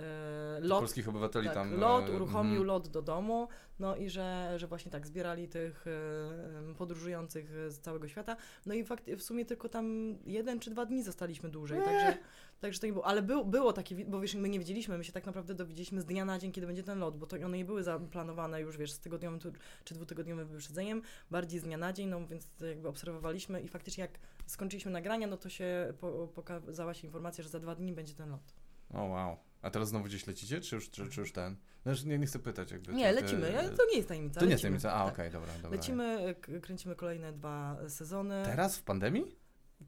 [0.00, 1.74] E, Lot, Lot, polskich obywateli tak, tam.
[1.74, 2.66] lot e, uruchomił mhm.
[2.66, 8.08] lot do domu, no i że, że właśnie tak zbierali tych e, podróżujących z całego
[8.08, 8.36] świata.
[8.66, 12.18] No i fakt, w sumie tylko tam jeden czy dwa dni zostaliśmy dłużej, także,
[12.60, 13.06] także to nie było.
[13.06, 16.04] Ale był, było takie, bo wiesz, my nie wiedzieliśmy, my się tak naprawdę dowiedzieliśmy z
[16.04, 18.92] dnia na dzień, kiedy będzie ten lot, bo to one nie były zaplanowane już, wiesz,
[18.92, 19.40] z tygodniowym
[19.84, 24.02] czy dwutygodniowym wyprzedzeniem, bardziej z dnia na dzień, no więc to jakby obserwowaliśmy i faktycznie
[24.02, 28.14] jak skończyliśmy nagrania, no to się po, pokazała się informacja, że za dwa dni będzie
[28.14, 28.54] ten lot.
[28.94, 29.36] O wow.
[29.64, 31.56] A teraz znowu gdzieś lecicie, czy już, czy, czy już ten?
[31.84, 32.92] No, już nie, nie chcę pytać jakby.
[32.92, 33.52] Nie, ty- lecimy.
[33.76, 34.40] To nie jest tajemnica.
[34.40, 34.92] To nie jest tajemnica.
[34.92, 35.14] A, Tak.
[35.14, 35.70] okej, dobra, dobra.
[35.70, 38.42] Lecimy, kręcimy kolejne dwa sezony.
[38.44, 39.36] Teraz w pandemii?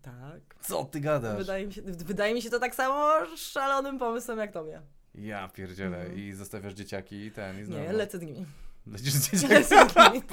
[0.03, 0.57] Tak.
[0.61, 1.39] Co ty gadasz?
[1.39, 4.83] Wydaje mi, się, wydaje mi się to tak samo szalonym pomysłem jak tobie.
[5.15, 5.99] Ja pierdzielę.
[6.01, 6.19] Mhm.
[6.19, 7.83] I zostawiasz dzieciaki i ten, i znowu.
[7.83, 8.47] Nie, lecę z nimi.
[8.87, 10.23] Lecisz z dzieciaki Lecę z nimi.
[10.23, 10.27] w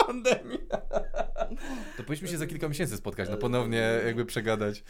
[1.97, 4.83] To powinniśmy się za kilka miesięcy spotkać, no ponownie jakby przegadać,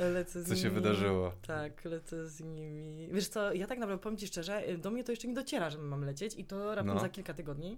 [0.48, 1.32] co się wydarzyło.
[1.48, 3.08] Tak, lecę z nimi.
[3.12, 5.78] Wiesz co, ja tak naprawdę powiem Ci szczerze, do mnie to jeszcze nie dociera, że
[5.78, 7.02] my mamy lecieć i to raptem No.
[7.02, 7.78] za kilka tygodni.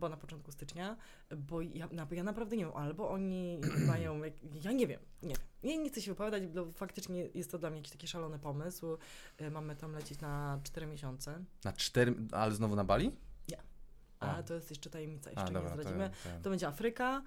[0.00, 0.96] Bo na początku stycznia,
[1.36, 5.28] bo ja, na- ja naprawdę nie wiem, albo oni mają, jak, ja nie wiem, nie
[5.34, 5.38] wiem.
[5.62, 8.96] Nie, nie chcę się wypowiadać, bo faktycznie jest to dla mnie jakiś taki szalony pomysł.
[9.38, 13.10] E, Mamy tam lecieć na 4 miesiące, Na cztery, ale znowu na Bali?
[14.20, 14.42] A A.
[14.42, 16.10] to jest jeszcze tajemnica, jeszcze A, nie dobra, zdradzimy.
[16.24, 17.22] to, To będzie Afryka,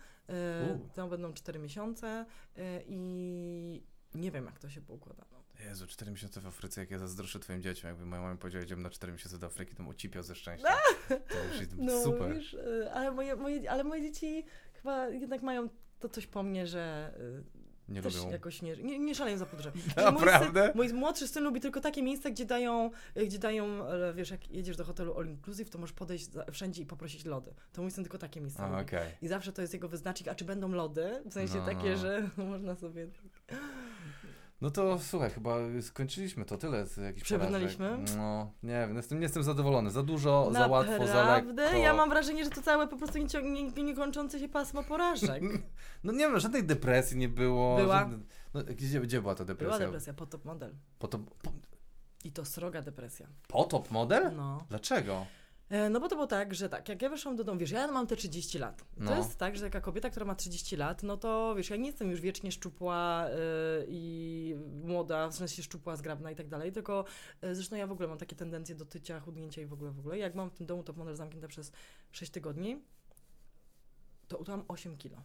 [0.75, 0.89] U.
[0.95, 2.25] tam będą 4 miesiące
[2.57, 3.83] e, i
[4.15, 5.25] nie wiem, jak to się poukłada.
[5.31, 5.43] No.
[5.69, 8.81] Jezu, 4 miesiące w Afryce, jak ja zazdroszczę twoim dzieciom, jakby moja mama powiedziała, idziemy
[8.83, 10.67] na 4 miesiące do Afryki, to bym ucipiał ze szczęścia.
[11.09, 12.33] To już jest No, super.
[12.35, 15.69] Wiesz, y, ale, moje, moje, ale moje dzieci chyba jednak mają
[15.99, 18.31] to coś po mnie, że y, Nie też lubią.
[18.31, 19.71] jakoś nie, nie, nie szaleją za podróże.
[19.95, 20.71] Naprawdę?
[20.75, 24.13] Mój, syn, mój młodszy syn lubi tylko takie miejsca, gdzie dają, y, gdzie dają, e,
[24.13, 27.53] wiesz, jak jedziesz do hotelu all inclusive, to możesz podejść wszędzie i poprosić lody.
[27.73, 29.11] To mój syn tylko takie miejsca A, okej.
[29.21, 31.21] I zawsze to jest jego wyznacznik, a czy będą lody?
[31.25, 31.97] W sensie No, takie, no.
[31.97, 33.07] że można sobie...
[34.63, 37.97] No to słuchaj, chyba skończyliśmy to tyle z jakichś Przebrnęliśmy?
[38.17, 39.91] No, nie wiem, jestem, nie jestem zadowolony.
[39.91, 41.63] Za dużo, za łatwo, za Naprawdę?
[41.63, 41.77] lekko.
[41.77, 43.17] Ja mam wrażenie, że to całe po prostu
[43.83, 45.43] niekończące się pasmo porażek.
[46.03, 47.77] No nie wiem, żadnej depresji nie było.
[47.77, 48.09] Była.
[48.53, 49.77] No, gdzie, gdzie była ta depresja?
[49.77, 50.75] Była depresja, potop model.
[50.99, 51.51] Potop, po,
[52.23, 53.27] I to sroga depresja.
[53.47, 54.35] potop model?
[54.35, 54.65] No.
[54.69, 55.25] Dlaczego?
[55.73, 57.87] E, No bo to było tak, że tak, jak ja weszłam do domu, wiesz, ja
[57.87, 58.77] mam te 30 lat.
[58.77, 59.17] To No.
[59.17, 62.11] jest tak, że taka kobieta, która ma 30 lat, no to wiesz, ja nie jestem
[62.11, 63.31] już wiecznie szczupła y,
[63.87, 67.05] i młoda, w sensie szczupła, zgrabna i tak dalej, tylko
[67.43, 69.99] y, zresztą ja w ogóle mam takie tendencje do tycia, chudnięcia i w ogóle, w
[69.99, 70.17] ogóle.
[70.17, 71.71] Jak mam w tym domu top model zamknięte przez
[72.11, 72.81] 6 tygodni,
[74.27, 75.17] to utyłam 8 kilo.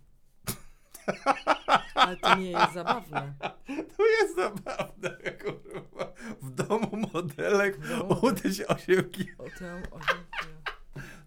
[1.95, 3.35] Ale to nie jest zabawne.
[3.97, 5.11] To jest zabawne,
[5.45, 6.13] kurwa.
[6.43, 7.79] W domu modelek
[8.23, 9.47] utyć 8 kg.
[9.55, 10.28] Utyłam 8 kilo.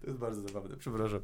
[0.02, 1.20] To jest bardzo zabawne, przepraszam.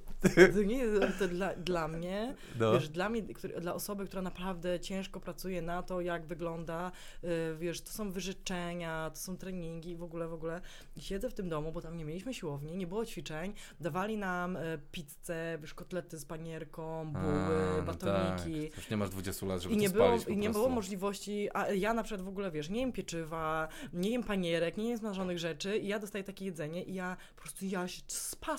[0.55, 2.73] To nie jest to dla, dla mnie, No.
[2.73, 6.93] Wiesz, dla mnie, który, dla osoby, która naprawdę ciężko pracuje na to, jak wygląda,
[7.25, 10.61] y, wiesz, to są wyrzeczenia, to są treningi i w ogóle, w ogóle.
[10.97, 14.57] I siedzę w tym domu, bo tam nie mieliśmy siłowni, nie było ćwiczeń, dawali nam
[14.57, 18.69] y, pizzę, wiesz, kotlety z panierką, buły, A, no batoniki.
[18.69, 18.77] Tak.
[18.77, 21.73] Już nie masz 20 lat, żeby I nie, to było, I nie było możliwości, a
[21.73, 25.39] ja na przykład w ogóle, wiesz, nie jem pieczywa, nie jem panierek, nie jem smażonych
[25.39, 28.03] rzeczy i ja dostaję takie jedzenie i ja po prostu, ja się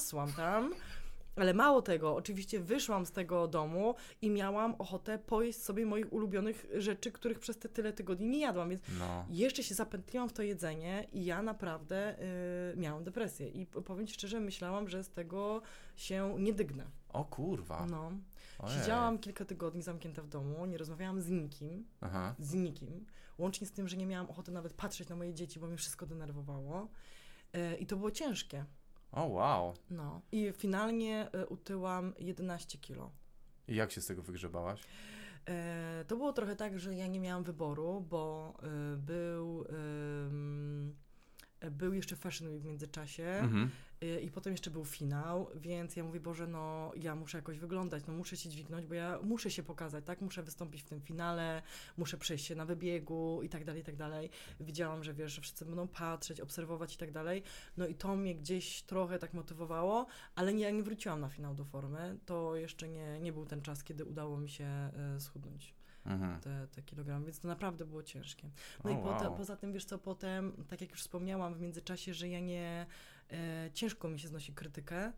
[0.10, 0.74] spasłam tam.
[1.36, 6.66] Ale mało tego, oczywiście wyszłam z tego domu i miałam ochotę pojeść sobie moich ulubionych
[6.78, 9.26] rzeczy, których przez te tyle tygodni nie jadłam, więc No.
[9.30, 12.16] jeszcze się zapętliłam w to jedzenie i ja naprawdę
[12.74, 13.48] y, miałam depresję.
[13.48, 15.62] I powiem Ci szczerze, myślałam, że z tego
[15.96, 16.86] się nie dygnę.
[17.10, 17.86] O kurwa.
[17.86, 18.12] No.
[18.60, 18.80] Ojej.
[18.80, 22.36] Siedziałam kilka tygodni zamknięta w domu, nie rozmawiałam z nikim, Aha.
[22.40, 23.06] z nikim,
[23.38, 26.06] łącznie z tym, że nie miałam ochoty nawet patrzeć na moje dzieci, bo mnie wszystko
[26.06, 26.88] denerwowało.
[27.54, 28.66] E, I to było ciężkie.
[29.12, 29.74] O wow.
[29.90, 30.22] No.
[30.32, 33.12] I finalnie e, utyłam 11 kilo.
[33.68, 34.82] I jak się z tego wygrzebałaś?
[35.48, 39.66] E, to było trochę tak, że ja nie miałam wyboru, bo e, był,
[41.72, 43.70] był jeszcze Fashion Week w międzyczasie Mhm.
[44.02, 48.04] e, i potem jeszcze był finał, więc ja mówię, Boże, no ja muszę jakoś wyglądać,
[48.08, 50.22] no muszę się dźwignąć, bo ja muszę się pokazać, tak?
[50.22, 51.62] Muszę wystąpić w tym finale,
[51.98, 54.30] muszę przejść się na wybiegu i tak dalej, i tak dalej.
[54.60, 57.44] Widziałam, że wiesz, że wszyscy będą patrzeć, obserwować i tak dalej.
[57.78, 60.06] No i to mnie gdzieś trochę tak motywowało,
[60.36, 62.18] ale nie, ja nie wróciłam na finał do formy.
[62.26, 66.42] To jeszcze nie, nie był ten czas, kiedy udało mi się e, schudnąć Mhm.
[66.42, 68.50] te, te kilogramy, więc to naprawdę było ciężkie.
[68.84, 69.38] No O, i wow.
[69.38, 72.86] poza tym, wiesz co, potem, tak jak już wspomniałam w międzyczasie, że ja nie,
[73.32, 75.12] e, ciężko mi się znosi krytykę,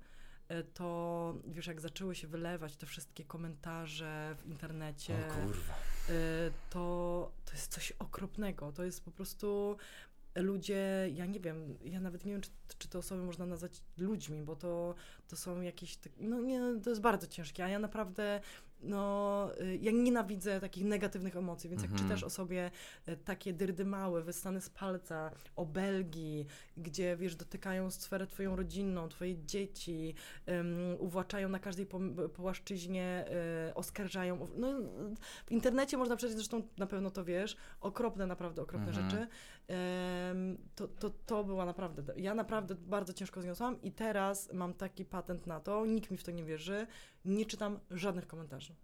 [0.48, 5.16] e, to wiesz, jak zaczęły się wylewać te wszystkie komentarze w internecie,
[6.10, 8.72] e, to, to jest coś okropnego.
[8.72, 9.78] To jest po prostu
[10.36, 14.42] ludzie, ja nie wiem, ja nawet nie wiem, czy, czy te osoby można nazwać ludźmi,
[14.42, 14.96] bo to,
[15.28, 18.42] to są jakieś, tak- no nie, to jest bardzo ciężkie, a ja naprawdę,
[18.84, 22.10] no, y, ja nienawidzę takich negatywnych emocji, więc jak Mhm.
[22.10, 22.72] czytasz o sobie
[23.08, 26.46] y, takie dyrdymały, wystane z palca, obelgi,
[26.78, 30.16] gdzie, wiesz, dotykają sferę twoją rodzinną, twoje dzieci,
[30.48, 31.88] um, uwłaczają na każdej
[32.36, 33.26] płaszczyźnie,
[33.70, 34.68] y, oskarżają, no,
[35.46, 39.10] w internecie można przeczytać, zresztą na pewno to wiesz, okropne, naprawdę okropne Mhm.
[39.10, 39.28] rzeczy,
[40.76, 45.48] to, to, to była naprawdę, ja naprawdę bardzo ciężko zniosłam i teraz mam taki patent
[45.48, 46.88] na to, nikt mi w to nie wierzy,
[47.26, 48.76] nie czytam żadnych komentarzy.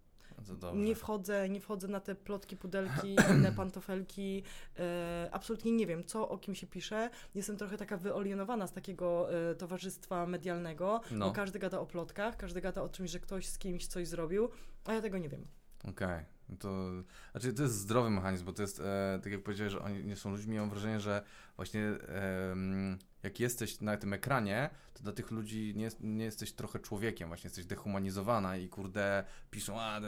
[0.74, 4.42] Nie wchodzę, nie wchodzę na te plotki, pudelki, inne pantofelki,
[4.78, 7.10] e, absolutnie nie wiem, co o kim się pisze.
[7.34, 11.26] Jestem trochę taka wyolionowana z takiego e, towarzystwa medialnego, No.
[11.26, 14.48] bo każdy gada o plotkach, każdy gada o czymś, że ktoś z kimś coś zrobił,
[14.84, 15.46] a ja tego nie wiem.
[15.84, 16.24] Okej.
[16.48, 16.90] No To,
[17.32, 20.16] znaczy to jest zdrowy mechanizm, bo to jest, e, tak jak powiedziałeś, że oni nie
[20.16, 21.22] są ludźmi, mam wrażenie, że
[21.56, 26.78] właśnie em, jak jesteś na tym ekranie, to dla tych ludzi nie, nie jesteś trochę
[26.78, 30.00] człowiekiem, właśnie jesteś dehumanizowana i kurde, piszą, a,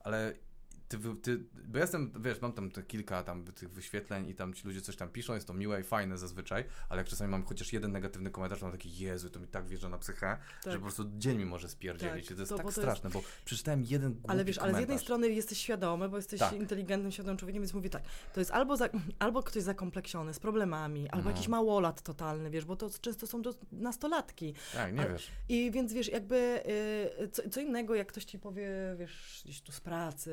[0.00, 0.34] ale
[0.98, 4.54] ty, ty, bo ja jestem, wiesz, mam tam te kilka tam tych wyświetleń i tam
[4.54, 7.42] ci ludzie coś tam piszą, jest to miłe i fajne zazwyczaj, ale jak czasami mam
[7.44, 10.72] chociaż jeden negatywny komentarz, to mam taki, Jezu, to mi tak wjeżdża na psychę, że
[10.76, 13.10] po prostu dzień mi może spierdzielić Tak, to jest to- tak bo to jest- straszne,
[13.10, 15.04] bo przeczytałem jeden głupi Ale wiesz, ale z jednej komentarz.
[15.04, 16.52] strony jesteś świadomy, bo jesteś Tak.
[16.52, 18.02] inteligentnym, świadomym człowiekiem, więc mówię tak,
[18.34, 18.88] to jest albo, za,
[19.18, 21.30] albo ktoś zakompleksiony, z problemami, albo No.
[21.30, 24.54] jakiś małolat totalny, wiesz, bo to często są do, nastolatki.
[24.74, 25.28] Tak, nie Ale- wiesz.
[25.48, 26.62] I więc wiesz, jakby
[27.20, 28.68] y, co, co innego, jak ktoś ci powie,
[28.98, 30.30] wiesz, gdzieś tu z pracy,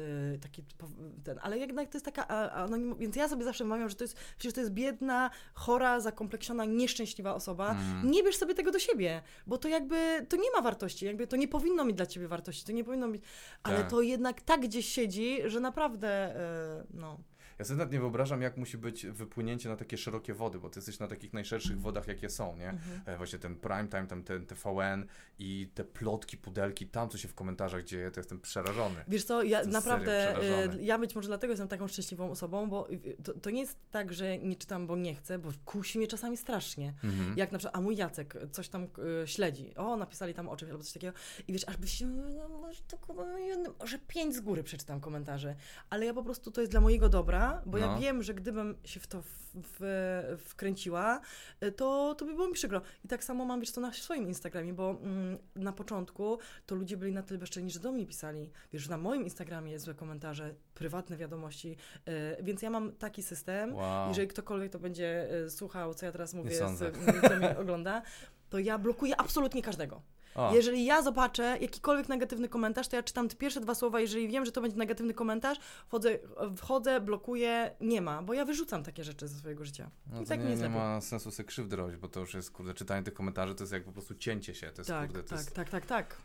[0.52, 0.76] taki
[1.24, 4.18] ten, ale jednak to jest taka anonim, więc ja sobie zawsze mawiam, że to jest,
[4.38, 7.72] przecież to jest biedna, chora, zakompleksiona, nieszczęśliwa osoba.
[7.72, 8.12] Mm.
[8.12, 11.36] Nie bierz sobie tego do siebie, bo to jakby, to nie ma wartości, jakby to
[11.36, 13.24] nie powinno mieć dla ciebie wartości, to nie powinno mieć,
[13.64, 13.90] ale Tak.
[13.90, 16.36] to jednak tak gdzieś siedzi, że naprawdę,
[16.82, 17.18] y, no.
[17.60, 20.78] Ja sobie nawet nie wyobrażam, jak musi być wypłynięcie na takie szerokie wody, bo ty
[20.80, 22.70] jesteś na takich najszerszych wodach, jakie są, nie?
[22.70, 23.02] Mhm.
[23.06, 25.06] E, Właśnie ten prime time, tam ten TVN
[25.40, 28.96] i te plotki, pudelki, tam co się w komentarzach dzieje, to jestem przerażony.
[29.08, 30.38] Wiesz co, ja Jestem naprawdę,
[30.74, 32.88] y, ja być może dlatego jestem taką szczęśliwą osobą, bo
[33.24, 36.38] to, to nie jest tak, że nie czytam, bo nie chcę, bo kusi mnie czasami
[36.38, 36.94] strasznie.
[37.04, 37.38] Mhm.
[37.38, 38.84] Jak na przykład, a mój Jacek coś tam
[39.24, 41.14] y, śledzi, o, napisali tam o czymś albo coś takiego
[41.48, 42.98] i wiesz, aż by się, no, może to
[43.38, 45.56] jednym- może pięć z góry przeczytam komentarzy,
[45.90, 48.00] ale ja po prostu, to jest dla mojego dobra, bo ja No.
[48.00, 51.22] wiem, że gdybym się w to w, w, wkręciła,
[51.64, 52.82] y, to, to by było mi przykro.
[53.06, 56.98] I tak samo mam, wiesz co, na swoim Instagramie, bo mm, na początku to ludzie
[56.98, 60.54] byli na tyle bezczelni, że do mnie pisali, wiesz, na moim Instagramie jest złe komentarze,
[60.74, 61.78] prywatne wiadomości,
[62.08, 64.08] y, więc ja mam taki system, Wow.
[64.10, 66.92] jeżeli ktokolwiek to będzie y, słuchał, co ja teraz mówię, z, y,
[67.24, 68.02] kto mnie ogląda,
[68.50, 70.02] to ja blokuję absolutnie każdego.
[70.36, 74.28] O, Jeżeli ja zobaczę jakikolwiek negatywny komentarz, to ja czytam te pierwsze dwa słowa, jeżeli
[74.28, 75.58] wiem, że to będzie negatywny komentarz,
[75.88, 76.20] wchodzę,
[76.58, 79.90] wchodzę blokuję, nie ma, bo ja wyrzucam takie rzeczy ze swojego życia.
[80.14, 80.70] no I tak nie, nie lepiej.
[80.70, 83.74] ma sensu sobie krzywdy robić, bo to już jest, kurde, czytanie tych komentarzy to jest
[83.74, 86.18] jak po prostu cięcie się, to jest, Tak, kurde, to tak, jest, tak, tak, tak.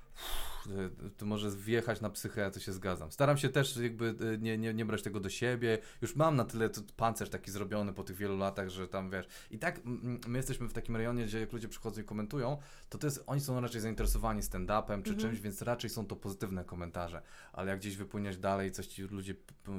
[0.64, 3.12] kurde, to może wjechać na psychę, ja to się zgadzam.
[3.12, 6.44] Staram się też jakby y, nie, nie, nie brać tego do siebie, już mam na
[6.44, 10.38] tyle pancerz taki zrobiony po tych wielu latach, że tam, wiesz, i tak mm, my
[10.38, 13.60] jesteśmy w takim rejonie, gdzie jak ludzie przychodzą i komentują, to to jest, oni są
[13.60, 15.18] raczej zainteresowani stand-upem czy Mhm.
[15.18, 17.22] czymś, więc raczej są to pozytywne komentarze,
[17.52, 19.34] ale jak gdzieś wypłyniesz dalej, coś ci ludzie,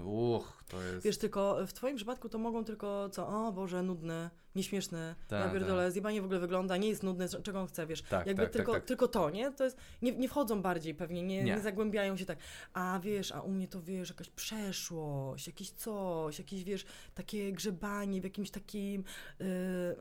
[0.06, 1.06] uch, to jest...
[1.06, 5.52] Wiesz, tylko w twoim przypadku to mogą tylko co, o Boże, nudny, nieśmieszny, Tak, ja
[5.54, 8.02] pierdolę, zjebanie w ogóle wygląda, nie jest nudny, c- czego on chce, wiesz.
[8.02, 8.88] Tak, Jakby tak, tylko, tak, tak.
[8.88, 9.52] tylko to, nie?
[9.52, 11.56] To jest, nie, nie wchodzą bardziej pewnie, nie, Nie.
[11.56, 11.60] nie.
[11.60, 12.40] zagłębiają się tak.
[12.74, 18.22] A wiesz, a u mnie to wiesz, jakaś przeszłość, jakieś coś, jakieś wiesz, takie grzebanie
[18.22, 19.04] w jakimś takim,
[19.40, 19.46] yy,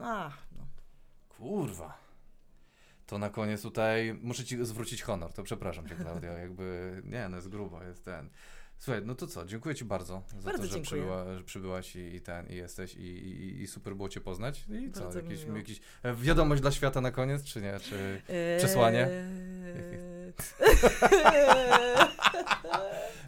[0.00, 0.66] ach, no.
[1.28, 2.03] Kurwa.
[3.06, 7.36] To na koniec tutaj muszę ci zwrócić honor, to przepraszam cię, Klaudia, jakby, nie, no
[7.36, 8.30] jest grubo, jest ten.
[8.78, 12.14] Słuchaj, no to co, dziękuję ci bardzo za Bardzo to, że, przybyła, że przybyłaś i,
[12.14, 14.64] i ten, i jesteś, i, i, i super było cię poznać.
[14.86, 15.56] I co, Bardzo miło.
[15.56, 18.22] jakiś e, wiadomość dla świata na koniec, czy nie, czy...
[18.28, 19.08] Eee, Przesłanie?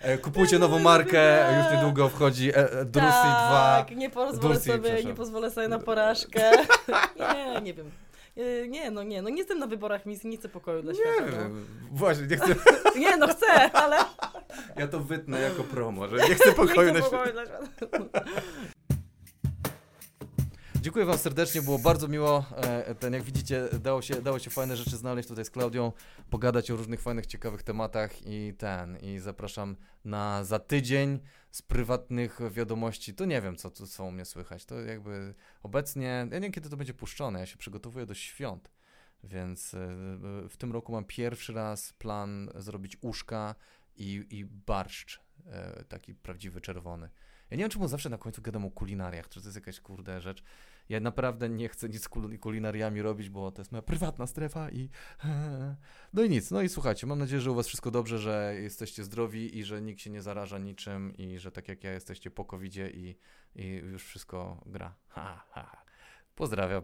[0.01, 3.85] E, kupujcie nową markę, już niedługo wchodzi e, e, Drusy 2.
[3.87, 6.51] tak, nie pozwolę sobie, nie pozwolę sobie na porażkę.
[7.35, 7.91] nie, nie wiem.
[8.37, 10.99] Eee, Nie, no nie, no nie jestem na wyborach misji, nie chcę pokoju dla Nie
[10.99, 11.31] świata.
[11.39, 12.91] wiem, właśnie, nie chcę, No.
[13.01, 13.97] Nie, no chcę, ale
[14.77, 18.25] ja to wytnę jako promo, że nie chcę pokoju nie na chcę pokoju dla świata.
[20.83, 22.45] Dziękuję Wam serdecznie, było bardzo miło.
[22.57, 25.93] E, Ten, jak widzicie, dało się, dało się fajne rzeczy znaleźć tutaj z Klaudią,
[26.31, 31.19] pogadać o różnych fajnych, ciekawych tematach i ten, i zapraszam na za tydzień
[31.57, 33.15] z prywatnych wiadomości.
[33.15, 34.65] To nie wiem, co tu co u mnie słychać.
[34.65, 38.71] To jakby obecnie, ja nie wiem, kiedy to będzie puszczone, ja się przygotowuję do świąt.
[39.25, 39.79] Więc e,
[40.49, 43.55] w tym roku mam pierwszy raz plan zrobić uszka
[43.95, 47.11] i, i barszcz, e, taki prawdziwy czerwony.
[47.51, 50.21] Ja nie wiem, czemu zawsze na końcu gadam o kulinariach, czy to jest jakaś kurde
[50.21, 50.43] rzecz.
[50.89, 54.71] Ja naprawdę nie chcę nic z kul- kulinariami robić, bo to jest moja prywatna strefa
[54.71, 54.89] i...
[56.13, 59.05] No i nic, no i słuchajcie, mam nadzieję, że u was wszystko dobrze, że jesteście
[59.05, 62.45] zdrowi i że nikt się nie zaraża niczym i że tak jak ja jesteście po
[62.45, 63.19] covidzie i,
[63.55, 64.95] i już wszystko gra.
[65.09, 65.85] Ha, ha.
[66.35, 66.83] Pozdrawiam.